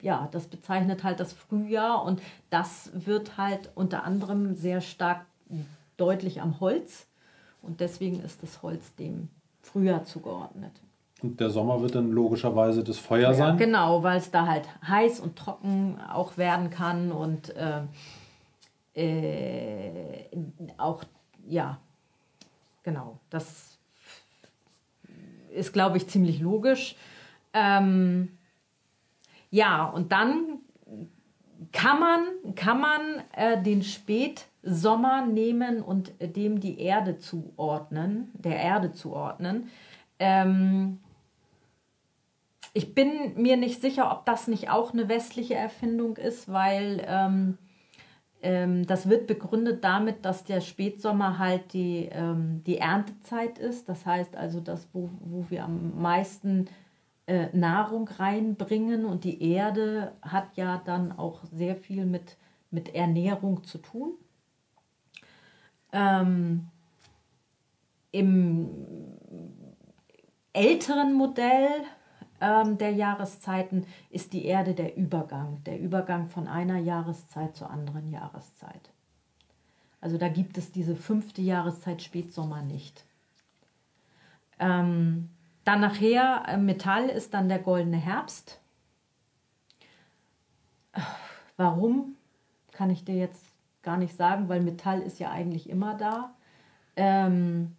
ja, 0.00 0.28
das 0.32 0.46
bezeichnet 0.46 1.04
halt 1.04 1.20
das 1.20 1.32
Frühjahr 1.32 2.04
und 2.04 2.20
das 2.50 2.90
wird 2.94 3.36
halt 3.38 3.70
unter 3.74 4.04
anderem 4.04 4.54
sehr 4.54 4.80
stark 4.80 5.24
deutlich 6.02 6.42
am 6.42 6.58
Holz 6.58 7.06
und 7.62 7.78
deswegen 7.78 8.20
ist 8.20 8.42
das 8.42 8.60
Holz 8.62 8.92
dem 8.96 9.28
Frühjahr 9.60 10.02
zugeordnet. 10.04 10.72
Und 11.22 11.38
der 11.38 11.50
Sommer 11.50 11.80
wird 11.80 11.94
dann 11.94 12.10
logischerweise 12.10 12.82
das 12.82 12.98
Feuer 12.98 13.30
ja, 13.30 13.34
sein? 13.34 13.56
Genau, 13.56 14.02
weil 14.02 14.18
es 14.18 14.32
da 14.32 14.48
halt 14.48 14.68
heiß 14.84 15.20
und 15.20 15.36
trocken 15.36 16.00
auch 16.12 16.36
werden 16.36 16.70
kann 16.70 17.12
und 17.12 17.54
äh, 17.54 17.82
äh, 18.94 20.24
auch, 20.76 21.04
ja, 21.46 21.78
genau, 22.82 23.20
das 23.30 23.78
ist, 25.54 25.72
glaube 25.72 25.98
ich, 25.98 26.08
ziemlich 26.08 26.40
logisch. 26.40 26.96
Ähm, 27.52 28.36
ja, 29.50 29.84
und 29.84 30.10
dann 30.10 30.58
kann 31.70 32.00
man, 32.00 32.54
kann 32.56 32.80
man 32.80 33.00
äh, 33.36 33.62
den 33.62 33.84
Spätsommer 34.62 35.26
nehmen 35.26 35.82
und 35.82 36.12
dem 36.20 36.60
die 36.60 36.80
Erde 36.80 37.18
zuordnen, 37.18 38.30
der 38.34 38.56
Erde 38.56 38.92
zuordnen. 38.92 39.68
Ähm, 40.18 41.00
ich 42.72 42.94
bin 42.94 43.34
mir 43.36 43.56
nicht 43.56 43.82
sicher, 43.82 44.10
ob 44.10 44.24
das 44.24 44.48
nicht 44.48 44.70
auch 44.70 44.92
eine 44.92 45.08
westliche 45.08 45.54
Erfindung 45.54 46.16
ist, 46.16 46.50
weil 46.50 47.04
ähm, 47.06 47.58
ähm, 48.40 48.86
das 48.86 49.08
wird 49.08 49.26
begründet 49.26 49.84
damit, 49.84 50.24
dass 50.24 50.44
der 50.44 50.60
Spätsommer 50.60 51.38
halt 51.38 51.72
die, 51.74 52.08
ähm, 52.10 52.62
die 52.64 52.78
Erntezeit 52.78 53.58
ist. 53.58 53.88
Das 53.88 54.06
heißt 54.06 54.36
also, 54.36 54.60
das, 54.60 54.88
wo, 54.92 55.10
wo 55.20 55.44
wir 55.50 55.64
am 55.64 56.00
meisten 56.00 56.68
äh, 57.26 57.48
Nahrung 57.52 58.08
reinbringen 58.08 59.04
und 59.04 59.24
die 59.24 59.42
Erde 59.52 60.12
hat 60.22 60.56
ja 60.56 60.80
dann 60.84 61.12
auch 61.12 61.40
sehr 61.52 61.76
viel 61.76 62.06
mit, 62.06 62.36
mit 62.70 62.94
Ernährung 62.94 63.64
zu 63.64 63.78
tun. 63.78 64.14
Ähm, 65.92 66.68
Im 68.10 68.68
älteren 70.52 71.14
Modell 71.14 71.84
ähm, 72.40 72.76
der 72.76 72.90
Jahreszeiten 72.90 73.86
ist 74.10 74.32
die 74.32 74.44
Erde 74.44 74.74
der 74.74 74.96
Übergang, 74.96 75.62
der 75.64 75.78
Übergang 75.78 76.28
von 76.28 76.48
einer 76.48 76.78
Jahreszeit 76.78 77.56
zur 77.56 77.70
anderen 77.70 78.10
Jahreszeit. 78.10 78.90
Also 80.00 80.18
da 80.18 80.28
gibt 80.28 80.58
es 80.58 80.72
diese 80.72 80.96
fünfte 80.96 81.40
Jahreszeit 81.40 82.02
Spätsommer 82.02 82.62
nicht. 82.62 83.04
Ähm, 84.58 85.30
dann 85.64 85.80
nachher 85.80 86.44
äh, 86.48 86.56
Metall 86.56 87.08
ist 87.08 87.32
dann 87.34 87.48
der 87.48 87.60
goldene 87.60 87.98
Herbst. 87.98 88.60
Warum, 91.56 92.16
kann 92.72 92.90
ich 92.90 93.04
dir 93.04 93.14
jetzt 93.14 93.51
gar 93.82 93.96
nicht 93.96 94.16
sagen, 94.16 94.48
weil 94.48 94.60
Metall 94.60 95.00
ist 95.00 95.18
ja 95.18 95.30
eigentlich 95.30 95.68
immer 95.68 95.96
da. 95.96 96.34
Ähm, 96.96 97.76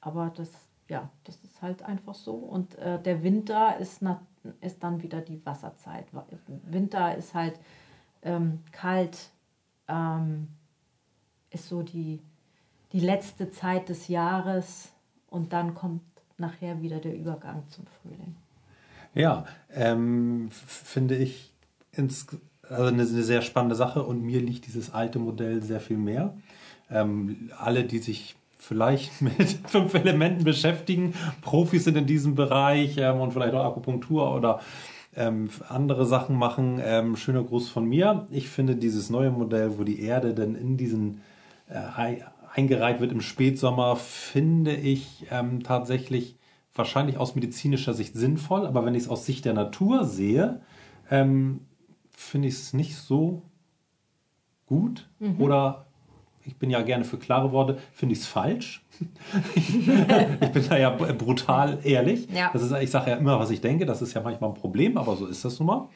aber 0.00 0.32
das 0.34 0.68
ja, 0.88 1.10
das 1.24 1.36
ist 1.44 1.60
halt 1.62 1.82
einfach 1.82 2.14
so. 2.14 2.34
Und 2.34 2.76
äh, 2.76 3.00
der 3.00 3.22
Winter 3.22 3.76
ist, 3.78 4.02
na, 4.02 4.22
ist 4.60 4.82
dann 4.82 5.02
wieder 5.02 5.20
die 5.20 5.44
Wasserzeit. 5.44 6.06
Winter 6.64 7.14
ist 7.16 7.34
halt 7.34 7.60
ähm, 8.22 8.60
kalt, 8.72 9.30
ähm, 9.86 10.48
ist 11.50 11.68
so 11.68 11.82
die, 11.82 12.20
die 12.92 13.00
letzte 13.00 13.50
Zeit 13.50 13.88
des 13.88 14.08
Jahres 14.08 14.92
und 15.28 15.52
dann 15.52 15.74
kommt 15.74 16.02
nachher 16.38 16.80
wieder 16.80 16.98
der 16.98 17.14
Übergang 17.14 17.68
zum 17.68 17.86
Frühling. 17.86 18.36
Ja, 19.14 19.46
ähm, 19.70 20.48
finde 20.50 21.16
ich 21.16 21.52
ins, 21.92 22.26
also 22.70 22.84
eine, 22.84 23.02
eine, 23.02 23.22
sehr 23.22 23.42
spannende 23.42 23.74
Sache 23.74 24.02
und 24.02 24.22
mir 24.22 24.40
liegt 24.40 24.66
dieses 24.66 24.92
alte 24.92 25.18
Modell 25.18 25.62
sehr 25.62 25.80
viel 25.80 25.96
mehr. 25.96 26.34
Ähm, 26.90 27.50
alle, 27.58 27.84
die 27.84 27.98
sich 27.98 28.36
vielleicht 28.58 29.20
mit 29.22 29.58
fünf 29.66 29.94
Elementen 29.94 30.44
beschäftigen, 30.44 31.14
Profis 31.42 31.84
sind 31.84 31.96
in 31.96 32.06
diesem 32.06 32.34
Bereich 32.34 32.96
ähm, 32.98 33.20
und 33.20 33.32
vielleicht 33.32 33.54
auch 33.54 33.64
Akupunktur 33.64 34.34
oder 34.34 34.60
ähm, 35.16 35.48
andere 35.68 36.06
Sachen 36.06 36.36
machen. 36.36 36.80
Ähm, 36.82 37.16
schöner 37.16 37.42
Gruß 37.42 37.68
von 37.68 37.86
mir. 37.86 38.26
Ich 38.30 38.48
finde 38.48 38.76
dieses 38.76 39.10
neue 39.10 39.30
Modell, 39.30 39.78
wo 39.78 39.84
die 39.84 40.02
Erde 40.02 40.34
dann 40.34 40.54
in 40.54 40.76
diesen 40.76 41.22
äh, 41.68 42.22
eingereiht 42.54 43.00
wird 43.00 43.12
im 43.12 43.20
Spätsommer, 43.20 43.96
finde 43.96 44.74
ich 44.74 45.26
ähm, 45.30 45.62
tatsächlich 45.62 46.36
wahrscheinlich 46.74 47.18
aus 47.18 47.34
medizinischer 47.34 47.94
Sicht 47.94 48.14
sinnvoll, 48.14 48.66
aber 48.66 48.84
wenn 48.84 48.94
ich 48.94 49.04
es 49.04 49.08
aus 49.08 49.26
Sicht 49.26 49.44
der 49.44 49.54
Natur 49.54 50.04
sehe, 50.04 50.60
ähm, 51.10 51.60
finde 52.18 52.48
ich 52.48 52.54
es 52.54 52.72
nicht 52.74 52.96
so 52.96 53.42
gut 54.66 55.08
mhm. 55.20 55.40
oder 55.40 55.86
ich 56.44 56.56
bin 56.56 56.68
ja 56.70 56.82
gerne 56.82 57.04
für 57.04 57.18
klare 57.18 57.52
Worte, 57.52 57.78
finde 57.92 58.14
ich 58.14 58.20
es 58.20 58.26
falsch. 58.26 58.84
ich 59.54 59.76
bin 59.76 60.64
da 60.68 60.78
ja 60.78 60.90
brutal 60.90 61.78
ehrlich. 61.84 62.26
Ja. 62.34 62.50
Das 62.52 62.62
ist, 62.62 62.72
ich 62.72 62.90
sage 62.90 63.10
ja 63.10 63.16
immer, 63.18 63.38
was 63.38 63.50
ich 63.50 63.60
denke. 63.60 63.84
Das 63.86 64.00
ist 64.02 64.14
ja 64.14 64.22
manchmal 64.22 64.50
ein 64.50 64.54
Problem, 64.54 64.96
aber 64.96 65.16
so 65.16 65.26
ist 65.26 65.44
das 65.44 65.58
nun 65.58 65.66
mal. 65.66 65.88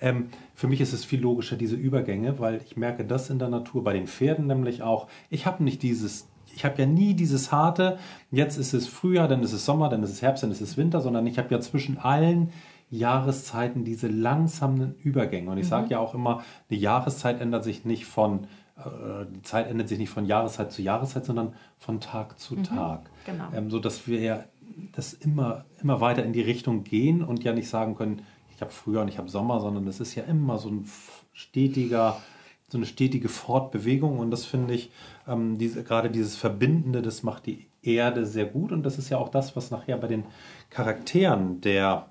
Ähm, 0.00 0.30
für 0.54 0.66
mich 0.66 0.80
ist 0.80 0.92
es 0.92 1.04
viel 1.04 1.20
logischer, 1.20 1.56
diese 1.56 1.76
Übergänge, 1.76 2.38
weil 2.40 2.60
ich 2.66 2.76
merke 2.76 3.04
das 3.04 3.30
in 3.30 3.38
der 3.38 3.48
Natur, 3.48 3.84
bei 3.84 3.92
den 3.92 4.08
Pferden 4.08 4.48
nämlich 4.48 4.82
auch. 4.82 5.06
Ich 5.30 5.46
habe 5.46 5.62
nicht 5.62 5.82
dieses, 5.82 6.28
ich 6.54 6.64
habe 6.64 6.82
ja 6.82 6.86
nie 6.86 7.14
dieses 7.14 7.52
harte, 7.52 7.98
jetzt 8.32 8.58
ist 8.58 8.74
es 8.74 8.88
Frühjahr, 8.88 9.28
dann 9.28 9.42
ist 9.42 9.52
es 9.52 9.64
Sommer, 9.64 9.88
dann 9.88 10.02
ist 10.02 10.10
es 10.10 10.22
Herbst, 10.22 10.42
dann 10.42 10.50
ist 10.50 10.60
es 10.60 10.76
Winter, 10.76 11.00
sondern 11.00 11.26
ich 11.26 11.38
habe 11.38 11.54
ja 11.54 11.60
zwischen 11.60 11.98
allen 11.98 12.50
Jahreszeiten 12.90 13.84
diese 13.84 14.08
langsamen 14.08 14.94
Übergänge. 15.02 15.50
Und 15.50 15.58
ich 15.58 15.66
mhm. 15.66 15.70
sage 15.70 15.90
ja 15.90 15.98
auch 15.98 16.14
immer, 16.14 16.42
eine 16.68 16.78
Jahreszeit 16.78 17.40
ändert 17.40 17.64
sich 17.64 17.84
nicht 17.84 18.04
von 18.04 18.48
äh, 18.76 19.26
die 19.32 19.42
Zeit 19.42 19.68
ändert 19.68 19.88
sich 19.88 19.98
nicht 19.98 20.10
von 20.10 20.26
Jahreszeit 20.26 20.72
zu 20.72 20.82
Jahreszeit, 20.82 21.24
sondern 21.24 21.54
von 21.78 22.00
Tag 22.00 22.38
zu 22.38 22.56
mhm, 22.56 22.64
Tag. 22.64 23.10
Genau. 23.26 23.44
Ähm, 23.54 23.70
so 23.70 23.78
dass 23.78 24.06
wir 24.06 24.20
ja 24.20 24.44
das 24.92 25.12
immer, 25.12 25.64
immer 25.82 26.00
weiter 26.00 26.24
in 26.24 26.32
die 26.32 26.40
Richtung 26.40 26.84
gehen 26.84 27.22
und 27.22 27.44
ja 27.44 27.52
nicht 27.52 27.68
sagen 27.68 27.94
können, 27.94 28.22
ich 28.54 28.60
habe 28.60 28.72
Frühjahr 28.72 29.02
und 29.02 29.08
ich 29.08 29.18
habe 29.18 29.28
Sommer, 29.28 29.60
sondern 29.60 29.86
das 29.86 30.00
ist 30.00 30.14
ja 30.14 30.24
immer 30.24 30.58
so 30.58 30.68
ein 30.68 30.84
stetiger, 31.32 32.20
so 32.68 32.78
eine 32.78 32.86
stetige 32.86 33.28
Fortbewegung 33.28 34.18
und 34.18 34.30
das 34.30 34.44
finde 34.44 34.74
ich, 34.74 34.90
ähm, 35.26 35.58
diese, 35.58 35.82
gerade 35.82 36.10
dieses 36.10 36.36
Verbindende, 36.36 37.02
das 37.02 37.22
macht 37.22 37.46
die 37.46 37.66
Erde 37.82 38.26
sehr 38.26 38.44
gut 38.44 38.72
und 38.72 38.82
das 38.82 38.98
ist 38.98 39.08
ja 39.08 39.18
auch 39.18 39.30
das, 39.30 39.56
was 39.56 39.70
nachher 39.70 39.96
bei 39.96 40.08
den 40.08 40.24
Charakteren 40.68 41.60
der 41.62 42.09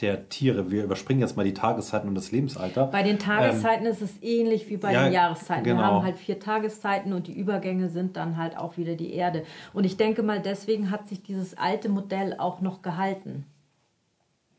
der 0.00 0.28
Tiere. 0.28 0.70
Wir 0.70 0.84
überspringen 0.84 1.20
jetzt 1.20 1.36
mal 1.36 1.44
die 1.44 1.54
Tageszeiten 1.54 2.08
und 2.08 2.14
das 2.14 2.32
Lebensalter. 2.32 2.86
Bei 2.86 3.02
den 3.02 3.18
Tageszeiten 3.18 3.86
ähm, 3.86 3.92
ist 3.92 4.02
es 4.02 4.22
ähnlich 4.22 4.68
wie 4.68 4.76
bei 4.76 4.92
ja, 4.92 5.04
den 5.04 5.12
Jahreszeiten. 5.12 5.64
Genau. 5.64 5.80
Wir 5.80 5.86
haben 5.86 6.02
halt 6.02 6.18
vier 6.18 6.40
Tageszeiten 6.40 7.12
und 7.12 7.26
die 7.26 7.32
Übergänge 7.32 7.88
sind 7.88 8.16
dann 8.16 8.36
halt 8.36 8.56
auch 8.56 8.76
wieder 8.76 8.94
die 8.94 9.14
Erde. 9.14 9.44
Und 9.72 9.84
ich 9.84 9.96
denke 9.96 10.22
mal, 10.22 10.40
deswegen 10.40 10.90
hat 10.90 11.08
sich 11.08 11.22
dieses 11.22 11.56
alte 11.56 11.88
Modell 11.88 12.36
auch 12.38 12.60
noch 12.60 12.82
gehalten. 12.82 13.46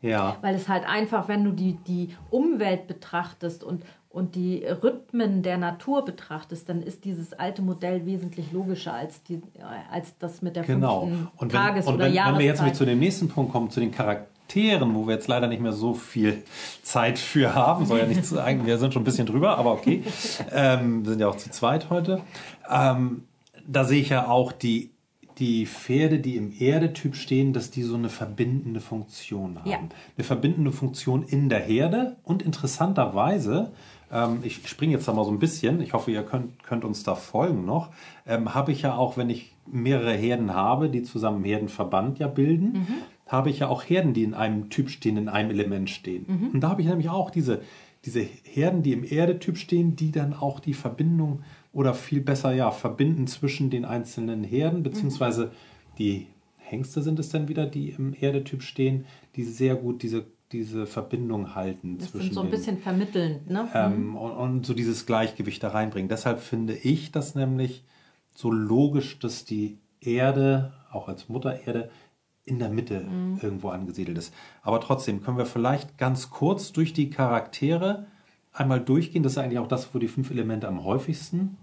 Ja. 0.02 0.38
Weil 0.42 0.56
es 0.56 0.70
halt 0.70 0.88
einfach, 0.88 1.28
wenn 1.28 1.44
du 1.44 1.52
die, 1.52 1.78
die 1.88 2.16
Umwelt 2.30 2.88
betrachtest 2.88 3.64
und, 3.64 3.84
und 4.10 4.36
die 4.36 4.64
Rhythmen 4.64 5.42
der 5.42 5.58
Natur 5.58 6.06
betrachtest, 6.06 6.70
dann 6.70 6.82
ist 6.84 7.06
dieses 7.06 7.34
alte 7.34 7.62
Modell 7.62 8.06
wesentlich 8.06 8.52
logischer 8.52 8.94
als, 8.94 9.24
die, 9.24 9.42
als 9.92 10.18
das 10.20 10.42
mit 10.42 10.56
der 10.56 10.64
genau. 10.64 11.02
fünften 11.02 11.28
und 11.38 11.54
wenn, 11.54 11.60
Tages- 11.60 11.88
und 11.88 11.96
oder 11.96 12.06
wenn, 12.06 12.14
Jahreszeit. 12.14 12.40
Wenn 12.40 12.60
wir 12.60 12.68
jetzt 12.68 12.78
zu 12.78 12.86
dem 12.86 13.00
nächsten 13.00 13.30
Punkt 13.30 13.52
kommen, 13.52 13.70
zu 13.72 13.80
den 13.80 13.92
Charakteren, 13.92 14.35
Charakteren, 14.48 14.96
wo 14.96 15.08
wir 15.08 15.16
jetzt 15.16 15.28
leider 15.28 15.48
nicht 15.48 15.62
mehr 15.62 15.74
so 15.74 15.94
viel 15.94 16.44
Zeit 16.84 17.20
für 17.20 17.54
haben. 17.56 17.86
Soll 17.86 18.00
ja 18.00 18.06
nicht 18.06 18.26
sagen, 18.26 18.66
wir 18.66 18.78
sind 18.78 18.94
schon 18.94 19.02
ein 19.02 19.06
bisschen 19.06 19.26
drüber, 19.26 19.58
aber 19.58 19.72
okay. 19.74 20.04
Ähm, 20.52 21.04
wir 21.04 21.12
sind 21.12 21.20
ja 21.20 21.28
auch 21.28 21.38
zu 21.38 21.50
zweit 21.50 21.90
heute. 21.90 22.22
Ähm, 22.70 23.24
da 23.68 23.84
sehe 23.84 24.02
ich 24.02 24.10
ja 24.10 24.28
auch 24.28 24.52
die, 24.52 24.92
die 25.38 25.66
Pferde, 25.66 26.20
die 26.20 26.38
im 26.38 26.54
Erdetyp 26.58 27.16
stehen, 27.16 27.52
dass 27.52 27.72
die 27.72 27.84
so 27.84 27.96
eine 27.96 28.10
verbindende 28.10 28.80
Funktion 28.80 29.60
haben. 29.60 29.70
Ja. 29.70 29.78
Eine 29.80 30.24
verbindende 30.24 30.72
Funktion 30.72 31.24
in 31.24 31.50
der 31.50 31.60
Herde 31.60 32.16
und 32.24 32.42
interessanterweise, 32.42 33.72
ähm, 34.12 34.40
ich 34.44 34.68
springe 34.68 34.94
jetzt 34.94 35.08
da 35.08 35.14
mal 35.14 35.26
so 35.26 35.32
ein 35.32 35.40
bisschen, 35.40 35.82
ich 35.82 35.94
hoffe, 35.94 36.12
ihr 36.12 36.24
könnt, 36.24 36.64
könnt 36.64 36.86
uns 36.86 37.04
da 37.04 37.16
folgen 37.16 37.66
noch, 37.66 37.90
ähm, 38.26 38.54
habe 38.54 38.72
ich 38.72 38.84
ja 38.84 38.96
auch, 38.96 39.18
wenn 39.18 39.30
ich 39.30 39.54
mehrere 39.66 40.14
Herden 40.14 40.54
habe, 40.54 40.90
die 40.90 41.04
zusammen 41.04 41.44
Herdenverband 41.44 42.20
ja 42.20 42.28
bilden, 42.28 42.88
habe 43.26 43.50
ich 43.50 43.60
ja 43.60 43.68
auch 43.68 43.84
Herden, 43.84 44.14
die 44.14 44.24
in 44.24 44.34
einem 44.34 44.70
Typ 44.70 44.90
stehen, 44.90 45.18
in 45.18 45.30
einem 45.30 45.50
Element 45.50 45.90
stehen. 45.90 46.26
Und 46.54 46.62
da 46.62 46.70
habe 46.70 46.82
ich 46.82 46.88
nämlich 46.88 47.10
auch 47.10 47.32
diese, 47.32 47.62
diese 48.06 48.22
Herden, 48.44 48.84
die 48.84 48.94
im 48.94 49.04
Erdetyp 49.04 49.58
stehen, 49.58 49.96
die 49.96 50.12
dann 50.12 50.34
auch 50.34 50.60
die 50.60 50.74
Verbindung 50.74 51.42
oder 51.74 51.94
viel 51.94 52.22
besser 52.22 52.54
ja 52.54 52.72
verbinden 52.72 53.28
zwischen 53.28 53.70
den 53.70 53.84
einzelnen 53.84 54.44
Herden, 54.44 54.84
beziehungsweise 54.84 55.52
die 55.98 56.28
Hengste 56.58 57.02
sind 57.02 57.20
es 57.20 57.30
dann 57.30 57.48
wieder, 57.48 57.66
die 57.66 57.90
im 57.90 58.14
Erdetyp 58.20 58.62
stehen, 58.62 59.06
die 59.36 59.44
sehr 59.44 59.76
gut 59.76 60.02
diese, 60.04 60.26
diese 60.52 60.86
Verbindung 60.86 61.56
halten 61.56 61.98
Das 61.98 62.12
zwischen 62.12 62.26
sind 62.26 62.34
so 62.34 62.42
ein 62.42 62.48
den 62.48 62.52
bisschen 62.52 62.78
vermittelnd. 62.78 63.50
Ne? 63.50 63.68
ähm, 63.74 64.16
und, 64.16 64.32
und 64.32 64.66
so 64.66 64.74
dieses 64.74 65.06
Gleichgewicht 65.06 65.62
da 65.64 65.70
reinbringen. 65.70 66.10
Deshalb 66.10 66.40
finde 66.40 66.74
ich 66.74 67.12
das 67.12 67.36
nämlich 67.36 67.84
so 68.36 68.52
logisch, 68.52 69.20
dass 69.20 69.46
die 69.46 69.78
Erde, 70.02 70.74
auch 70.92 71.08
als 71.08 71.30
Mutter 71.30 71.66
Erde, 71.66 71.90
in 72.46 72.60
der 72.60 72.70
Mitte 72.70 73.02
Mhm. 73.02 73.40
irgendwo 73.42 73.70
angesiedelt 73.70 74.18
ist. 74.18 74.34
Aber 74.62 74.80
trotzdem 74.80 75.22
können 75.24 75.38
wir 75.38 75.46
vielleicht 75.46 75.98
ganz 75.98 76.30
kurz 76.30 76.72
durch 76.72 76.94
die 76.94 77.10
Charaktere 77.10 78.06
einmal 78.54 78.80
durchgehen. 78.80 79.24
Das 79.24 79.34
ist 79.34 79.38
eigentlich 79.38 79.60
auch 79.60 79.68
das, 79.68 79.94
wo 79.94 80.00
die 80.00 80.08
fünf 80.08 80.30
Elemente 80.32 80.68
am 80.68 80.84
häufigsten 80.84 81.58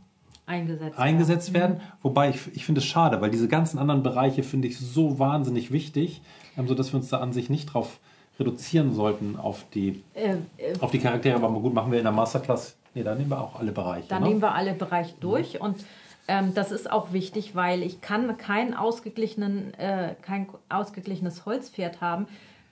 eingesetzt, 0.46 0.98
eingesetzt 0.98 1.54
werden. 1.54 1.80
Wobei 2.02 2.30
ich, 2.30 2.40
ich 2.54 2.64
finde 2.64 2.80
es 2.80 2.84
schade, 2.86 3.20
weil 3.20 3.30
diese 3.30 3.48
ganzen 3.48 3.78
anderen 3.78 4.02
Bereiche 4.02 4.42
finde 4.42 4.68
ich 4.68 4.78
so 4.78 5.18
wahnsinnig 5.18 5.70
wichtig, 5.70 6.20
ähm, 6.58 6.66
sodass 6.68 6.92
wir 6.92 6.98
uns 6.98 7.08
da 7.08 7.18
an 7.18 7.32
sich 7.32 7.48
nicht 7.48 7.66
drauf 7.66 8.00
reduzieren 8.40 8.92
sollten 8.92 9.36
auf 9.36 9.64
die, 9.72 10.02
Äh, 10.14 10.34
äh, 10.58 10.78
auf 10.80 10.90
die 10.90 10.98
Charaktere. 10.98 11.36
Aber 11.36 11.48
gut, 11.60 11.74
machen 11.74 11.92
wir 11.92 11.98
in 11.98 12.04
der 12.04 12.12
Masterclass. 12.12 12.76
Nee, 12.94 13.04
da 13.04 13.14
nehmen 13.14 13.30
wir 13.30 13.40
auch 13.40 13.58
alle 13.58 13.72
Bereiche. 13.72 14.08
Da 14.08 14.18
ne? 14.18 14.28
nehmen 14.28 14.42
wir 14.42 14.52
alle 14.54 14.74
Bereiche 14.74 15.14
durch 15.20 15.60
und 15.60 15.76
ähm, 16.32 16.54
das 16.54 16.72
ist 16.72 16.90
auch 16.90 17.12
wichtig, 17.12 17.54
weil 17.54 17.82
ich 17.82 18.00
kann 18.00 18.38
kein, 18.38 18.72
ausgeglichenen, 18.72 19.74
äh, 19.74 20.14
kein 20.22 20.48
ausgeglichenes 20.70 21.44
Holzpferd 21.44 22.00
haben, 22.00 22.26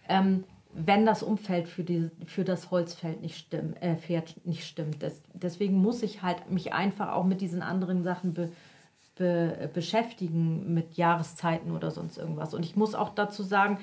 ähm, 0.09 0.45
wenn 0.73 1.05
das 1.05 1.23
Umfeld 1.23 1.69
für, 1.69 1.85
die, 1.85 2.11
für 2.25 2.43
das 2.45 2.71
Holzfeld 2.71 3.21
nicht, 3.21 3.37
stimm, 3.37 3.75
äh, 3.81 3.97
Pferd 3.97 4.35
nicht 4.47 4.67
stimmt. 4.67 5.03
Das, 5.03 5.21
deswegen 5.35 5.77
muss 5.77 6.03
ich 6.03 6.23
halt 6.23 6.51
mich 6.51 6.73
einfach 6.73 7.13
auch 7.13 7.25
mit 7.25 7.43
diesen 7.43 7.61
anderen 7.61 8.03
Sachen 8.03 8.33
be, 8.33 8.51
be, 9.17 9.69
beschäftigen, 9.75 10.73
mit 10.73 10.95
Jahreszeiten 10.95 11.73
oder 11.73 11.91
sonst 11.91 12.17
irgendwas. 12.17 12.55
Und 12.55 12.65
ich 12.65 12.77
muss 12.77 12.95
auch 12.95 13.11
dazu 13.11 13.43
sagen, 13.43 13.77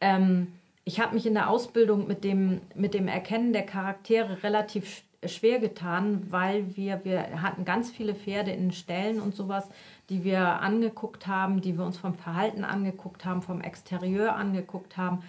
ähm, 0.00 0.48
ich 0.84 0.98
habe 0.98 1.14
mich 1.14 1.26
in 1.26 1.34
der 1.34 1.48
Ausbildung 1.48 2.08
mit 2.08 2.24
dem, 2.24 2.60
mit 2.74 2.92
dem 2.92 3.06
Erkennen 3.06 3.52
der 3.52 3.66
Charaktere 3.66 4.42
relativ 4.42 5.04
schwer 5.26 5.58
getan, 5.60 6.30
weil 6.30 6.76
wir, 6.76 7.04
wir 7.04 7.42
hatten 7.42 7.64
ganz 7.64 7.90
viele 7.90 8.14
Pferde 8.14 8.50
in 8.50 8.60
den 8.60 8.72
Ställen 8.72 9.20
und 9.20 9.34
sowas, 9.34 9.68
die 10.08 10.24
wir 10.24 10.60
angeguckt 10.60 11.26
haben, 11.26 11.60
die 11.60 11.78
wir 11.78 11.84
uns 11.84 11.96
vom 11.96 12.14
Verhalten 12.14 12.64
angeguckt 12.64 13.24
haben, 13.24 13.42
vom 13.42 13.60
Exterieur 13.60 14.34
angeguckt 14.34 14.96
haben. 14.96 15.22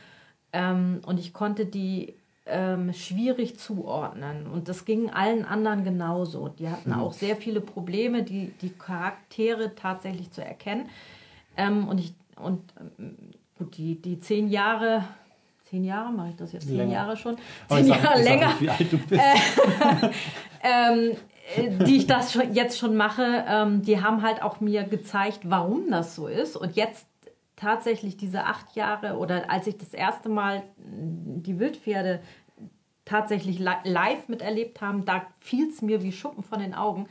Ähm, 0.51 1.01
und 1.05 1.19
ich 1.19 1.33
konnte 1.33 1.65
die 1.65 2.15
ähm, 2.45 2.93
schwierig 2.93 3.57
zuordnen. 3.57 4.47
Und 4.47 4.67
das 4.67 4.85
ging 4.85 5.09
allen 5.09 5.45
anderen 5.45 5.83
genauso. 5.83 6.49
Die 6.49 6.69
hatten 6.69 6.93
auch 6.93 7.13
sehr 7.13 7.35
viele 7.35 7.61
Probleme, 7.61 8.23
die, 8.23 8.51
die 8.61 8.69
Charaktere 8.69 9.75
tatsächlich 9.75 10.31
zu 10.31 10.43
erkennen. 10.43 10.89
Ähm, 11.55 11.87
und 11.87 11.99
ich, 11.99 12.13
und 12.35 12.61
ähm, 12.99 13.15
gut, 13.57 13.77
die, 13.77 14.01
die 14.01 14.19
zehn 14.19 14.49
Jahre, 14.49 15.05
zehn 15.73 15.85
Jahre 15.85 16.11
mache 16.11 16.29
ich 16.29 16.35
das 16.35 16.51
jetzt, 16.51 16.67
zehn 16.67 16.77
Länger. 16.77 16.93
Jahre 16.93 17.17
schon, 17.17 17.35
zehn 17.67 17.85
sag, 17.85 18.03
Jahre 18.03 18.21
länger, 18.21 18.47
nicht, 18.49 18.61
wie 18.61 18.69
alt 18.69 18.93
du 18.93 18.97
bist. 18.99 19.23
ähm, 20.63 21.11
äh, 21.55 21.85
die 21.85 21.97
ich 21.97 22.05
das 22.05 22.31
schon, 22.31 22.53
jetzt 22.53 22.77
schon 22.77 22.95
mache, 22.95 23.43
ähm, 23.47 23.81
die 23.81 23.99
haben 23.99 24.21
halt 24.21 24.43
auch 24.43 24.59
mir 24.61 24.83
gezeigt, 24.83 25.39
warum 25.45 25.89
das 25.89 26.13
so 26.13 26.27
ist. 26.27 26.55
Und 26.55 26.75
jetzt 26.75 27.07
tatsächlich 27.55 28.17
diese 28.17 28.43
acht 28.43 28.75
Jahre 28.75 29.17
oder 29.17 29.49
als 29.49 29.65
ich 29.65 29.75
das 29.79 29.95
erste 29.95 30.29
Mal 30.29 30.59
mh, 30.77 31.41
die 31.41 31.59
Wildpferde 31.59 32.21
tatsächlich 33.03 33.57
li 33.57 33.71
live 33.83 34.27
miterlebt 34.27 34.79
haben, 34.79 35.05
da 35.05 35.23
fiel 35.39 35.69
es 35.69 35.81
mir 35.81 36.03
wie 36.03 36.11
Schuppen 36.11 36.43
von 36.43 36.59
den 36.59 36.75
Augen. 36.75 37.07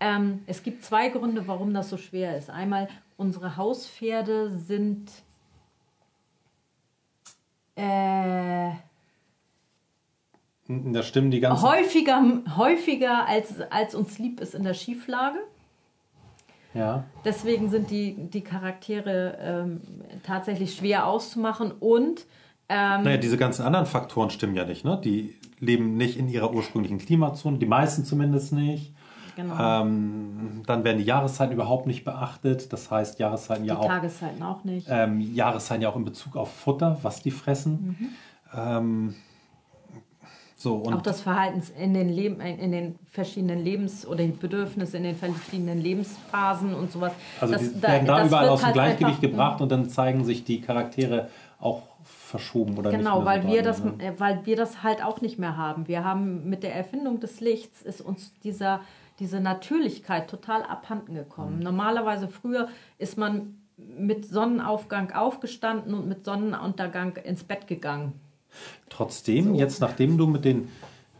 Ähm, 0.00 0.42
es 0.46 0.62
gibt 0.62 0.84
zwei 0.84 1.10
Gründe, 1.10 1.46
warum 1.46 1.74
das 1.74 1.90
so 1.90 1.98
schwer 1.98 2.38
ist. 2.38 2.48
Einmal, 2.48 2.88
unsere 3.18 3.58
Hauspferde 3.58 4.50
sind 4.50 5.10
äh, 7.80 8.72
da 10.68 11.02
stimmen 11.02 11.30
die 11.30 11.40
ganzen. 11.40 11.66
häufiger, 11.66 12.22
häufiger 12.56 13.26
als, 13.26 13.60
als 13.70 13.94
uns 13.94 14.18
lieb 14.18 14.40
ist 14.40 14.54
in 14.54 14.62
der 14.62 14.74
Schieflage. 14.74 15.38
Ja. 16.74 17.04
Deswegen 17.24 17.68
sind 17.68 17.90
die, 17.90 18.14
die 18.16 18.42
Charaktere 18.42 19.38
ähm, 19.40 19.80
tatsächlich 20.24 20.74
schwer 20.76 21.06
auszumachen 21.06 21.72
und 21.72 22.26
ähm, 22.68 23.02
Naja, 23.02 23.16
diese 23.16 23.36
ganzen 23.36 23.64
anderen 23.64 23.86
Faktoren 23.86 24.30
stimmen 24.30 24.54
ja 24.54 24.64
nicht. 24.64 24.84
Ne? 24.84 25.00
Die 25.02 25.34
leben 25.58 25.96
nicht 25.96 26.16
in 26.16 26.28
ihrer 26.28 26.54
ursprünglichen 26.54 26.98
Klimazone, 26.98 27.58
die 27.58 27.66
meisten 27.66 28.04
zumindest 28.04 28.52
nicht. 28.52 28.94
Genau, 29.36 29.82
Ähm, 29.82 30.62
dann 30.66 30.84
werden 30.84 30.98
die 30.98 31.04
Jahreszeiten 31.04 31.52
überhaupt 31.52 31.86
nicht 31.86 32.04
beachtet. 32.04 32.72
Das 32.72 32.90
heißt, 32.90 33.18
Jahreszeiten 33.18 33.64
ja 33.64 33.74
die 33.74 33.80
auch 33.80 33.86
Tageszeiten 33.86 34.42
auch 34.42 34.64
nicht. 34.64 34.86
ähm, 34.90 35.20
Jahreszeiten 35.34 35.82
ja 35.82 35.88
auch 35.88 35.96
in 35.96 36.04
Bezug 36.04 36.36
auf 36.36 36.50
Futter, 36.52 36.98
was 37.02 37.22
die 37.22 37.30
fressen. 37.30 37.96
Mhm. 37.98 38.08
Ähm, 38.58 39.14
so 40.56 40.74
und 40.76 40.92
auch 40.92 41.00
das 41.02 41.22
Verhalten 41.22 41.62
in 41.78 41.94
den, 41.94 42.10
Leben, 42.10 42.38
in 42.40 42.70
den 42.70 42.98
verschiedenen 43.10 43.64
Lebens- 43.64 44.06
oder 44.06 44.24
die 44.24 44.32
Bedürfnisse 44.32 44.98
in 44.98 45.04
den 45.04 45.16
verschiedenen 45.16 45.80
Lebensphasen 45.80 46.74
und 46.74 46.92
sowas. 46.92 47.12
also 47.40 47.54
das, 47.54 47.72
die 47.72 47.82
werden 47.82 48.06
da 48.06 48.18
das 48.18 48.26
überall 48.28 48.48
aus 48.50 48.60
dem 48.60 48.64
halt 48.66 48.74
Gleichgewicht 48.74 49.06
einfach- 49.16 49.20
gebracht 49.22 49.60
und 49.62 49.72
dann 49.72 49.88
zeigen 49.88 50.22
sich 50.24 50.44
die 50.44 50.60
Charaktere 50.60 51.28
auch 51.60 51.82
verschoben 52.04 52.76
oder 52.76 52.90
Genau, 52.90 53.16
nicht 53.20 53.26
weil 53.26 53.38
mehr 53.42 53.48
so 53.48 53.54
wir, 53.54 53.62
das, 53.62 53.84
ne? 53.84 53.92
äh, 54.00 54.12
weil 54.18 54.44
wir 54.44 54.56
das 54.56 54.82
halt 54.82 55.02
auch 55.02 55.22
nicht 55.22 55.38
mehr 55.38 55.56
haben. 55.56 55.88
Wir 55.88 56.04
haben 56.04 56.48
mit 56.50 56.62
der 56.62 56.74
Erfindung 56.74 57.20
des 57.20 57.40
Lichts 57.40 57.80
ist 57.80 58.02
uns 58.02 58.32
dieser, 58.44 58.80
diese 59.20 59.40
Natürlichkeit 59.40 60.28
total 60.28 60.62
abhanden 60.62 61.14
gekommen. 61.14 61.58
Mhm. 61.58 61.62
Normalerweise 61.62 62.28
früher 62.28 62.68
ist 62.98 63.16
man 63.16 63.58
mit 63.76 64.26
Sonnenaufgang 64.26 65.12
aufgestanden 65.12 65.94
und 65.94 66.08
mit 66.08 66.24
Sonnenuntergang 66.24 67.16
ins 67.16 67.44
Bett 67.44 67.66
gegangen. 67.66 68.14
Trotzdem, 68.88 69.54
jetzt 69.54 69.80
nachdem 69.80 70.18
du 70.18 70.26
mit 70.26 70.44
den 70.44 70.68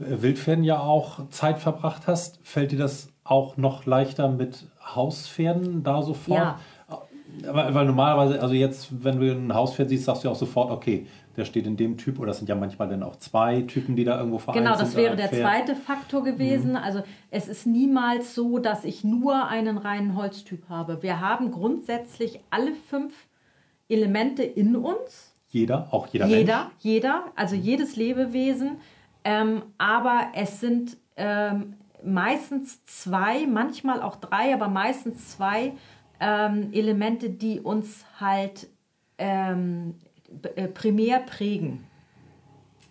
äh, 0.01 0.23
Wildpferden 0.23 0.65
ja 0.65 0.81
auch 0.81 1.29
Zeit 1.29 1.59
verbracht 1.59 2.07
hast, 2.07 2.41
fällt 2.43 2.73
dir 2.73 2.79
das 2.79 3.09
auch 3.23 3.57
noch 3.57 3.87
leichter 3.87 4.29
mit 4.29 4.67
Hauspferden 4.83 5.83
da 5.83 6.03
sofort? 6.03 6.39
Ja. 6.39 6.59
Weil, 7.43 7.75
weil 7.75 7.87
normalerweise, 7.87 8.43
also 8.43 8.55
jetzt, 8.55 9.05
wenn 9.05 9.21
du 9.21 9.31
ein 9.31 9.55
Hauspferd 9.55 9.89
siehst, 9.89 10.05
sagst 10.05 10.25
du 10.25 10.29
ja 10.29 10.33
auch 10.33 10.39
sofort, 10.39 10.73
okay, 10.73 11.07
der 11.37 11.45
steht 11.45 11.67
in 11.67 11.77
dem 11.77 11.97
Typ, 11.97 12.19
oder 12.19 12.29
das 12.29 12.39
sind 12.39 12.49
ja 12.49 12.55
manchmal 12.55 12.89
dann 12.89 13.03
auch 13.03 13.17
zwei 13.17 13.63
Typen, 13.63 13.97
die 13.97 14.05
da 14.05 14.19
irgendwo 14.19 14.39
vereint 14.39 14.59
Genau, 14.65 14.77
sind. 14.77 14.87
das 14.89 14.97
wäre 14.97 15.17
der 15.17 15.31
zweite 15.31 15.75
Faktor 15.77 16.25
gewesen. 16.25 16.77
Also 16.77 17.03
es 17.31 17.49
ist 17.49 17.67
niemals 17.67 18.35
so, 18.35 18.59
dass 18.59 18.85
ich 18.85 19.05
nur 19.05 19.47
einen 19.49 19.79
reinen 19.79 20.17
Holztyp 20.17 20.69
habe. 20.69 21.03
Wir 21.03 21.21
haben 21.21 21.51
grundsätzlich 21.51 22.41
alle 22.51 22.73
fünf 22.75 23.15
Elemente 23.89 24.43
in 24.43 24.77
uns. 24.77 25.35
Jeder, 25.49 25.89
auch 25.93 26.07
jeder, 26.09 26.27
Jeder, 26.27 26.59
Mensch. 26.59 26.73
jeder, 26.81 27.25
also 27.37 27.57
jedes 27.57 27.97
Lebewesen. 27.97 28.77
Ähm, 29.25 29.63
aber 29.79 30.29
es 30.35 30.61
sind 30.61 30.97
ähm, 31.17 31.75
meistens 32.05 32.85
zwei, 32.85 33.47
manchmal 33.47 34.01
auch 34.01 34.17
drei, 34.17 34.55
aber 34.55 34.69
meistens 34.69 35.31
zwei 35.37 35.73
ähm, 36.21 36.69
Elemente, 36.73 37.31
die 37.31 37.61
uns 37.61 38.05
halt 38.21 38.69
ähm, 39.19 39.95
äh, 40.05 40.10
primär 40.75 41.21
prägen. 41.21 41.85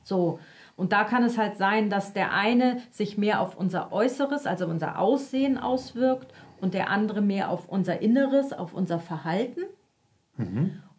So. 0.04 0.40
Und 0.76 0.94
da 0.94 1.04
kann 1.04 1.24
es 1.24 1.38
halt 1.38 1.58
sein, 1.58 1.90
dass 1.90 2.14
der 2.14 2.34
eine 2.34 2.82
sich 2.90 3.18
mehr 3.18 3.42
auf 3.42 3.58
unser 3.58 3.92
Äußeres, 3.92 4.46
also 4.46 4.66
unser 4.66 4.98
Aussehen 4.98 5.58
auswirkt 5.58 6.34
und 6.62 6.74
der 6.74 6.90
andere 6.90 7.22
mehr 7.22 7.50
auf 7.50 7.68
unser 7.68 8.02
Inneres, 8.02 8.54
auf 8.54 8.74
unser 8.74 9.00
Verhalten. 9.00 9.62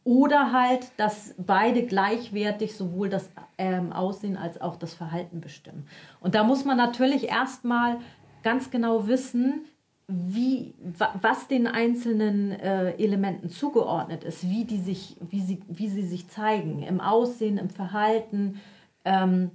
Oder 0.04 0.52
halt, 0.52 0.90
dass 0.98 1.34
beide 1.38 1.84
gleichwertig 1.84 2.76
sowohl 2.76 3.08
das 3.08 3.30
ähm, 3.58 3.92
Aussehen 3.92 4.36
als 4.36 4.60
auch 4.60 4.76
das 4.76 4.92
Verhalten 4.94 5.40
bestimmen. 5.40 5.86
Und 6.20 6.34
da 6.34 6.44
muss 6.44 6.64
man 6.64 6.76
natürlich 6.76 7.28
erstmal 7.28 7.98
ganz 8.42 8.70
genau 8.70 9.06
wissen, 9.06 9.66
wie, 10.10 10.74
wa- 10.98 11.14
was 11.22 11.46
den 11.48 11.66
einzelnen 11.66 12.50
äh, 12.52 12.92
Elementen 12.96 13.48
zugeordnet 13.48 14.24
ist, 14.24 14.48
wie, 14.48 14.64
die 14.64 14.78
sich, 14.78 15.16
wie, 15.30 15.40
sie, 15.40 15.60
wie 15.68 15.88
sie 15.88 16.02
sich 16.02 16.28
zeigen, 16.28 16.82
im 16.82 17.00
Aussehen, 17.00 17.58
im 17.58 17.70
Verhalten, 17.70 18.60
ähm, 19.04 19.50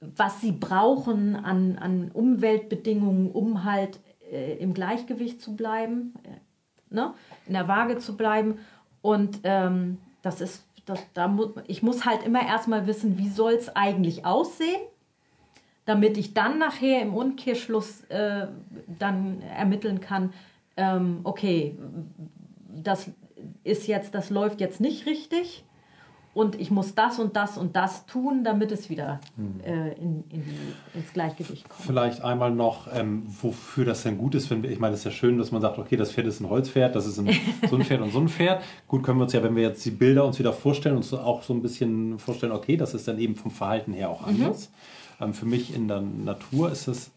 was 0.00 0.40
sie 0.40 0.52
brauchen 0.52 1.36
an, 1.36 1.78
an 1.78 2.10
Umweltbedingungen, 2.12 3.30
um 3.30 3.64
halt 3.64 4.00
äh, 4.30 4.54
im 4.58 4.74
Gleichgewicht 4.74 5.40
zu 5.40 5.56
bleiben. 5.56 6.12
ne? 6.90 7.14
in 7.46 7.54
der 7.54 7.68
Waage 7.68 7.98
zu 7.98 8.16
bleiben. 8.16 8.58
Und 9.02 9.40
ähm, 9.44 9.98
das 10.22 10.40
ist, 10.40 10.64
das, 10.84 11.00
da 11.14 11.28
mu 11.28 11.46
ich 11.66 11.82
muss 11.82 12.04
halt 12.04 12.24
immer 12.24 12.46
erstmal 12.46 12.86
wissen, 12.86 13.18
wie 13.18 13.28
soll 13.28 13.52
es 13.54 13.74
eigentlich 13.74 14.24
aussehen, 14.26 14.80
damit 15.86 16.18
ich 16.18 16.34
dann 16.34 16.58
nachher 16.58 17.00
im 17.00 17.14
Umkehrschluss 17.14 18.02
äh, 18.08 18.48
dann 18.98 19.40
ermitteln 19.40 20.00
kann, 20.00 20.32
ähm, 20.76 21.20
okay, 21.24 21.78
das 22.68 23.10
ist 23.64 23.86
jetzt, 23.86 24.14
das 24.14 24.28
läuft 24.28 24.60
jetzt 24.60 24.80
nicht 24.80 25.06
richtig 25.06 25.64
und 26.34 26.60
ich 26.60 26.70
muss 26.70 26.94
das 26.94 27.18
und 27.18 27.34
das 27.34 27.56
und 27.56 27.76
das 27.76 28.04
tun, 28.04 28.44
damit 28.44 28.70
es 28.70 28.90
wieder 28.90 29.20
äh, 29.64 29.92
in, 29.94 30.22
in 30.28 30.44
die, 30.44 30.98
ins 30.98 31.10
Gleichgewicht 31.14 31.66
kommt. 31.66 31.86
Vielleicht 31.86 32.22
einmal 32.22 32.50
noch, 32.50 32.88
ähm, 32.92 33.22
wofür 33.26 33.86
das 33.86 34.02
denn 34.02 34.18
gut 34.18 34.34
ist. 34.34 34.50
Wenn 34.50 34.62
wir, 34.62 34.70
ich 34.70 34.78
meine, 34.78 34.92
es 34.92 35.00
ist 35.00 35.04
ja 35.06 35.10
schön, 35.12 35.38
dass 35.38 35.50
man 35.50 35.62
sagt, 35.62 35.78
okay, 35.78 35.96
das 35.96 36.12
Pferd 36.12 36.26
ist 36.26 36.40
ein 36.40 36.50
Holzpferd, 36.50 36.94
das 36.94 37.06
ist 37.06 37.18
ein, 37.18 37.30
so 37.70 37.76
ein 37.76 37.84
Pferd 37.84 38.02
und 38.02 38.12
so 38.12 38.18
ein 38.18 38.28
Pferd. 38.28 38.62
Gut, 38.86 39.02
können 39.02 39.18
wir 39.18 39.22
uns 39.22 39.32
ja, 39.32 39.42
wenn 39.42 39.56
wir 39.56 39.62
jetzt 39.62 39.82
die 39.86 39.90
Bilder 39.90 40.26
uns 40.26 40.38
wieder 40.38 40.52
vorstellen, 40.52 40.96
uns 40.96 41.14
auch 41.14 41.42
so 41.42 41.54
ein 41.54 41.62
bisschen 41.62 42.18
vorstellen, 42.18 42.52
okay, 42.52 42.76
das 42.76 42.92
ist 42.92 43.08
dann 43.08 43.18
eben 43.18 43.34
vom 43.34 43.50
Verhalten 43.50 43.94
her 43.94 44.10
auch 44.10 44.26
anders. 44.26 44.66
Ähm, 44.66 45.05
für 45.32 45.46
mich 45.46 45.74
in 45.74 45.88
der 45.88 46.00
Natur 46.00 46.70
ist 46.70 46.88
es 46.88 47.10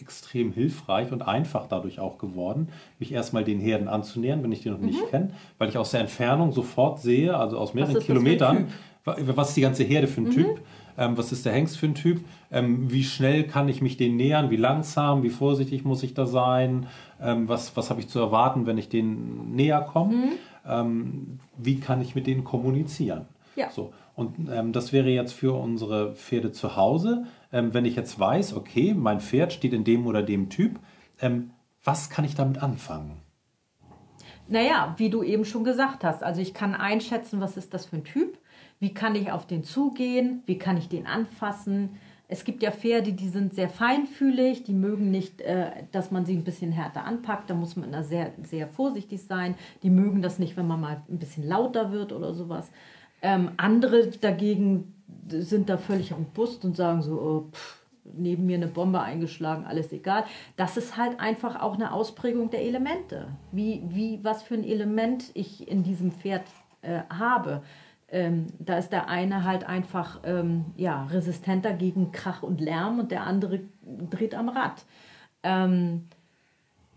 extrem 0.00 0.52
hilfreich 0.52 1.12
und 1.12 1.22
einfach 1.22 1.66
dadurch 1.68 2.00
auch 2.00 2.18
geworden, 2.18 2.68
mich 2.98 3.12
erstmal 3.12 3.44
den 3.44 3.60
Herden 3.60 3.86
anzunähern, 3.88 4.42
wenn 4.42 4.50
ich 4.52 4.62
die 4.62 4.70
noch 4.70 4.78
nicht 4.78 4.98
kenne, 5.10 5.30
weil 5.58 5.68
ich 5.68 5.78
aus 5.78 5.92
der 5.92 6.00
Entfernung 6.00 6.50
sofort 6.52 7.00
sehe, 7.00 7.36
also 7.36 7.56
aus 7.58 7.72
mehreren 7.74 7.94
Kilometern, 8.06 8.68
wa- 9.04 9.16
was 9.36 9.48
ist 9.50 9.56
die 9.56 9.60
ganze 9.60 9.84
Herde 9.84 10.08
für 10.08 10.22
ein 10.22 10.30
Typ, 10.30 10.60
ähm, 10.98 11.16
was 11.16 11.30
ist 11.30 11.46
der 11.46 11.52
Hengst 11.52 11.78
für 11.78 11.86
ein 11.86 11.94
Typ, 11.94 12.24
ähm, 12.50 12.90
wie 12.90 13.04
schnell 13.04 13.44
kann 13.44 13.68
ich 13.68 13.80
mich 13.80 13.96
denen 13.96 14.16
nähern, 14.16 14.50
wie 14.50 14.56
langsam, 14.56 15.22
wie 15.22 15.30
vorsichtig 15.30 15.84
muss 15.84 16.02
ich 16.02 16.14
da 16.14 16.26
sein, 16.26 16.86
ähm, 17.20 17.48
was, 17.48 17.76
was 17.76 17.88
habe 17.90 18.00
ich 18.00 18.08
zu 18.08 18.18
erwarten, 18.18 18.66
wenn 18.66 18.78
ich 18.78 18.88
denen 18.88 19.54
näher 19.54 19.82
komme, 19.82 20.30
ähm, 20.66 21.38
wie 21.56 21.78
kann 21.78 22.02
ich 22.02 22.14
mit 22.16 22.26
denen 22.26 22.42
kommunizieren. 22.42 23.26
Ja. 23.54 23.70
So. 23.70 23.92
Und 24.16 24.48
ähm, 24.52 24.72
das 24.72 24.92
wäre 24.92 25.08
jetzt 25.10 25.32
für 25.32 25.54
unsere 25.58 26.12
Pferde 26.14 26.52
zu 26.52 26.76
Hause. 26.76 27.24
Ähm, 27.52 27.74
wenn 27.74 27.84
ich 27.84 27.96
jetzt 27.96 28.18
weiß, 28.18 28.54
okay, 28.54 28.94
mein 28.94 29.20
Pferd 29.20 29.52
steht 29.52 29.72
in 29.72 29.84
dem 29.84 30.06
oder 30.06 30.22
dem 30.22 30.48
Typ, 30.48 30.80
ähm, 31.20 31.50
was 31.84 32.10
kann 32.10 32.24
ich 32.24 32.34
damit 32.34 32.62
anfangen? 32.62 33.20
Naja, 34.48 34.94
wie 34.98 35.10
du 35.10 35.22
eben 35.22 35.44
schon 35.44 35.64
gesagt 35.64 36.04
hast, 36.04 36.22
also 36.22 36.40
ich 36.40 36.52
kann 36.54 36.74
einschätzen, 36.74 37.40
was 37.40 37.56
ist 37.56 37.72
das 37.74 37.86
für 37.86 37.96
ein 37.96 38.04
Typ, 38.04 38.38
wie 38.80 38.92
kann 38.92 39.14
ich 39.14 39.30
auf 39.30 39.46
den 39.46 39.64
zugehen, 39.64 40.42
wie 40.46 40.58
kann 40.58 40.76
ich 40.76 40.88
den 40.88 41.06
anfassen. 41.06 41.90
Es 42.28 42.44
gibt 42.44 42.62
ja 42.62 42.70
Pferde, 42.70 43.12
die 43.12 43.28
sind 43.28 43.54
sehr 43.54 43.68
feinfühlig, 43.68 44.64
die 44.64 44.72
mögen 44.72 45.10
nicht, 45.10 45.40
äh, 45.42 45.84
dass 45.92 46.10
man 46.10 46.24
sie 46.24 46.34
ein 46.34 46.44
bisschen 46.44 46.72
härter 46.72 47.04
anpackt, 47.04 47.50
da 47.50 47.54
muss 47.54 47.76
man 47.76 47.92
da 47.92 48.02
sehr, 48.02 48.32
sehr 48.42 48.68
vorsichtig 48.68 49.22
sein. 49.22 49.54
Die 49.82 49.90
mögen 49.90 50.22
das 50.22 50.38
nicht, 50.38 50.56
wenn 50.56 50.66
man 50.66 50.80
mal 50.80 51.02
ein 51.10 51.18
bisschen 51.18 51.46
lauter 51.46 51.92
wird 51.92 52.12
oder 52.12 52.32
sowas. 52.32 52.70
Ähm, 53.22 53.52
andere 53.56 54.08
dagegen 54.08 54.94
sind 55.28 55.68
da 55.68 55.78
völlig 55.78 56.12
robust 56.12 56.64
und 56.64 56.76
sagen 56.76 57.02
so, 57.02 57.20
oh, 57.20 57.50
pff, 57.52 57.82
neben 58.04 58.46
mir 58.46 58.56
eine 58.56 58.66
Bombe 58.66 59.00
eingeschlagen, 59.00 59.64
alles 59.64 59.92
egal. 59.92 60.24
Das 60.56 60.76
ist 60.76 60.96
halt 60.96 61.20
einfach 61.20 61.60
auch 61.60 61.74
eine 61.74 61.92
Ausprägung 61.92 62.50
der 62.50 62.62
Elemente. 62.62 63.28
Wie, 63.52 63.82
wie, 63.88 64.20
was 64.22 64.42
für 64.42 64.54
ein 64.54 64.64
Element 64.64 65.30
ich 65.34 65.68
in 65.68 65.82
diesem 65.82 66.10
Pferd 66.10 66.42
äh, 66.82 67.02
habe. 67.08 67.62
Ähm, 68.08 68.48
da 68.58 68.76
ist 68.76 68.90
der 68.90 69.08
eine 69.08 69.44
halt 69.44 69.64
einfach 69.64 70.20
ähm, 70.24 70.66
ja, 70.76 71.04
resistenter 71.04 71.72
gegen 71.72 72.12
Krach 72.12 72.42
und 72.42 72.60
Lärm 72.60 72.98
und 72.98 73.10
der 73.10 73.24
andere 73.24 73.60
dreht 74.10 74.34
am 74.34 74.48
Rad. 74.48 74.84
Ähm, 75.42 76.08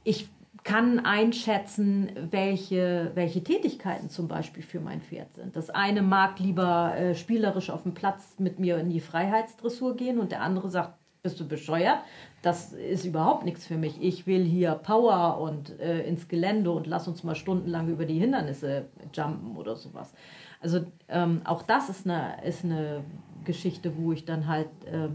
ich 0.03 0.27
kann 0.65 0.99
einschätzen, 0.99 2.11
welche, 2.31 3.11
welche 3.13 3.43
Tätigkeiten 3.43 4.09
zum 4.09 4.27
Beispiel 4.27 4.63
für 4.63 4.79
mein 4.79 4.99
Pferd 4.99 5.35
sind. 5.35 5.55
Das 5.55 5.69
eine 5.69 6.01
mag 6.01 6.39
lieber 6.39 6.97
äh, 6.97 7.13
spielerisch 7.13 7.69
auf 7.69 7.83
dem 7.83 7.93
Platz 7.93 8.33
mit 8.39 8.59
mir 8.59 8.79
in 8.79 8.89
die 8.89 8.99
Freiheitsdressur 8.99 9.95
gehen 9.95 10.19
und 10.19 10.31
der 10.31 10.41
andere 10.41 10.71
sagt, 10.71 10.95
bist 11.21 11.39
du 11.39 11.47
bescheuert? 11.47 11.99
Das 12.41 12.73
ist 12.73 13.05
überhaupt 13.05 13.45
nichts 13.45 13.67
für 13.67 13.77
mich. 13.77 14.01
Ich 14.01 14.25
will 14.25 14.43
hier 14.43 14.71
Power 14.71 15.39
und 15.39 15.79
äh, 15.79 16.01
ins 16.01 16.27
Gelände 16.27 16.71
und 16.71 16.87
lass 16.87 17.07
uns 17.07 17.23
mal 17.23 17.35
stundenlang 17.35 17.87
über 17.87 18.05
die 18.05 18.19
Hindernisse 18.19 18.87
jumpen 19.13 19.57
oder 19.57 19.75
sowas. 19.75 20.13
Also 20.61 20.81
ähm, 21.09 21.41
auch 21.43 21.61
das 21.61 21.89
ist 21.89 22.07
eine, 22.07 22.43
ist 22.43 22.63
eine 22.63 23.03
Geschichte, 23.43 23.97
wo 23.97 24.13
ich 24.13 24.25
dann 24.25 24.47
halt, 24.47 24.69
äh, 24.85 25.09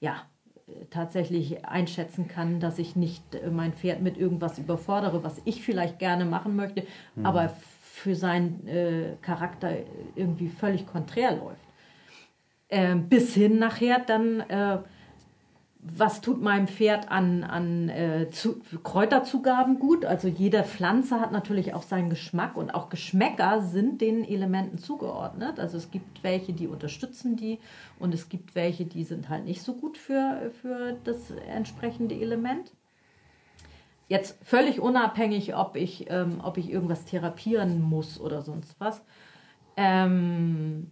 ja, 0.00 0.16
tatsächlich 0.90 1.64
einschätzen 1.64 2.26
kann, 2.28 2.60
dass 2.60 2.78
ich 2.78 2.96
nicht 2.96 3.34
äh, 3.34 3.50
mein 3.50 3.72
Pferd 3.72 4.02
mit 4.02 4.16
irgendwas 4.16 4.58
überfordere, 4.58 5.22
was 5.22 5.40
ich 5.44 5.62
vielleicht 5.62 5.98
gerne 5.98 6.24
machen 6.24 6.56
möchte, 6.56 6.86
aber 7.22 7.50
für 7.96 8.14
seinen 8.14 8.66
äh, 8.66 9.16
Charakter 9.22 9.70
irgendwie 10.16 10.48
völlig 10.48 10.86
konträr 10.86 11.36
läuft. 11.36 11.64
Ähm, 12.68 13.08
bis 13.08 13.32
hin 13.32 13.58
nachher 13.58 14.00
dann, 14.00 14.40
äh, 14.40 14.78
was 15.88 16.20
tut 16.20 16.42
meinem 16.42 16.66
Pferd 16.66 17.10
an, 17.10 17.44
an 17.44 17.88
äh, 17.88 18.30
zu, 18.30 18.60
Kräuterzugaben 18.82 19.78
gut? 19.78 20.04
Also 20.04 20.28
jede 20.28 20.64
Pflanze 20.64 21.20
hat 21.20 21.32
natürlich 21.32 21.74
auch 21.74 21.82
seinen 21.82 22.10
Geschmack 22.10 22.56
und 22.56 22.70
auch 22.74 22.88
Geschmäcker 22.88 23.62
sind 23.62 24.00
den 24.00 24.24
Elementen 24.24 24.78
zugeordnet. 24.78 25.60
Also 25.60 25.76
es 25.76 25.90
gibt 25.90 26.24
welche, 26.24 26.52
die 26.52 26.66
unterstützen 26.66 27.36
die 27.36 27.60
und 27.98 28.14
es 28.14 28.28
gibt 28.28 28.54
welche, 28.54 28.84
die 28.84 29.04
sind 29.04 29.28
halt 29.28 29.44
nicht 29.44 29.62
so 29.62 29.74
gut 29.74 29.96
für, 29.96 30.50
für 30.60 30.96
das 31.04 31.30
entsprechende 31.30 32.14
Element. 32.14 32.72
Jetzt 34.08 34.38
völlig 34.44 34.80
unabhängig, 34.80 35.56
ob 35.56 35.76
ich, 35.76 36.10
ähm, 36.10 36.40
ob 36.42 36.58
ich 36.58 36.70
irgendwas 36.70 37.04
therapieren 37.04 37.80
muss 37.80 38.20
oder 38.20 38.42
sonst 38.42 38.74
was. 38.78 39.04
Ähm, 39.76 40.90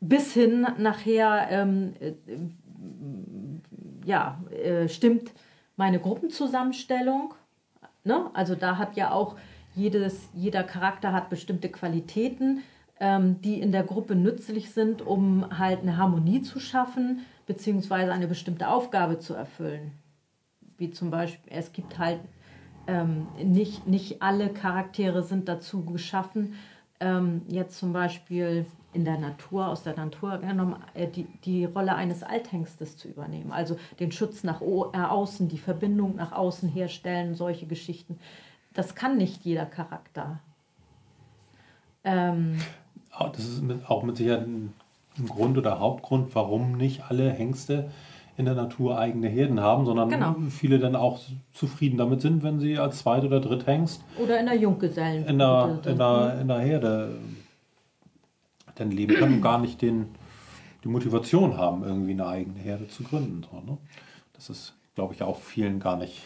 bis 0.00 0.32
hin 0.32 0.66
nachher 0.78 1.48
ähm, 1.50 1.94
äh, 2.00 2.14
ja, 4.10 4.42
äh, 4.50 4.88
stimmt 4.88 5.30
meine 5.76 6.00
Gruppenzusammenstellung. 6.00 7.32
Ne? 8.04 8.28
Also 8.34 8.56
da 8.56 8.76
hat 8.76 8.96
ja 8.96 9.12
auch 9.12 9.36
jedes, 9.74 10.28
jeder 10.34 10.64
Charakter 10.64 11.12
hat 11.12 11.30
bestimmte 11.30 11.68
Qualitäten, 11.68 12.62
ähm, 12.98 13.40
die 13.40 13.60
in 13.60 13.70
der 13.70 13.84
Gruppe 13.84 14.16
nützlich 14.16 14.72
sind, 14.72 15.00
um 15.00 15.56
halt 15.56 15.82
eine 15.82 15.96
Harmonie 15.96 16.42
zu 16.42 16.58
schaffen, 16.58 17.24
beziehungsweise 17.46 18.12
eine 18.12 18.26
bestimmte 18.26 18.68
Aufgabe 18.68 19.20
zu 19.20 19.34
erfüllen. 19.34 19.92
Wie 20.76 20.90
zum 20.90 21.10
Beispiel, 21.10 21.52
es 21.52 21.72
gibt 21.72 21.98
halt 21.98 22.20
ähm, 22.88 23.28
nicht, 23.42 23.86
nicht 23.86 24.22
alle 24.22 24.48
Charaktere 24.48 25.22
sind 25.22 25.48
dazu 25.48 25.84
geschaffen, 25.84 26.54
ähm, 26.98 27.42
jetzt 27.48 27.78
zum 27.78 27.92
Beispiel 27.92 28.66
in 28.92 29.04
der 29.04 29.18
Natur, 29.18 29.68
aus 29.68 29.82
der 29.84 29.94
Natur 29.96 30.38
genommen, 30.38 30.76
äh, 30.94 31.06
die, 31.06 31.24
die 31.44 31.64
Rolle 31.64 31.94
eines 31.94 32.22
Althengstes 32.22 32.96
zu 32.96 33.08
übernehmen. 33.08 33.52
Also 33.52 33.76
den 34.00 34.10
Schutz 34.12 34.42
nach 34.42 34.60
äh, 34.62 34.64
außen, 34.98 35.48
die 35.48 35.58
Verbindung 35.58 36.16
nach 36.16 36.32
außen 36.32 36.68
herstellen, 36.68 37.34
solche 37.34 37.66
Geschichten. 37.66 38.18
Das 38.74 38.94
kann 38.94 39.16
nicht 39.16 39.44
jeder 39.44 39.66
Charakter. 39.66 40.40
Ähm, 42.04 42.58
Ah, 43.12 43.28
Das 43.28 43.44
ist 43.44 43.62
auch 43.88 44.02
mit 44.02 44.16
Sicherheit 44.16 44.46
ein 44.46 44.72
ein 45.18 45.26
Grund 45.26 45.58
oder 45.58 45.80
Hauptgrund, 45.80 46.34
warum 46.34 46.76
nicht 46.76 47.02
alle 47.10 47.30
Hengste 47.30 47.90
in 48.36 48.44
der 48.46 48.54
Natur 48.54 48.98
eigene 48.98 49.28
Herden 49.28 49.60
haben, 49.60 49.84
sondern 49.84 50.08
Genau. 50.08 50.36
viele 50.48 50.78
dann 50.78 50.96
auch 50.96 51.18
zufrieden 51.52 51.98
damit 51.98 52.22
sind, 52.22 52.42
wenn 52.42 52.58
sie 52.60 52.78
als 52.78 53.00
Zweit- 53.00 53.24
oder 53.24 53.40
Dritthengst 53.40 54.02
oder 54.22 54.38
in 54.40 54.46
der 54.46 54.54
Junggesellen. 54.56 55.26
in 55.26 55.38
der, 55.38 55.78
in 55.84 55.98
der, 55.98 56.38
in 56.40 56.48
der 56.48 56.58
Herde 56.60 57.18
dann 58.74 58.90
leben 58.90 59.14
können 59.14 59.40
gar 59.42 59.58
nicht 59.58 59.82
den, 59.82 60.08
die 60.84 60.88
Motivation 60.88 61.56
haben, 61.56 61.84
irgendwie 61.84 62.12
eine 62.12 62.26
eigene 62.26 62.58
Herde 62.58 62.88
zu 62.88 63.02
gründen. 63.02 63.46
So, 63.50 63.60
ne? 63.60 63.78
Das 64.34 64.50
ist, 64.50 64.74
glaube 64.94 65.14
ich, 65.14 65.22
auch 65.22 65.38
vielen 65.38 65.80
gar 65.80 65.96
nicht, 65.96 66.22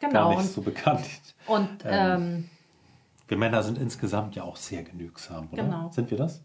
genau. 0.00 0.30
gar 0.30 0.36
nicht 0.36 0.52
so 0.52 0.62
bekannt. 0.62 1.06
und 1.46 1.68
ähm, 1.84 2.48
Wir 3.28 3.36
Männer 3.36 3.62
sind 3.62 3.78
insgesamt 3.78 4.34
ja 4.34 4.42
auch 4.42 4.56
sehr 4.56 4.82
genügsam, 4.82 5.48
oder? 5.52 5.62
Genau. 5.62 5.90
Sind 5.90 6.10
wir 6.10 6.18
das? 6.18 6.42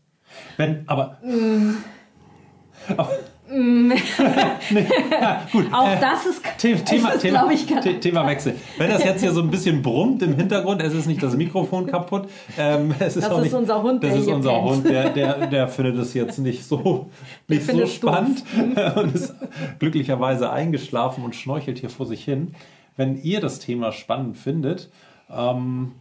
Wenn, 0.58 0.88
aber. 0.88 1.20
aber 2.98 3.10
auch 5.72 6.00
das 6.00 6.26
ist, 6.26 6.42
The 6.58 6.74
Thema, 6.76 7.10
das 7.10 7.18
ist, 7.18 7.22
Thema, 7.22 7.52
ich, 7.52 7.68
Thema 8.00 8.26
Wechsel. 8.26 8.56
Wenn 8.78 8.90
das 8.90 9.04
jetzt 9.04 9.22
hier 9.22 9.34
so 9.34 9.42
ein 9.42 9.52
bisschen 9.52 9.84
brummt 9.84 10.24
im 10.24 10.36
Hintergrund, 10.36 10.82
es 10.82 10.96
ist 10.96 11.06
nicht 11.06 11.22
das 11.22 11.36
Mikrofon 11.36 11.86
kaputt. 11.88 12.28
Ähm, 12.58 12.96
es 13.00 13.16
ist 13.16 13.24
Das 13.24 13.32
auch 13.32 13.38
ist 13.38 13.44
nicht, 13.44 13.54
unser 13.54 13.84
Hund, 13.84 14.04
Das 14.04 14.14
der 14.14 14.20
ist 14.20 14.28
unser 14.28 14.52
pennt. 14.52 14.66
Hund, 14.66 14.90
der, 14.90 15.10
der, 15.12 15.46
der 15.48 15.68
findet 15.68 15.98
es 15.98 16.16
jetzt 16.16 16.40
nicht 16.40 16.66
so, 16.66 17.12
nicht 17.48 17.70
so 17.70 17.86
spannend 17.86 18.44
und 18.96 19.14
ist 19.14 19.36
glücklicherweise 19.78 20.52
eingeschlafen 20.52 21.24
und 21.24 21.36
schnorchelt 21.36 21.78
hier 21.78 21.92
vor 21.92 22.08
sich 22.08 22.24
hin. 22.24 22.56
Wenn 22.98 23.22
ihr 23.22 23.42
das 23.42 23.60
Thema 23.60 23.92
spannend 23.92 24.38
findet, 24.38 24.90
ähm, 25.30 25.92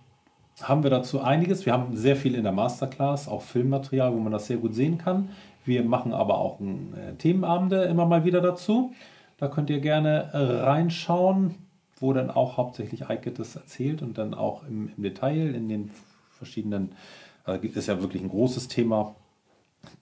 haben 0.63 0.83
wir 0.83 0.89
dazu 0.91 1.21
einiges. 1.21 1.67
Wir 1.67 1.75
haben 1.75 1.95
sehr 1.97 2.17
viel 2.17 2.35
in 2.35 2.45
der 2.45 2.53
Masterclass, 2.53 3.29
auch 3.29 3.43
Filmmaterial, 3.43 4.15
wo 4.15 4.19
man 4.19 4.33
das 4.33 4.47
sehr 4.47 4.57
gut 4.57 4.75
sehen 4.75 4.97
kann. 4.97 5.29
Wir 5.65 5.83
machen 5.85 6.13
aber 6.13 6.39
auch 6.39 6.61
äh, 6.61 7.15
Themenabende 7.19 7.85
immer 7.85 8.07
mal 8.07 8.25
wieder 8.25 8.41
dazu. 8.41 8.93
Da 9.39 9.49
könnt 9.49 9.71
ihr 9.71 9.81
gerne 9.81 10.31
äh, 10.33 10.39
reinschauen. 10.39 11.57
wo 12.01 12.13
dann 12.13 12.31
auch 12.31 12.57
hauptsächlich 12.57 13.09
Eike 13.09 13.31
das 13.31 13.57
erzählt 13.57 14.03
und 14.03 14.19
dann 14.19 14.35
auch 14.35 14.67
im, 14.67 14.91
im 14.97 15.03
Detail 15.03 15.55
in 15.55 15.69
den 15.69 15.91
verschiedenen, 16.31 16.93
also 17.45 17.63
ist 17.63 17.87
ja 17.87 18.01
wirklich 18.03 18.21
ein 18.23 18.29
großes 18.29 18.69
Thema, 18.69 19.15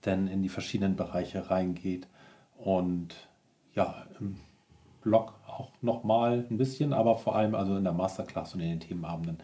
denn 0.04 0.26
in 0.26 0.42
die 0.42 0.48
verschiedenen 0.48 0.96
Bereiche 0.96 1.50
reingeht. 1.50 2.08
Und 2.56 3.14
ja, 3.74 4.06
im 4.20 4.36
Blog 5.02 5.34
auch 5.46 5.70
nochmal 5.82 6.46
ein 6.50 6.56
bisschen, 6.56 6.92
aber 6.92 7.16
vor 7.16 7.36
allem 7.36 7.54
also 7.54 7.76
in 7.76 7.84
der 7.84 7.92
Masterclass 7.92 8.54
und 8.54 8.60
in 8.60 8.70
den 8.70 8.80
Themenabenden, 8.80 9.38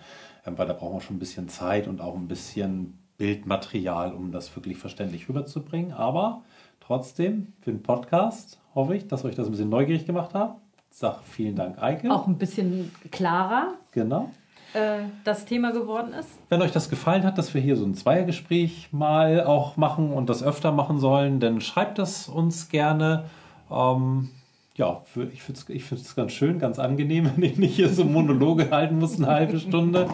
ähm, 0.47 0.57
weil 0.57 0.67
da 0.67 0.73
brauchen 0.73 0.95
wir 0.95 1.01
schon 1.01 1.17
ein 1.17 1.21
bisschen 1.21 1.49
Zeit 1.49 1.87
und 1.87 2.01
auch 2.01 2.15
ein 2.15 2.29
bisschen 2.29 2.99
Bildmaterial, 3.19 4.13
um 4.15 4.33
das 4.33 4.55
wirklich 4.57 4.79
verständlich 4.79 5.29
rüberzubringen. 5.29 5.93
Aber 5.93 6.43
trotzdem, 6.81 7.53
für 7.61 7.73
den 7.73 7.83
Podcast 7.83 8.59
hoffe 8.75 8.97
ich, 8.97 9.09
dass 9.09 9.25
euch 9.25 9.35
das 9.35 9.47
ein 9.47 9.51
bisschen 9.51 9.69
neugierig 9.69 10.07
gemacht 10.07 10.35
hat. 10.35 10.57
Sag 10.91 11.23
vielen 11.25 11.57
Dank, 11.57 11.83
Eike. 11.83 12.11
Auch 12.11 12.27
ein 12.27 12.39
bisschen 12.39 12.91
klarer. 13.11 13.75
Genau. 13.93 14.31
Äh, 14.73 15.01
das 15.25 15.45
Thema 15.45 15.73
geworden 15.73 16.13
ist. 16.13 16.29
Wenn 16.49 16.63
euch 16.63 16.73
das 16.73 16.91
gefallen 16.91 17.25
hat, 17.25 17.39
dass 17.39 17.55
wir 17.55 17.61
hier 17.61 17.77
so 17.77 17.85
ein 17.85 17.95
Zweiergespräch 17.95 18.93
mal 18.93 19.45
auch 19.45 19.77
machen 19.77 20.13
und 20.13 20.29
das 20.29 20.43
öfter 20.43 20.73
machen 20.73 20.99
sollen, 20.99 21.41
dann 21.41 21.61
schreibt 21.61 21.99
es 21.99 22.29
uns 22.29 22.69
gerne. 22.69 23.25
Ähm, 23.71 24.31
ja, 24.77 25.03
ich 25.33 25.43
finde 25.43 25.61
es 25.61 25.69
ich 25.69 25.85
find's 25.85 26.15
ganz 26.15 26.33
schön, 26.33 26.59
ganz 26.59 26.79
angenehm, 26.79 27.31
wenn 27.37 27.43
ich 27.43 27.59
nicht 27.59 27.75
hier 27.77 27.89
so 27.89 28.05
Monologe 28.05 28.71
halten 28.71 28.99
muss, 28.99 29.17
eine 29.17 29.27
halbe 29.27 29.59
Stunde. 29.59 30.09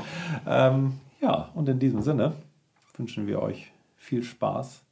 Ähm, 0.46 0.94
ja, 1.20 1.48
und 1.54 1.68
in 1.68 1.78
diesem 1.78 2.00
Sinne 2.02 2.32
wünschen 2.98 3.26
wir 3.26 3.40
euch 3.40 3.72
viel 3.96 4.22
Spaß 4.22 4.82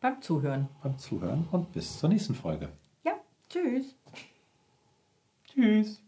beim 0.00 0.20
Zuhören. 0.22 0.68
Beim 0.82 0.98
Zuhören 0.98 1.46
und 1.50 1.72
bis 1.72 1.98
zur 1.98 2.08
nächsten 2.08 2.34
Folge. 2.34 2.68
Ja, 3.04 3.14
tschüss. 3.48 3.94
Tschüss. 5.46 6.02